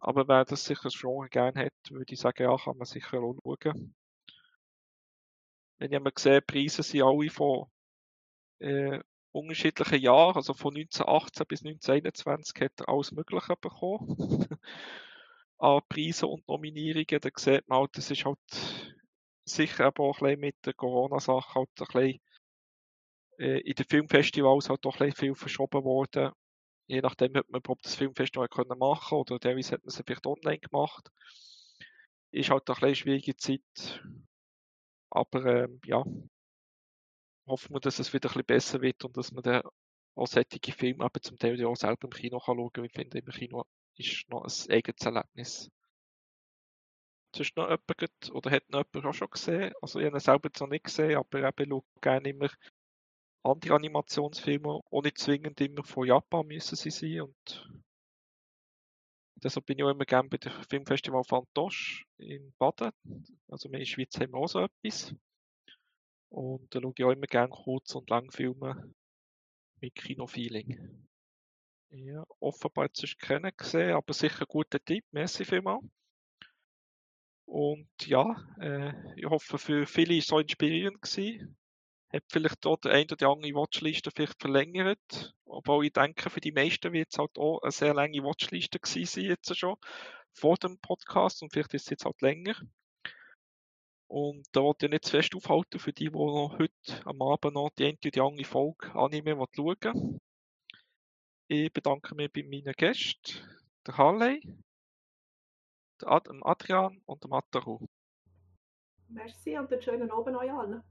[0.00, 3.38] Aber wer das sicher schon gerne hat, würde ich sagen, ja, kann man sicher auch
[3.42, 3.94] schauen.
[5.84, 7.66] Wenn ich mal gesehen, die Preise sind alle von
[8.58, 9.00] äh,
[9.32, 14.16] unterschiedlichen Jahren, also von 1918 bis 1921 hat er alles Mögliche bekommen.
[15.58, 18.38] An Preisen und Nominierungen, da sieht man halt, das ist halt
[19.44, 22.20] sicher aber auch ein bisschen mit der Corona-Sache halt ein bisschen
[23.38, 26.32] äh, in den Filmfestivals halt doch ein viel verschoben worden.
[26.86, 30.26] Je nachdem, ob man überhaupt das Filmfestival können machen oder teilweise hat man es vielleicht
[30.26, 31.10] online gemacht.
[32.30, 34.00] Ist halt eine schwierige Zeit.
[35.14, 36.04] Aber ähm, ja,
[37.46, 39.62] hoffen wir, dass es wieder ein bisschen besser wird und dass man dann
[40.16, 42.84] auch solche Filme eben zum Teil auch selber im Kino kann schauen kann.
[42.84, 43.64] Ich finde, im Kino
[43.96, 45.70] ist noch ein eigenes Erlebnis.
[47.34, 49.72] Sonst noch jemand, oder hat noch jemand auch schon gesehen?
[49.82, 52.48] Also ich habe ihn selber noch nicht gesehen, aber eben schaue gerne immer
[53.44, 57.83] andere Animationsfilme, nicht zwingend immer von Japan müssen sie sein und
[59.36, 62.92] deshalb bin ich auch immer gerne bei dem Filmfestival Fantoche in Baden.
[63.48, 65.14] Also wir in der Schweiz haben wir auch so etwas.
[66.30, 68.92] Und da schaue ich auch immer gerne Kurz- und Langfilme
[69.80, 71.06] mit Kinofeeling.
[71.90, 75.04] Ja, offenbar jetzt ist keiner gesehen, aber sicher ein guter Tipp.
[75.12, 75.84] Merci vielmals.
[77.46, 81.56] Und ja, äh, ich hoffe, für viele war es so inspirierend gewesen.
[82.14, 85.34] Hat vielleicht dort eine oder andere Watchliste vielleicht verlängert.
[85.44, 89.06] Obwohl ich denke, für die meisten wird es halt auch eine sehr lange Watchliste gewesen
[89.06, 89.76] sein jetzt schon
[90.32, 92.54] vor dem Podcast und vielleicht ist es jetzt halt länger.
[94.06, 97.54] Und da wollte ich nicht zu fest aufhalten für die, die noch heute am Abend
[97.54, 100.20] noch die eine oder andere Folge Anime schauen.
[101.48, 103.38] Ich bedanke mich bei meinen Gästen,
[103.86, 104.40] der Harley,
[106.00, 107.86] dem Adrian und dem Ataru.
[109.08, 110.82] Merci und einen schönen Abend euch allen.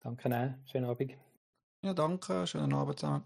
[0.00, 0.58] Danke, auch.
[0.64, 1.12] schönen Abend.
[1.82, 2.46] Ja, danke.
[2.46, 3.24] Schönen Abend zusammen.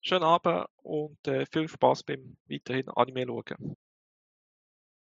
[0.00, 3.76] Schönen Abend und äh, viel Spaß beim weiterhin Anime schauen.